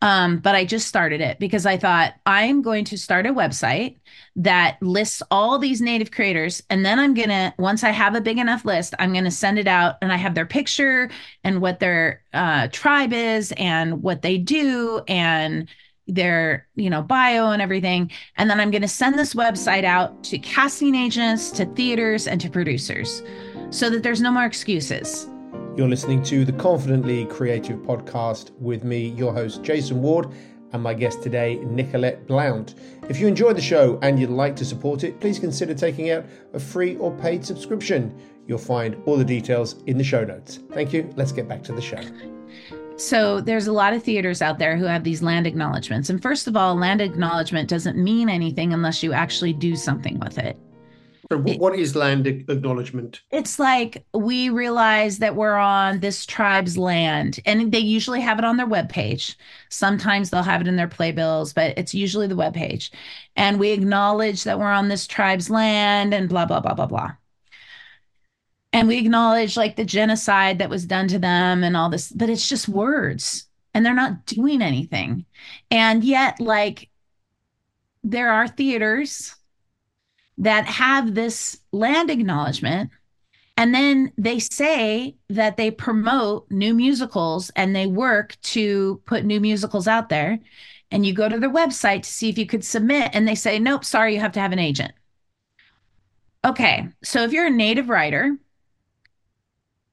Um, 0.01 0.37
but 0.39 0.55
I 0.55 0.63
just 0.63 0.87
started 0.87 1.19
it 1.19 1.39
because 1.39 1.65
I 1.65 1.75
thought 1.75 2.13
I'm 2.25 2.61
going 2.61 2.85
to 2.85 2.97
start 2.97 3.25
a 3.25 3.33
website 3.33 3.97
that 4.37 4.77
lists 4.81 5.21
all 5.29 5.59
these 5.59 5.81
native 5.81 6.11
creators. 6.11 6.63
And 6.69 6.85
then 6.85 6.99
I'm 6.99 7.13
going 7.13 7.29
to, 7.29 7.53
once 7.59 7.83
I 7.83 7.89
have 7.89 8.15
a 8.15 8.21
big 8.21 8.37
enough 8.37 8.63
list, 8.63 8.93
I'm 8.97 9.11
going 9.11 9.25
to 9.25 9.31
send 9.31 9.59
it 9.59 9.67
out 9.67 9.95
and 10.01 10.13
I 10.13 10.15
have 10.15 10.35
their 10.35 10.45
picture 10.45 11.09
and 11.43 11.61
what 11.61 11.81
their 11.81 12.23
uh, 12.33 12.69
tribe 12.71 13.11
is 13.11 13.53
and 13.57 14.01
what 14.01 14.21
they 14.21 14.37
do 14.37 15.01
and 15.07 15.67
their 16.09 16.67
you 16.75 16.89
know 16.89 17.01
bio 17.01 17.51
and 17.51 17.61
everything 17.61 18.09
and 18.37 18.49
then 18.49 18.59
i'm 18.59 18.71
going 18.71 18.81
to 18.81 18.87
send 18.87 19.17
this 19.17 19.33
website 19.33 19.83
out 19.83 20.23
to 20.23 20.37
casting 20.39 20.95
agents 20.95 21.51
to 21.51 21.65
theaters 21.75 22.27
and 22.27 22.41
to 22.41 22.49
producers 22.49 23.21
so 23.69 23.89
that 23.89 24.03
there's 24.03 24.21
no 24.21 24.31
more 24.31 24.45
excuses 24.45 25.27
You're 25.77 25.87
listening 25.87 26.23
to 26.23 26.43
the 26.43 26.51
Confidently 26.53 27.25
Creative 27.25 27.77
podcast 27.77 28.51
with 28.59 28.83
me, 28.83 29.09
your 29.15 29.33
host, 29.33 29.63
Jason 29.63 30.01
Ward, 30.01 30.27
and 30.73 30.83
my 30.83 30.93
guest 30.93 31.23
today, 31.23 31.55
Nicolette 31.63 32.27
Blount. 32.27 32.75
If 33.07 33.19
you 33.19 33.27
enjoyed 33.27 33.55
the 33.55 33.61
show 33.61 33.97
and 34.01 34.19
you'd 34.19 34.29
like 34.29 34.55
to 34.57 34.65
support 34.65 35.03
it, 35.03 35.19
please 35.21 35.39
consider 35.39 35.73
taking 35.73 36.09
out 36.09 36.25
a 36.53 36.59
free 36.59 36.97
or 36.97 37.11
paid 37.17 37.45
subscription. 37.45 38.13
You'll 38.47 38.57
find 38.57 38.97
all 39.05 39.15
the 39.17 39.23
details 39.23 39.75
in 39.85 39.97
the 39.97 40.03
show 40.03 40.25
notes. 40.25 40.59
Thank 40.73 40.91
you. 40.91 41.09
Let's 41.15 41.31
get 41.31 41.47
back 41.47 41.63
to 41.63 41.71
the 41.71 41.81
show. 41.81 42.01
So 42.99 43.39
there's 43.39 43.67
a 43.67 43.71
lot 43.71 43.93
of 43.93 44.03
theaters 44.03 44.41
out 44.41 44.59
there 44.59 44.75
who 44.75 44.83
have 44.83 45.05
these 45.05 45.23
land 45.23 45.47
acknowledgments. 45.47 46.09
And 46.09 46.21
first 46.21 46.47
of 46.47 46.57
all, 46.57 46.75
land 46.75 46.99
acknowledgement 46.99 47.69
doesn't 47.69 47.97
mean 47.97 48.27
anything 48.27 48.73
unless 48.73 49.01
you 49.01 49.13
actually 49.13 49.53
do 49.53 49.77
something 49.77 50.19
with 50.19 50.37
it. 50.37 50.57
So, 51.31 51.37
what 51.37 51.77
is 51.77 51.95
land 51.95 52.27
acknowledgement? 52.27 53.21
It's 53.31 53.57
like 53.57 54.03
we 54.13 54.49
realize 54.49 55.19
that 55.19 55.35
we're 55.35 55.57
on 55.57 55.99
this 55.99 56.25
tribe's 56.25 56.77
land, 56.77 57.39
and 57.45 57.71
they 57.71 57.79
usually 57.79 58.19
have 58.19 58.39
it 58.39 58.45
on 58.45 58.57
their 58.57 58.67
webpage. 58.67 59.35
Sometimes 59.69 60.29
they'll 60.29 60.43
have 60.43 60.59
it 60.59 60.67
in 60.67 60.75
their 60.75 60.87
playbills, 60.87 61.53
but 61.53 61.77
it's 61.77 61.93
usually 61.93 62.25
the 62.27 62.35
webpage. 62.35 62.89
And 63.35 63.59
we 63.59 63.69
acknowledge 63.71 64.43
that 64.43 64.59
we're 64.59 64.71
on 64.71 64.89
this 64.89 65.05
tribe's 65.07 65.49
land 65.49 66.13
and 66.13 66.27
blah, 66.27 66.45
blah, 66.45 66.61
blah, 66.61 66.73
blah, 66.73 66.87
blah. 66.87 67.11
And 68.71 68.87
we 68.87 68.97
acknowledge 68.97 69.57
like 69.57 69.75
the 69.75 69.85
genocide 69.85 70.59
that 70.59 70.69
was 70.69 70.85
done 70.85 71.07
to 71.07 71.19
them 71.19 71.63
and 71.63 71.75
all 71.75 71.89
this, 71.89 72.11
but 72.11 72.29
it's 72.29 72.47
just 72.47 72.69
words 72.69 73.47
and 73.73 73.85
they're 73.85 73.93
not 73.93 74.25
doing 74.25 74.61
anything. 74.61 75.25
And 75.71 76.03
yet, 76.03 76.39
like, 76.39 76.89
there 78.03 78.31
are 78.31 78.47
theaters 78.47 79.35
that 80.37 80.65
have 80.65 81.15
this 81.15 81.59
land 81.71 82.09
acknowledgement 82.09 82.91
and 83.59 83.75
then 83.75 84.13
they 84.17 84.39
say 84.39 85.17
that 85.29 85.57
they 85.57 85.69
promote 85.69 86.49
new 86.49 86.73
musicals 86.73 87.51
and 87.57 87.75
they 87.75 87.87
work 87.87 88.37
to 88.41 89.01
put 89.05 89.25
new 89.25 89.41
musicals 89.41 89.85
out 89.85 90.07
there 90.07 90.39
and 90.91 91.05
you 91.05 91.13
go 91.13 91.27
to 91.27 91.37
their 91.37 91.51
website 91.51 92.03
to 92.03 92.09
see 92.09 92.29
if 92.29 92.37
you 92.37 92.45
could 92.45 92.63
submit 92.63 93.11
and 93.13 93.27
they 93.27 93.35
say 93.35 93.59
nope 93.59 93.83
sorry 93.83 94.13
you 94.13 94.19
have 94.21 94.31
to 94.31 94.39
have 94.39 94.53
an 94.53 94.59
agent 94.59 94.93
okay 96.45 96.87
so 97.03 97.23
if 97.23 97.33
you're 97.33 97.47
a 97.47 97.51
native 97.51 97.89
writer 97.89 98.37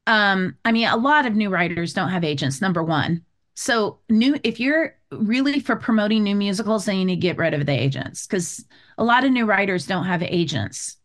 um 0.07 0.57
i 0.65 0.73
mean 0.73 0.87
a 0.89 0.97
lot 0.97 1.27
of 1.27 1.35
new 1.35 1.51
writers 1.51 1.93
don't 1.93 2.11
have 2.11 2.25
agents 2.25 2.61
number 2.61 2.83
one. 2.83 3.23
So 3.55 4.01
new 4.11 4.39
if 4.45 4.61
you're 4.61 4.97
really 5.11 5.61
for 5.61 5.77
promoting 5.77 6.23
new 6.25 6.37
musicals 6.37 6.85
then 6.85 6.97
you 6.97 7.05
need 7.05 7.17
to 7.17 7.21
get 7.21 7.39
rid 7.39 7.55
of 7.55 7.67
the 7.67 7.73
agents 7.73 8.27
because 8.27 8.65
a 8.99 9.05
lot 9.05 9.25
of 9.25 9.33
new 9.33 9.47
writers 9.47 9.87
don't 9.87 10.05
have 10.05 10.23
agents. 10.23 10.97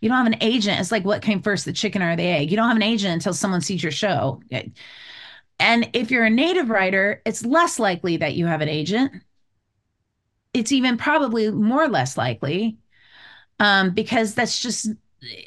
You 0.00 0.08
don't 0.10 0.18
have 0.18 0.26
an 0.26 0.42
agent. 0.42 0.80
It's 0.80 0.92
like 0.92 1.04
what 1.04 1.22
came 1.22 1.40
first 1.40 1.64
the 1.64 1.72
chicken 1.72 2.02
or 2.02 2.14
the 2.14 2.24
egg? 2.24 2.50
You 2.50 2.56
don't 2.56 2.68
have 2.68 2.76
an 2.76 2.82
agent 2.82 3.14
until 3.14 3.32
someone 3.32 3.62
sees 3.62 3.82
your 3.82 3.92
show. 3.92 4.42
And 5.58 5.88
if 5.94 6.10
you're 6.10 6.24
a 6.24 6.30
native 6.30 6.68
writer 6.68 7.22
it's 7.24 7.44
less 7.44 7.78
likely 7.78 8.18
that 8.18 8.34
you 8.34 8.46
have 8.46 8.60
an 8.60 8.68
agent. 8.68 9.12
It's 10.52 10.72
even 10.72 10.98
probably 10.98 11.50
more 11.50 11.82
or 11.82 11.88
less 11.88 12.16
likely 12.16 12.78
um, 13.58 13.90
because 13.90 14.34
that's 14.34 14.60
just 14.60 14.88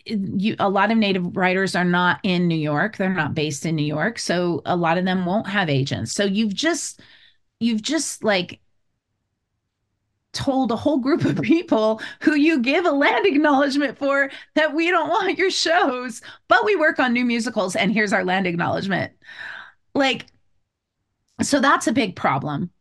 you 0.06 0.56
a 0.60 0.70
lot 0.70 0.92
of 0.92 0.98
native 0.98 1.36
writers 1.36 1.76
are 1.76 1.86
not 1.86 2.20
in 2.24 2.48
New 2.48 2.58
York. 2.58 2.98
They're 2.98 3.14
not 3.14 3.34
based 3.34 3.66
in 3.66 3.76
New 3.76 3.86
York. 3.86 4.20
So 4.20 4.62
a 4.66 4.76
lot 4.76 4.98
of 4.98 5.06
them 5.06 5.26
won't 5.26 5.48
have 5.48 5.70
agents. 5.70 6.14
So 6.14 6.26
you've 6.26 6.54
just 6.54 7.02
you've 7.60 7.82
just 7.82 8.24
like 8.24 8.60
told 10.34 10.72
a 10.72 10.76
whole 10.76 11.00
group 11.00 11.26
of 11.26 11.42
people 11.42 12.02
who 12.22 12.36
you 12.36 12.60
give 12.60 12.86
a 12.86 12.92
land 12.92 13.26
acknowledgement 13.26 13.98
for 13.98 14.30
that 14.56 14.74
we 14.74 14.92
don't 14.92 15.10
want 15.10 15.38
your 15.38 15.50
shows, 15.50 16.22
but 16.48 16.64
we 16.66 16.76
work 16.76 17.00
on 17.00 17.14
new 17.14 17.26
musicals 17.26 17.76
and 17.76 17.92
here's 17.92 18.14
our 18.14 18.24
land 18.24 18.46
acknowledgement. 18.46 19.14
Like 19.96 20.28
so 21.42 21.60
that's 21.60 21.88
a 21.88 21.92
big 21.92 22.16
problem. 22.16 22.72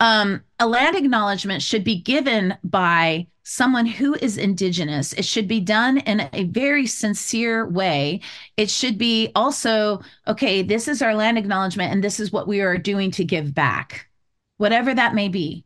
Um, 0.00 0.42
a 0.58 0.66
land 0.66 0.96
acknowledgement 0.96 1.62
should 1.62 1.84
be 1.84 2.00
given 2.00 2.56
by 2.62 3.26
someone 3.48 3.86
who 3.86 4.14
is 4.14 4.36
indigenous. 4.36 5.12
It 5.12 5.24
should 5.24 5.46
be 5.46 5.60
done 5.60 5.98
in 5.98 6.28
a 6.32 6.44
very 6.44 6.84
sincere 6.84 7.64
way. 7.64 8.20
It 8.56 8.68
should 8.68 8.98
be 8.98 9.30
also, 9.36 10.00
okay, 10.26 10.62
this 10.62 10.88
is 10.88 11.00
our 11.00 11.14
land 11.14 11.38
acknowledgement 11.38 11.92
and 11.92 12.02
this 12.02 12.18
is 12.18 12.32
what 12.32 12.48
we 12.48 12.60
are 12.60 12.76
doing 12.76 13.12
to 13.12 13.24
give 13.24 13.54
back, 13.54 14.08
whatever 14.56 14.92
that 14.92 15.14
may 15.14 15.28
be. 15.28 15.64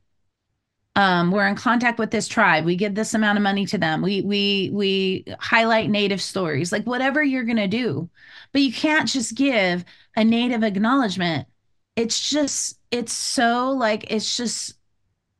Um, 0.94 1.30
we're 1.30 1.46
in 1.46 1.54
contact 1.54 1.98
with 1.98 2.10
this 2.10 2.28
tribe. 2.28 2.66
We 2.66 2.76
give 2.76 2.94
this 2.94 3.14
amount 3.14 3.38
of 3.38 3.42
money 3.42 3.64
to 3.66 3.78
them. 3.78 4.02
We 4.02 4.20
we 4.22 4.70
we 4.74 5.24
highlight 5.38 5.88
native 5.88 6.20
stories, 6.20 6.72
like 6.72 6.84
whatever 6.84 7.22
you're 7.22 7.44
gonna 7.44 7.68
do. 7.68 8.10
But 8.52 8.60
you 8.60 8.72
can't 8.72 9.08
just 9.08 9.36
give 9.36 9.86
a 10.16 10.24
native 10.24 10.64
acknowledgement. 10.64 11.48
It's 11.96 12.28
just 12.28 12.78
it's 12.90 13.12
so 13.14 13.70
like 13.70 14.10
it's 14.10 14.36
just 14.36 14.74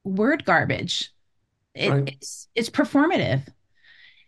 word 0.05 0.47
garbage. 0.47 1.13
It, 1.75 1.91
Right. 1.91 2.09
It's 2.09 2.49
it's 2.55 2.71
performative, 2.71 3.47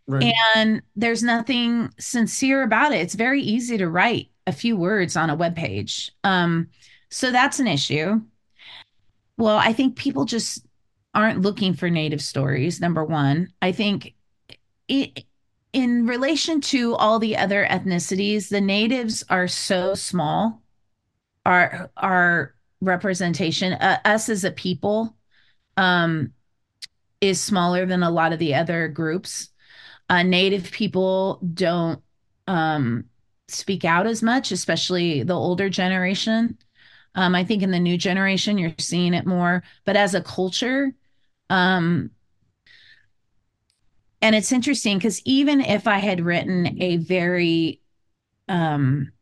Right. 0.06 0.32
and 0.54 0.82
there's 0.96 1.22
nothing 1.22 1.90
sincere 1.98 2.62
about 2.62 2.92
it. 2.92 3.00
It's 3.00 3.14
very 3.14 3.42
easy 3.42 3.78
to 3.78 3.88
write 3.88 4.30
a 4.46 4.52
few 4.52 4.76
words 4.76 5.16
on 5.16 5.30
a 5.30 5.34
web 5.36 5.56
page. 5.56 6.12
Um, 6.24 6.68
so 7.10 7.30
that's 7.30 7.60
an 7.60 7.66
issue. 7.66 8.20
Well, 9.38 9.56
I 9.56 9.72
think 9.72 9.96
people 9.96 10.24
just 10.24 10.64
aren't 11.14 11.42
looking 11.42 11.74
for 11.74 11.90
native 11.90 12.22
stories. 12.22 12.80
Number 12.80 13.04
one, 13.04 13.52
I 13.60 13.72
think 13.72 14.14
it, 14.88 15.24
in 15.72 16.06
relation 16.06 16.60
to 16.60 16.94
all 16.96 17.18
the 17.18 17.36
other 17.36 17.66
ethnicities, 17.66 18.48
the 18.48 18.60
natives 18.60 19.24
are 19.28 19.48
so 19.48 19.94
small. 19.94 20.62
Our 21.44 21.90
our 21.96 22.54
representation, 22.80 23.72
uh, 23.74 23.98
us 24.04 24.28
as 24.28 24.44
a 24.44 24.50
people, 24.50 25.16
um, 25.76 26.32
is 27.22 27.40
smaller 27.40 27.86
than 27.86 28.02
a 28.02 28.10
lot 28.10 28.32
of 28.32 28.38
the 28.40 28.54
other 28.54 28.88
groups. 28.88 29.48
Uh, 30.10 30.24
native 30.24 30.70
people 30.72 31.38
don't 31.54 32.02
um, 32.48 33.04
speak 33.48 33.84
out 33.84 34.06
as 34.06 34.22
much, 34.22 34.50
especially 34.50 35.22
the 35.22 35.32
older 35.32 35.70
generation. 35.70 36.58
Um, 37.14 37.34
I 37.34 37.44
think 37.44 37.62
in 37.62 37.70
the 37.70 37.78
new 37.78 37.96
generation, 37.96 38.58
you're 38.58 38.74
seeing 38.78 39.14
it 39.14 39.24
more, 39.24 39.62
but 39.84 39.96
as 39.96 40.14
a 40.14 40.22
culture, 40.22 40.92
um, 41.48 42.10
and 44.20 44.34
it's 44.34 44.52
interesting 44.52 44.98
because 44.98 45.20
even 45.24 45.60
if 45.60 45.86
I 45.86 45.98
had 45.98 46.20
written 46.20 46.80
a 46.80 46.96
very 46.96 47.80
um, 48.48 49.12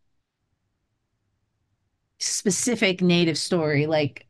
specific 2.19 3.01
native 3.01 3.39
story, 3.39 3.87
like 3.87 4.27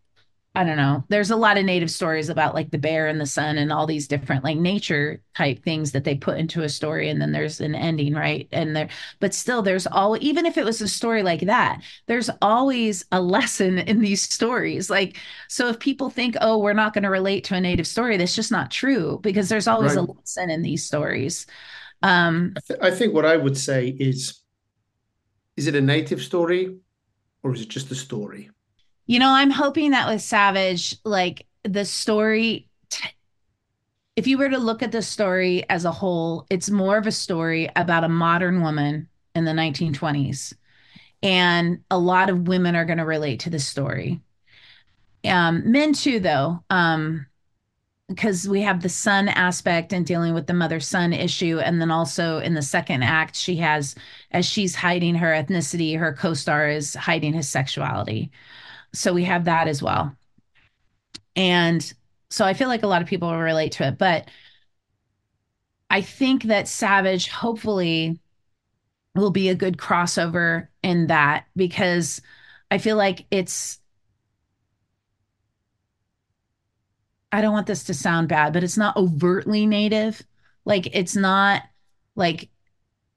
I 0.52 0.64
don't 0.64 0.76
know. 0.76 1.04
There's 1.08 1.30
a 1.30 1.36
lot 1.36 1.58
of 1.58 1.64
native 1.64 1.92
stories 1.92 2.28
about 2.28 2.54
like 2.56 2.72
the 2.72 2.78
bear 2.78 3.06
and 3.06 3.20
the 3.20 3.26
sun 3.26 3.56
and 3.56 3.72
all 3.72 3.86
these 3.86 4.08
different 4.08 4.42
like 4.42 4.58
nature 4.58 5.22
type 5.36 5.62
things 5.62 5.92
that 5.92 6.02
they 6.02 6.16
put 6.16 6.38
into 6.38 6.62
a 6.64 6.68
story 6.68 7.08
and 7.08 7.22
then 7.22 7.30
there's 7.30 7.60
an 7.60 7.76
ending, 7.76 8.14
right? 8.14 8.48
And 8.50 8.74
there 8.74 8.88
but 9.20 9.32
still 9.32 9.62
there's 9.62 9.86
all 9.86 10.16
even 10.20 10.46
if 10.46 10.58
it 10.58 10.64
was 10.64 10.80
a 10.80 10.88
story 10.88 11.22
like 11.22 11.42
that, 11.42 11.80
there's 12.08 12.28
always 12.42 13.04
a 13.12 13.20
lesson 13.20 13.78
in 13.78 14.00
these 14.00 14.22
stories. 14.22 14.90
Like 14.90 15.18
so 15.48 15.68
if 15.68 15.78
people 15.78 16.10
think, 16.10 16.36
"Oh, 16.40 16.58
we're 16.58 16.72
not 16.72 16.94
going 16.94 17.04
to 17.04 17.10
relate 17.10 17.44
to 17.44 17.54
a 17.54 17.60
native 17.60 17.86
story," 17.86 18.16
that's 18.16 18.34
just 18.34 18.50
not 18.50 18.72
true 18.72 19.20
because 19.22 19.48
there's 19.48 19.68
always 19.68 19.94
a 19.94 20.02
lesson 20.02 20.50
in 20.50 20.62
these 20.62 20.84
stories. 20.84 21.46
Um 22.02 22.54
I, 22.56 22.60
th- 22.66 22.80
I 22.82 22.90
think 22.90 23.14
what 23.14 23.24
I 23.26 23.36
would 23.36 23.56
say 23.56 23.88
is 23.88 24.42
is 25.56 25.66
it 25.68 25.76
a 25.76 25.80
native 25.80 26.20
story 26.22 26.76
or 27.42 27.54
is 27.54 27.62
it 27.62 27.68
just 27.68 27.90
a 27.90 27.94
story? 27.94 28.50
You 29.10 29.18
know, 29.18 29.30
I'm 29.30 29.50
hoping 29.50 29.90
that 29.90 30.06
with 30.06 30.22
Savage, 30.22 30.94
like 31.04 31.44
the 31.64 31.84
story, 31.84 32.68
t- 32.90 33.08
if 34.14 34.28
you 34.28 34.38
were 34.38 34.48
to 34.48 34.56
look 34.56 34.84
at 34.84 34.92
the 34.92 35.02
story 35.02 35.68
as 35.68 35.84
a 35.84 35.90
whole, 35.90 36.46
it's 36.48 36.70
more 36.70 36.96
of 36.96 37.08
a 37.08 37.10
story 37.10 37.68
about 37.74 38.04
a 38.04 38.08
modern 38.08 38.62
woman 38.62 39.08
in 39.34 39.44
the 39.44 39.50
1920s. 39.50 40.54
And 41.24 41.80
a 41.90 41.98
lot 41.98 42.30
of 42.30 42.46
women 42.46 42.76
are 42.76 42.84
going 42.84 42.98
to 42.98 43.04
relate 43.04 43.40
to 43.40 43.50
this 43.50 43.66
story. 43.66 44.20
Um, 45.24 45.72
men 45.72 45.92
too, 45.92 46.20
though, 46.20 46.62
um, 46.70 47.26
because 48.06 48.48
we 48.48 48.60
have 48.62 48.80
the 48.80 48.88
son 48.88 49.26
aspect 49.28 49.92
and 49.92 50.06
dealing 50.06 50.34
with 50.34 50.46
the 50.46 50.54
mother 50.54 50.78
son 50.78 51.12
issue. 51.12 51.58
And 51.58 51.80
then 51.80 51.90
also 51.90 52.38
in 52.38 52.54
the 52.54 52.62
second 52.62 53.02
act, 53.02 53.34
she 53.34 53.56
has, 53.56 53.96
as 54.30 54.46
she's 54.46 54.76
hiding 54.76 55.16
her 55.16 55.32
ethnicity, 55.32 55.98
her 55.98 56.12
co 56.12 56.32
star 56.32 56.68
is 56.68 56.94
hiding 56.94 57.32
his 57.32 57.48
sexuality 57.48 58.30
so 58.92 59.12
we 59.12 59.24
have 59.24 59.44
that 59.44 59.68
as 59.68 59.82
well 59.82 60.14
and 61.36 61.92
so 62.30 62.44
I 62.44 62.54
feel 62.54 62.68
like 62.68 62.82
a 62.82 62.86
lot 62.86 63.02
of 63.02 63.08
people 63.08 63.28
will 63.28 63.38
relate 63.38 63.72
to 63.72 63.88
it, 63.88 63.98
but 63.98 64.28
I 65.90 66.00
think 66.00 66.44
that 66.44 66.68
Savage 66.68 67.28
hopefully 67.28 68.20
will 69.16 69.30
be 69.32 69.48
a 69.48 69.54
good 69.54 69.76
crossover 69.76 70.68
in 70.82 71.08
that 71.08 71.46
because 71.56 72.22
I 72.70 72.78
feel 72.78 72.96
like 72.96 73.26
it's 73.32 73.80
I 77.32 77.40
don't 77.40 77.52
want 77.52 77.66
this 77.66 77.84
to 77.84 77.94
sound 77.94 78.28
bad, 78.28 78.52
but 78.52 78.64
it's 78.64 78.76
not 78.76 78.96
overtly 78.96 79.66
native. 79.66 80.22
Like 80.64 80.94
it's 80.94 81.16
not 81.16 81.62
like 82.16 82.48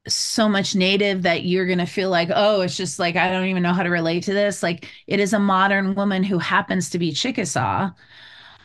so 0.07 0.49
much 0.49 0.75
native 0.75 1.21
that 1.21 1.45
you're 1.45 1.65
going 1.65 1.79
to 1.79 1.85
feel 1.85 2.09
like, 2.09 2.29
oh, 2.33 2.61
it's 2.61 2.75
just 2.75 2.99
like, 2.99 3.15
I 3.15 3.31
don't 3.31 3.45
even 3.45 3.63
know 3.63 3.73
how 3.73 3.83
to 3.83 3.89
relate 3.89 4.23
to 4.23 4.33
this. 4.33 4.61
Like 4.61 4.87
it 5.07 5.19
is 5.19 5.33
a 5.33 5.39
modern 5.39 5.95
woman 5.95 6.23
who 6.23 6.39
happens 6.39 6.89
to 6.89 6.99
be 6.99 7.13
Chickasaw. 7.13 7.89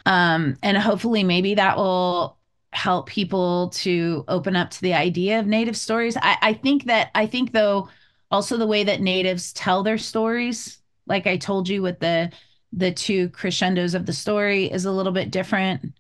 Um, 0.05 0.57
and 0.63 0.77
hopefully 0.77 1.23
maybe 1.23 1.55
that 1.55 1.77
will 1.77 2.39
help 2.73 3.07
people 3.07 3.71
to 3.71 4.25
open 4.27 4.57
up 4.57 4.71
to 4.71 4.81
the 4.81 4.95
idea 4.95 5.39
of 5.39 5.47
native 5.47 5.77
stories. 5.77 6.17
I, 6.17 6.37
I 6.43 6.53
think 6.55 6.85
that, 6.85 7.11
I 7.15 7.27
think 7.27 7.53
though, 7.53 7.89
also 8.31 8.57
the 8.57 8.67
way 8.67 8.85
that 8.85 9.01
natives 9.01 9.53
tell 9.53 9.83
their 9.83 9.99
stories, 9.99 10.79
like 11.07 11.27
I 11.27 11.37
told 11.37 11.69
you 11.69 11.83
with 11.83 12.01
the, 12.01 12.33
the 12.73 12.93
two 12.93 13.31
crescendos 13.31 13.95
of 13.95 14.07
the 14.07 14.13
story 14.13 14.67
is 14.71 14.85
a 14.85 14.93
little 14.93 15.13
bit 15.13 15.31
different 15.31 15.95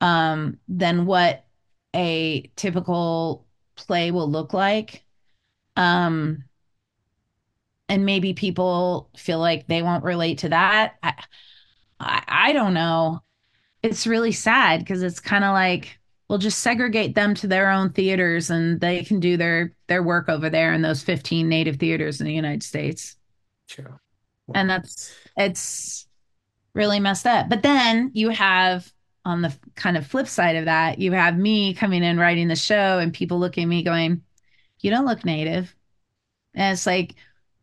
um, 0.00 0.58
than 0.68 1.06
what 1.06 1.46
a 1.94 2.50
typical 2.56 3.45
play 3.76 4.10
will 4.10 4.30
look 4.30 4.52
like. 4.52 5.04
Um, 5.76 6.44
and 7.88 8.04
maybe 8.04 8.34
people 8.34 9.10
feel 9.16 9.38
like 9.38 9.66
they 9.66 9.82
won't 9.82 10.04
relate 10.04 10.38
to 10.38 10.48
that. 10.48 10.96
I, 11.02 11.14
I, 12.00 12.22
I 12.26 12.52
don't 12.52 12.74
know. 12.74 13.20
It's 13.82 14.06
really 14.06 14.32
sad 14.32 14.80
because 14.80 15.02
it's 15.02 15.20
kind 15.20 15.44
of 15.44 15.52
like 15.52 15.98
we'll 16.28 16.38
just 16.38 16.58
segregate 16.58 17.14
them 17.14 17.34
to 17.34 17.46
their 17.46 17.70
own 17.70 17.90
theaters 17.92 18.50
and 18.50 18.80
they 18.80 19.04
can 19.04 19.20
do 19.20 19.36
their 19.36 19.74
their 19.86 20.02
work 20.02 20.28
over 20.28 20.50
there 20.50 20.72
in 20.72 20.82
those 20.82 21.02
15 21.02 21.48
native 21.48 21.76
theaters 21.76 22.20
in 22.20 22.26
the 22.26 22.34
United 22.34 22.62
States. 22.62 23.16
Sure. 23.66 24.00
And 24.54 24.68
that's 24.68 25.12
it's 25.36 26.06
really 26.74 27.00
messed 27.00 27.26
up. 27.26 27.48
But 27.48 27.62
then 27.62 28.10
you 28.14 28.30
have 28.30 28.90
on 29.26 29.42
the 29.42 29.52
kind 29.74 29.96
of 29.96 30.06
flip 30.06 30.28
side 30.28 30.56
of 30.56 30.66
that, 30.66 30.98
you 31.00 31.12
have 31.12 31.36
me 31.36 31.74
coming 31.74 32.04
in 32.04 32.18
writing 32.18 32.46
the 32.46 32.56
show 32.56 32.98
and 33.00 33.12
people 33.12 33.40
looking 33.40 33.64
at 33.64 33.68
me 33.68 33.82
going, 33.82 34.22
You 34.80 34.90
don't 34.90 35.04
look 35.04 35.24
native. 35.24 35.74
And 36.54 36.72
it's 36.72 36.86
like, 36.86 37.16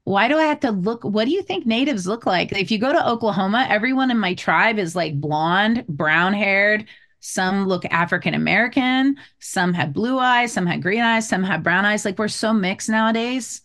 why 0.04 0.28
do 0.28 0.38
I 0.38 0.44
have 0.44 0.60
to 0.60 0.72
look? 0.72 1.04
What 1.06 1.26
do 1.26 1.32
you 1.32 1.42
think 1.42 1.66
natives 1.66 2.06
look 2.06 2.26
like? 2.26 2.52
If 2.52 2.70
you 2.70 2.78
go 2.78 2.92
to 2.92 3.10
Oklahoma, 3.10 3.66
everyone 3.70 4.12
in 4.12 4.20
my 4.20 4.34
tribe 4.34 4.78
is 4.78 4.96
like 4.96 5.20
blonde, 5.20 5.86
brown 5.88 6.34
haired. 6.34 6.86
Some 7.22 7.68
look 7.70 7.86
African 7.86 8.34
American. 8.34 9.16
Some 9.40 9.74
have 9.74 9.94
blue 9.94 10.20
eyes. 10.20 10.52
Some 10.52 10.66
have 10.66 10.82
green 10.82 11.02
eyes. 11.02 11.30
Some 11.30 11.44
have 11.44 11.64
brown 11.64 11.86
eyes. 11.86 12.04
Like 12.04 12.20
we're 12.20 12.28
so 12.28 12.52
mixed 12.52 12.90
nowadays 12.90 13.62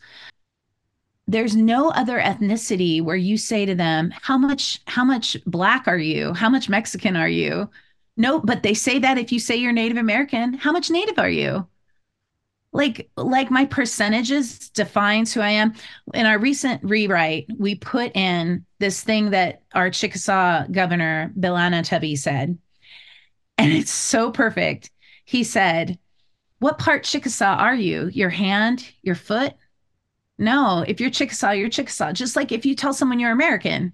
there's 1.28 1.55
no 1.55 1.90
other 1.90 2.18
ethnicity 2.18 3.03
where 3.03 3.14
you 3.14 3.36
say 3.36 3.66
to 3.66 3.74
them 3.74 4.11
how 4.22 4.38
much 4.38 4.80
how 4.86 5.05
much 5.05 5.36
black 5.44 5.86
are 5.86 5.99
you 5.99 6.32
how 6.32 6.49
much 6.49 6.70
mexican 6.70 7.14
are 7.16 7.28
you 7.28 7.68
no 8.18 8.40
but 8.40 8.62
they 8.62 8.74
say 8.74 8.98
that 8.98 9.16
if 9.16 9.32
you 9.32 9.40
say 9.40 9.56
you're 9.56 9.72
native 9.72 9.96
american 9.96 10.52
how 10.52 10.72
much 10.72 10.90
native 10.90 11.18
are 11.18 11.30
you? 11.30 11.66
Like 12.70 13.10
like 13.16 13.50
my 13.50 13.64
percentages 13.64 14.68
defines 14.70 15.32
who 15.32 15.40
i 15.40 15.48
am. 15.50 15.72
In 16.12 16.26
our 16.26 16.38
recent 16.38 16.84
rewrite 16.84 17.46
we 17.56 17.74
put 17.74 18.14
in 18.14 18.66
this 18.78 19.02
thing 19.02 19.30
that 19.30 19.62
our 19.74 19.88
chickasaw 19.90 20.66
governor 20.70 21.32
Bill 21.38 21.54
Anoatubby 21.54 22.18
said 22.18 22.58
and 23.56 23.72
it's 23.72 23.90
so 23.90 24.30
perfect. 24.30 24.90
He 25.24 25.44
said 25.44 25.98
what 26.58 26.78
part 26.78 27.04
chickasaw 27.04 27.56
are 27.56 27.74
you? 27.74 28.08
Your 28.12 28.30
hand 28.30 28.90
your 29.02 29.14
foot? 29.14 29.54
No, 30.38 30.84
if 30.86 31.00
you're 31.00 31.10
Chickasaw, 31.10 31.50
you're 31.50 31.68
Chickasaw. 31.68 32.12
Just 32.12 32.36
like 32.36 32.52
if 32.52 32.64
you 32.64 32.74
tell 32.74 32.94
someone 32.94 33.18
you're 33.18 33.32
American, 33.32 33.92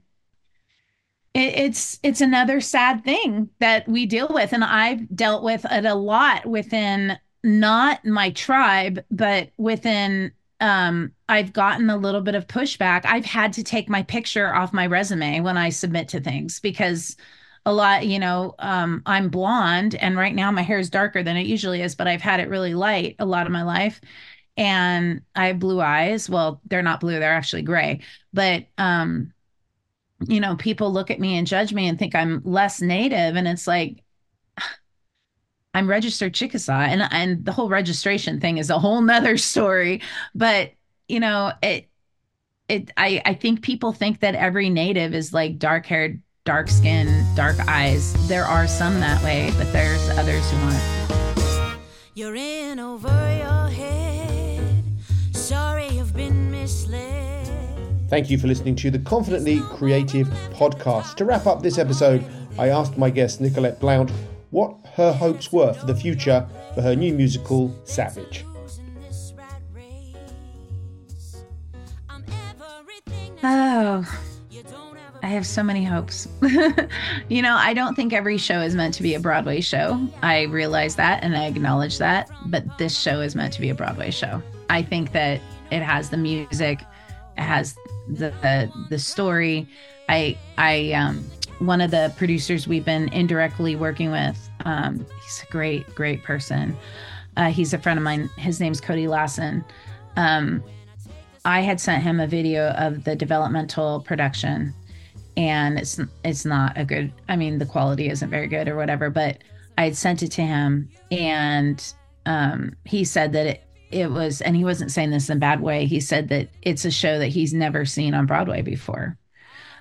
it, 1.34 1.54
it's 1.58 1.98
it's 2.02 2.20
another 2.20 2.60
sad 2.60 3.04
thing 3.04 3.50
that 3.60 3.88
we 3.88 4.06
deal 4.06 4.28
with, 4.30 4.52
and 4.52 4.64
I've 4.64 5.14
dealt 5.14 5.42
with 5.42 5.66
it 5.70 5.84
a 5.84 5.94
lot 5.94 6.46
within 6.46 7.18
not 7.42 8.04
my 8.04 8.30
tribe, 8.30 9.04
but 9.10 9.50
within. 9.58 10.32
Um, 10.60 11.12
I've 11.28 11.52
gotten 11.52 11.90
a 11.90 11.96
little 11.96 12.20
bit 12.22 12.36
of 12.36 12.46
pushback. 12.46 13.04
I've 13.04 13.24
had 13.24 13.52
to 13.54 13.64
take 13.64 13.88
my 13.88 14.02
picture 14.04 14.54
off 14.54 14.72
my 14.72 14.86
resume 14.86 15.40
when 15.40 15.58
I 15.58 15.68
submit 15.68 16.08
to 16.10 16.20
things 16.20 16.60
because 16.60 17.16
a 17.66 17.72
lot, 17.72 18.06
you 18.06 18.18
know, 18.18 18.54
um, 18.60 19.02
I'm 19.04 19.28
blonde, 19.28 19.94
and 19.96 20.16
right 20.16 20.34
now 20.34 20.50
my 20.52 20.62
hair 20.62 20.78
is 20.78 20.88
darker 20.90 21.22
than 21.22 21.36
it 21.36 21.46
usually 21.46 21.82
is, 21.82 21.94
but 21.96 22.06
I've 22.06 22.22
had 22.22 22.40
it 22.40 22.48
really 22.48 22.72
light 22.74 23.16
a 23.18 23.26
lot 23.26 23.46
of 23.46 23.52
my 23.52 23.62
life 23.62 24.00
and 24.56 25.22
I 25.34 25.48
have 25.48 25.58
blue 25.58 25.80
eyes. 25.80 26.30
Well, 26.30 26.62
they're 26.66 26.82
not 26.82 27.00
blue, 27.00 27.18
they're 27.18 27.34
actually 27.34 27.62
gray. 27.62 28.00
But 28.32 28.66
um, 28.78 29.33
you 30.20 30.40
know, 30.40 30.56
people 30.56 30.92
look 30.92 31.10
at 31.10 31.20
me 31.20 31.36
and 31.36 31.46
judge 31.46 31.72
me 31.72 31.88
and 31.88 31.98
think 31.98 32.14
I'm 32.14 32.42
less 32.44 32.80
native. 32.80 33.36
And 33.36 33.46
it's 33.48 33.66
like 33.66 34.02
I'm 35.74 35.88
registered 35.88 36.34
Chickasaw. 36.34 36.72
And 36.72 37.02
and 37.10 37.44
the 37.44 37.52
whole 37.52 37.68
registration 37.68 38.40
thing 38.40 38.58
is 38.58 38.70
a 38.70 38.78
whole 38.78 39.00
nother 39.00 39.36
story. 39.38 40.02
But 40.34 40.72
you 41.08 41.20
know, 41.20 41.52
it 41.62 41.88
it 42.68 42.90
I, 42.96 43.20
I 43.24 43.34
think 43.34 43.62
people 43.62 43.92
think 43.92 44.20
that 44.20 44.34
every 44.34 44.70
native 44.70 45.14
is 45.14 45.32
like 45.32 45.58
dark 45.58 45.86
haired, 45.86 46.22
dark 46.44 46.68
skin, 46.68 47.24
dark 47.34 47.58
eyes. 47.68 48.14
There 48.28 48.44
are 48.44 48.66
some 48.66 49.00
that 49.00 49.22
way, 49.22 49.52
but 49.58 49.72
there's 49.72 50.08
others 50.10 50.50
who 50.50 50.56
aren't. 50.58 51.78
You're 52.14 52.36
in 52.36 52.78
over 52.78 53.33
Thank 58.08 58.30
you 58.30 58.38
for 58.38 58.46
listening 58.46 58.76
to 58.76 58.90
the 58.90 58.98
Confidently 58.98 59.60
Creative 59.60 60.28
podcast. 60.52 61.14
To 61.16 61.24
wrap 61.24 61.46
up 61.46 61.62
this 61.62 61.78
episode, 61.78 62.24
I 62.58 62.68
asked 62.68 62.98
my 62.98 63.08
guest 63.08 63.40
Nicolette 63.40 63.80
Blount 63.80 64.10
what 64.50 64.76
her 64.94 65.12
hopes 65.12 65.50
were 65.50 65.72
for 65.72 65.86
the 65.86 65.96
future 65.96 66.46
for 66.74 66.82
her 66.82 66.94
new 66.94 67.14
musical, 67.14 67.74
Savage. 67.84 68.44
Oh, 73.42 74.04
I 75.22 75.26
have 75.26 75.46
so 75.46 75.62
many 75.62 75.82
hopes. 75.82 76.28
you 77.28 77.40
know, 77.40 77.54
I 77.56 77.72
don't 77.72 77.94
think 77.94 78.12
every 78.12 78.36
show 78.36 78.60
is 78.60 78.74
meant 78.74 78.94
to 78.94 79.02
be 79.02 79.14
a 79.14 79.20
Broadway 79.20 79.60
show. 79.62 80.06
I 80.22 80.42
realize 80.42 80.96
that 80.96 81.24
and 81.24 81.36
I 81.36 81.46
acknowledge 81.46 81.98
that, 81.98 82.30
but 82.46 82.64
this 82.78 82.98
show 82.98 83.20
is 83.20 83.34
meant 83.34 83.54
to 83.54 83.60
be 83.62 83.70
a 83.70 83.74
Broadway 83.74 84.10
show. 84.10 84.42
I 84.68 84.82
think 84.82 85.12
that 85.12 85.40
it 85.70 85.82
has 85.82 86.10
the 86.10 86.16
music, 86.16 86.80
has 87.36 87.76
the 88.08 88.30
the, 88.42 88.72
the 88.90 88.98
story. 88.98 89.68
I 90.08 90.38
I 90.58 90.92
um 90.92 91.24
one 91.60 91.80
of 91.80 91.90
the 91.90 92.12
producers 92.16 92.66
we've 92.66 92.84
been 92.84 93.08
indirectly 93.12 93.76
working 93.76 94.10
with, 94.10 94.50
um, 94.64 95.06
he's 95.22 95.44
a 95.48 95.52
great, 95.52 95.94
great 95.94 96.22
person. 96.22 96.76
Uh, 97.36 97.48
he's 97.50 97.72
a 97.72 97.78
friend 97.78 97.98
of 97.98 98.02
mine. 98.02 98.28
His 98.36 98.60
name's 98.60 98.80
Cody 98.80 99.06
Lawson. 99.06 99.64
Um, 100.16 100.62
I 101.44 101.60
had 101.60 101.80
sent 101.80 102.02
him 102.02 102.20
a 102.20 102.26
video 102.26 102.70
of 102.70 103.04
the 103.04 103.14
developmental 103.14 104.00
production 104.00 104.74
and 105.36 105.78
it's 105.78 106.00
it's 106.24 106.44
not 106.44 106.76
a 106.76 106.84
good 106.84 107.12
I 107.28 107.36
mean 107.36 107.58
the 107.58 107.66
quality 107.66 108.08
isn't 108.08 108.30
very 108.30 108.46
good 108.46 108.68
or 108.68 108.76
whatever 108.76 109.10
but 109.10 109.38
I 109.76 109.84
had 109.84 109.96
sent 109.96 110.22
it 110.22 110.30
to 110.32 110.42
him 110.42 110.88
and 111.10 111.94
um 112.24 112.76
he 112.84 113.04
said 113.04 113.32
that 113.32 113.46
it 113.46 113.64
it 113.90 114.10
was 114.10 114.40
and 114.40 114.56
he 114.56 114.64
wasn't 114.64 114.90
saying 114.90 115.10
this 115.10 115.28
in 115.28 115.36
a 115.36 115.40
bad 115.40 115.60
way 115.60 115.86
he 115.86 116.00
said 116.00 116.28
that 116.28 116.48
it's 116.62 116.84
a 116.84 116.90
show 116.90 117.18
that 117.18 117.28
he's 117.28 117.54
never 117.54 117.84
seen 117.84 118.14
on 118.14 118.26
Broadway 118.26 118.62
before 118.62 119.16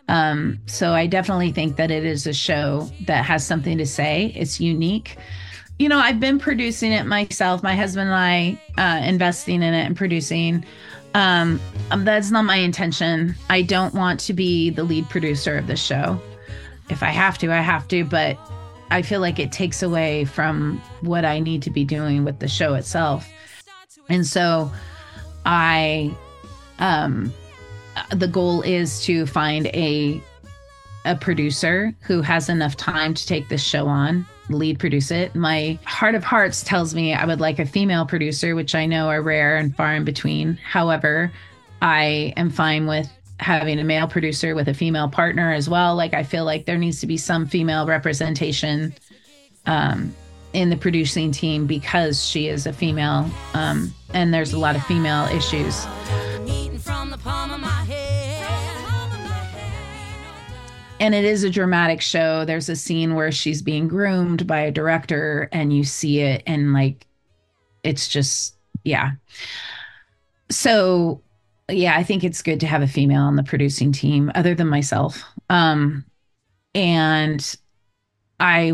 um 0.08 0.60
so 0.66 0.94
I 0.94 1.08
definitely 1.08 1.52
think 1.52 1.78
that 1.78 1.92
it 1.92 2.06
is 2.06 2.28
a 2.28 2.34
show 2.34 2.90
that 3.08 3.26
has 3.26 3.46
something 3.46 3.78
to 3.78 3.86
say 3.86 4.34
it's 4.36 4.60
unique 4.60 5.18
you 5.80 5.90
know 5.90 6.00
I've 6.00 6.20
been 6.20 6.40
producing 6.40 6.92
it 6.92 7.06
myself 7.06 7.64
my 7.64 7.76
husband 7.76 8.10
and 8.10 8.16
I 8.16 8.62
uh 8.78 9.06
investing 9.06 9.64
in 9.64 9.74
it 9.74 9.86
and 9.86 9.96
producing 9.96 10.66
um, 11.16 11.60
um, 11.92 12.06
that's 12.06 12.32
not 12.32 12.46
my 12.46 12.56
intention. 12.56 13.36
I 13.50 13.62
don't 13.62 13.94
want 13.94 14.20
to 14.22 14.34
be 14.34 14.70
the 14.70 14.84
lead 14.84 15.10
producer 15.10 15.58
of 15.58 15.68
the 15.68 15.76
show. 15.76 16.20
If 16.90 17.04
I 17.04 17.10
have 17.10 17.38
to, 17.40 17.52
I 17.52 17.62
have 17.62 17.88
to, 17.90 18.04
but 18.04 18.38
I 18.90 19.02
feel 19.02 19.22
like 19.22 19.40
it 19.40 19.52
takes 19.52 19.84
away 19.84 20.26
from 20.26 20.82
what 21.02 21.26
I 21.26 21.40
need 21.40 21.62
to 21.64 21.70
be 21.70 21.86
doing 21.86 22.24
with 22.24 22.40
the 22.40 22.48
show 22.48 22.74
itself. 22.74 23.28
And 24.10 24.26
so 24.26 24.72
I 25.46 26.16
um 26.80 27.34
the 28.12 28.28
goal 28.28 28.62
is 28.62 29.04
to 29.06 29.26
find 29.26 29.68
a 29.68 30.22
a 31.06 31.16
producer 31.16 31.94
who 32.02 32.22
has 32.22 32.50
enough 32.50 32.78
time 32.78 33.14
to 33.14 33.28
take 33.28 33.50
this 33.50 33.62
show 33.62 33.88
on, 33.88 34.26
lead 34.50 34.80
produce 34.80 35.12
it. 35.12 35.36
My 35.36 35.78
heart 35.84 36.16
of 36.16 36.24
hearts 36.24 36.64
tells 36.64 36.96
me 36.96 37.14
I 37.14 37.26
would 37.26 37.42
like 37.42 37.60
a 37.60 37.66
female 37.66 38.06
producer, 38.06 38.56
which 38.56 38.74
I 38.74 38.86
know 38.86 39.10
are 39.10 39.22
rare 39.22 39.58
and 39.58 39.76
far 39.76 39.94
in 39.96 40.06
between. 40.06 40.56
However, 40.56 41.32
I 41.82 42.34
am 42.38 42.50
fine 42.50 42.88
with 42.88 43.10
having 43.40 43.80
a 43.80 43.84
male 43.84 44.08
producer 44.08 44.56
with 44.56 44.70
a 44.70 44.74
female 44.74 45.10
partner 45.10 45.52
as 45.52 45.68
well. 45.68 45.96
Like 45.96 46.14
I 46.14 46.24
feel 46.24 46.46
like 46.46 46.66
there 46.66 46.78
needs 46.78 47.02
to 47.02 47.08
be 47.08 47.18
some 47.18 47.46
female 47.46 47.86
representation 47.86 48.94
um, 49.66 50.16
in 50.54 50.70
the 50.70 50.78
producing 50.78 51.32
team 51.32 51.66
because 51.66 52.26
she 52.26 52.48
is 52.48 52.66
a 52.66 52.74
female, 52.74 53.30
um, 53.54 53.94
and 54.14 54.34
there's 54.34 54.54
a 54.54 54.60
lot 54.60 54.76
of 54.76 54.84
female 54.86 55.26
issues. 55.36 55.86
And 61.00 61.14
it 61.14 61.26
is 61.26 61.44
a 61.44 61.50
dramatic 61.50 62.00
show. 62.00 62.46
There's 62.46 62.70
a 62.70 62.78
scene 62.78 63.16
where 63.16 63.32
she's 63.32 63.62
being 63.62 63.90
groomed 63.90 64.48
by 64.48 64.60
a 64.60 64.72
director, 64.72 65.50
and 65.52 65.76
you 65.76 65.84
see 65.84 66.22
it, 66.22 66.44
and 66.48 66.72
like, 66.72 67.06
it's 67.84 68.08
just, 68.08 68.56
yeah. 68.86 69.12
So, 70.50 71.22
yeah, 71.70 71.98
I 71.98 72.04
think 72.04 72.24
it's 72.24 72.42
good 72.42 72.60
to 72.62 72.68
have 72.68 72.82
a 72.82 72.88
female 72.88 73.24
on 73.24 73.36
the 73.36 73.44
producing 73.44 73.92
team, 73.92 74.32
other 74.36 74.56
than 74.56 74.68
myself. 74.68 75.24
Um, 75.50 76.06
and 76.74 77.56
I, 78.40 78.74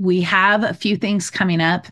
we 0.00 0.22
have 0.22 0.64
a 0.64 0.74
few 0.74 0.96
things 0.96 1.30
coming 1.30 1.60
up. 1.60 1.86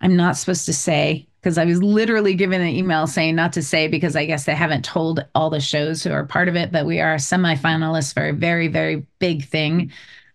I'm 0.00 0.16
not 0.16 0.36
supposed 0.36 0.66
to 0.66 0.72
say 0.72 1.26
because 1.40 1.58
I 1.58 1.64
was 1.64 1.80
literally 1.80 2.34
given 2.34 2.60
an 2.60 2.74
email 2.74 3.06
saying 3.06 3.36
not 3.36 3.52
to 3.52 3.62
say 3.62 3.86
because 3.86 4.16
I 4.16 4.26
guess 4.26 4.44
they 4.44 4.54
haven't 4.54 4.84
told 4.84 5.24
all 5.34 5.48
the 5.48 5.60
shows 5.60 6.02
who 6.02 6.10
are 6.10 6.26
part 6.26 6.48
of 6.48 6.56
it, 6.56 6.72
but 6.72 6.86
we 6.86 7.00
are 7.00 7.16
semifinalists 7.16 8.12
for 8.12 8.28
a 8.28 8.32
very, 8.32 8.66
very 8.66 9.06
big 9.20 9.44
thing 9.46 9.92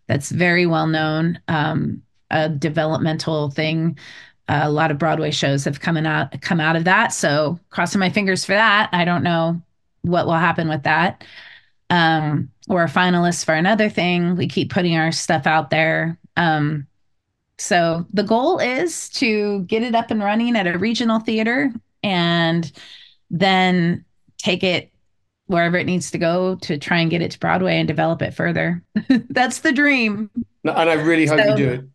that's 0.07 0.31
very 0.31 0.65
well 0.65 0.87
known, 0.87 1.37
um, 1.49 2.01
a 2.29 2.47
developmental 2.47 3.51
thing. 3.51 3.99
Uh, 4.47 4.61
a 4.63 4.71
lot 4.71 4.89
of 4.89 4.97
Broadway 4.97 5.31
shows 5.31 5.65
have 5.65 5.81
come 5.81 5.97
out 5.97 6.39
come 6.39 6.61
out 6.61 6.77
of 6.77 6.85
that. 6.85 7.09
So 7.09 7.59
crossing 7.71 7.99
my 7.99 8.09
fingers 8.09 8.45
for 8.45 8.53
that. 8.53 8.89
I 8.93 9.03
don't 9.03 9.23
know 9.23 9.61
what 10.03 10.25
will 10.25 10.33
happen 10.33 10.69
with 10.69 10.83
that. 10.83 11.25
Um, 11.89 12.49
we're 12.69 12.85
a 12.85 12.89
finalist 12.89 13.43
for 13.43 13.53
another 13.53 13.89
thing. 13.89 14.37
We 14.37 14.47
keep 14.47 14.71
putting 14.71 14.95
our 14.95 15.11
stuff 15.11 15.45
out 15.45 15.71
there. 15.71 16.17
Um, 16.37 16.87
so 17.61 18.05
the 18.11 18.23
goal 18.23 18.57
is 18.59 19.07
to 19.09 19.61
get 19.63 19.83
it 19.83 19.93
up 19.93 20.09
and 20.09 20.21
running 20.23 20.55
at 20.55 20.67
a 20.67 20.77
regional 20.77 21.19
theater 21.19 21.71
and 22.03 22.71
then 23.29 24.03
take 24.37 24.63
it 24.63 24.91
wherever 25.45 25.77
it 25.77 25.85
needs 25.85 26.11
to 26.11 26.17
go 26.17 26.55
to 26.55 26.77
try 26.77 26.99
and 26.99 27.11
get 27.11 27.21
it 27.21 27.31
to 27.31 27.39
Broadway 27.39 27.77
and 27.77 27.87
develop 27.87 28.21
it 28.21 28.33
further. 28.33 28.83
That's 29.29 29.59
the 29.59 29.71
dream. 29.71 30.31
No, 30.63 30.73
and 30.73 30.89
I 30.89 30.93
really 30.93 31.27
hope 31.27 31.39
So- 31.39 31.49
you 31.49 31.55
do 31.55 31.69
it. 31.69 31.85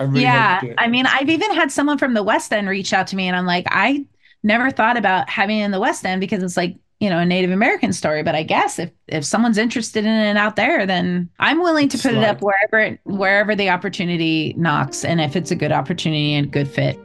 I 0.00 0.04
really 0.04 0.22
yeah. 0.22 0.54
hope 0.54 0.62
you 0.62 0.68
do 0.70 0.72
it. 0.72 0.78
I 0.78 0.88
mean, 0.88 1.06
I've 1.06 1.28
even 1.28 1.54
had 1.54 1.70
someone 1.70 1.98
from 1.98 2.14
the 2.14 2.22
West 2.24 2.52
End 2.52 2.68
reach 2.68 2.92
out 2.92 3.06
to 3.08 3.16
me 3.16 3.28
and 3.28 3.36
I'm 3.36 3.46
like, 3.46 3.66
I 3.70 4.04
never 4.42 4.70
thought 4.72 4.96
about 4.96 5.30
having 5.30 5.58
it 5.58 5.64
in 5.64 5.70
the 5.70 5.78
West 5.80 6.04
End 6.04 6.20
because 6.20 6.42
it's 6.42 6.56
like, 6.56 6.76
you 7.02 7.10
know, 7.10 7.18
a 7.18 7.26
Native 7.26 7.50
American 7.50 7.92
story. 7.92 8.22
But 8.22 8.36
I 8.36 8.44
guess 8.44 8.78
if 8.78 8.92
if 9.08 9.24
someone's 9.24 9.58
interested 9.58 10.04
in 10.04 10.12
it 10.12 10.36
out 10.36 10.54
there, 10.54 10.86
then 10.86 11.28
I'm 11.40 11.60
willing 11.60 11.88
to 11.88 11.98
put 11.98 12.14
it 12.14 12.22
up 12.22 12.40
wherever 12.40 12.78
it, 12.78 13.00
wherever 13.02 13.56
the 13.56 13.70
opportunity 13.70 14.54
knocks 14.56 15.04
and 15.04 15.20
if 15.20 15.34
it's 15.34 15.50
a 15.50 15.56
good 15.56 15.72
opportunity 15.72 16.32
and 16.34 16.48
good 16.48 16.68
fit. 16.68 16.96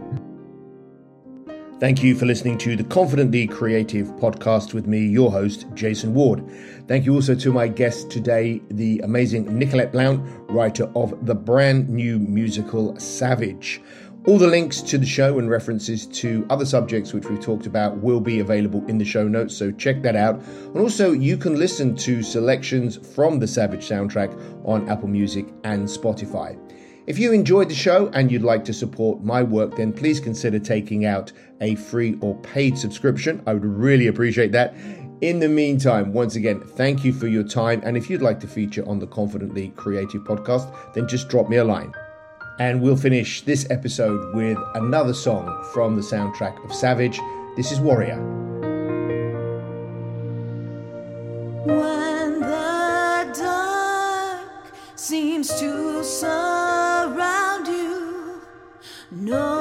Thank 1.79 2.03
you 2.03 2.15
for 2.15 2.27
listening 2.27 2.59
to 2.59 2.75
the 2.75 2.83
Confidently 2.83 3.47
Creative 3.47 4.07
podcast 4.17 4.75
with 4.75 4.85
me, 4.85 4.99
your 4.99 5.31
host, 5.31 5.65
Jason 5.73 6.13
Ward. 6.13 6.43
Thank 6.87 7.05
you 7.05 7.15
also 7.15 7.33
to 7.33 7.51
my 7.51 7.67
guest 7.67 8.11
today, 8.11 8.61
the 8.69 8.99
amazing 9.03 9.57
Nicolette 9.57 9.91
Blount, 9.91 10.23
writer 10.49 10.91
of 10.95 11.25
the 11.25 11.35
brand 11.35 11.89
new 11.89 12.19
musical 12.19 12.99
Savage. 12.99 13.81
All 14.27 14.37
the 14.37 14.45
links 14.45 14.81
to 14.81 14.97
the 14.97 15.05
show 15.05 15.39
and 15.39 15.49
references 15.49 16.05
to 16.07 16.45
other 16.49 16.65
subjects 16.65 17.13
which 17.13 17.29
we've 17.29 17.39
talked 17.39 17.65
about 17.65 17.99
will 17.99 18.19
be 18.19 18.41
available 18.41 18.85
in 18.87 18.97
the 18.97 19.05
show 19.05 19.25
notes, 19.25 19.55
so 19.55 19.71
check 19.71 20.01
that 20.01 20.17
out. 20.17 20.41
And 20.65 20.79
also, 20.79 21.13
you 21.13 21.37
can 21.37 21.57
listen 21.57 21.95
to 21.95 22.21
selections 22.21 22.97
from 23.15 23.39
the 23.39 23.47
Savage 23.47 23.87
soundtrack 23.87 24.37
on 24.65 24.89
Apple 24.89 25.07
Music 25.07 25.45
and 25.63 25.87
Spotify. 25.87 26.59
If 27.07 27.17
you 27.17 27.31
enjoyed 27.31 27.69
the 27.69 27.75
show 27.75 28.09
and 28.09 28.29
you'd 28.29 28.43
like 28.43 28.65
to 28.65 28.73
support 28.73 29.23
my 29.23 29.41
work, 29.41 29.77
then 29.77 29.93
please 29.93 30.19
consider 30.19 30.59
taking 30.59 31.05
out 31.05 31.31
a 31.61 31.75
free 31.75 32.17
or 32.19 32.35
paid 32.41 32.77
subscription. 32.77 33.41
I 33.47 33.53
would 33.53 33.63
really 33.63 34.07
appreciate 34.07 34.51
that. 34.51 34.75
In 35.21 35.39
the 35.39 35.47
meantime, 35.47 36.11
once 36.11 36.35
again, 36.35 36.59
thank 36.59 37.05
you 37.05 37.13
for 37.13 37.27
your 37.27 37.43
time. 37.43 37.81
And 37.85 37.95
if 37.95 38.09
you'd 38.09 38.21
like 38.21 38.41
to 38.41 38.47
feature 38.47 38.85
on 38.89 38.99
the 38.99 39.07
Confidently 39.07 39.69
Creative 39.77 40.21
podcast, 40.23 40.93
then 40.93 41.07
just 41.07 41.29
drop 41.29 41.47
me 41.47 41.55
a 41.55 41.63
line. 41.63 41.93
And 42.59 42.81
we'll 42.81 42.97
finish 42.97 43.41
this 43.43 43.67
episode 43.69 44.33
with 44.33 44.57
another 44.73 45.13
song 45.13 45.63
from 45.73 45.95
the 45.95 46.01
soundtrack 46.01 46.63
of 46.65 46.73
Savage. 46.73 47.19
This 47.55 47.71
is 47.71 47.79
Warrior. 47.79 48.17
When 51.65 52.39
the 52.39 53.31
dark 53.37 54.73
seems 54.95 55.49
to 55.59 56.03
surround 56.03 57.67
you, 57.67 58.41
know 59.11 59.56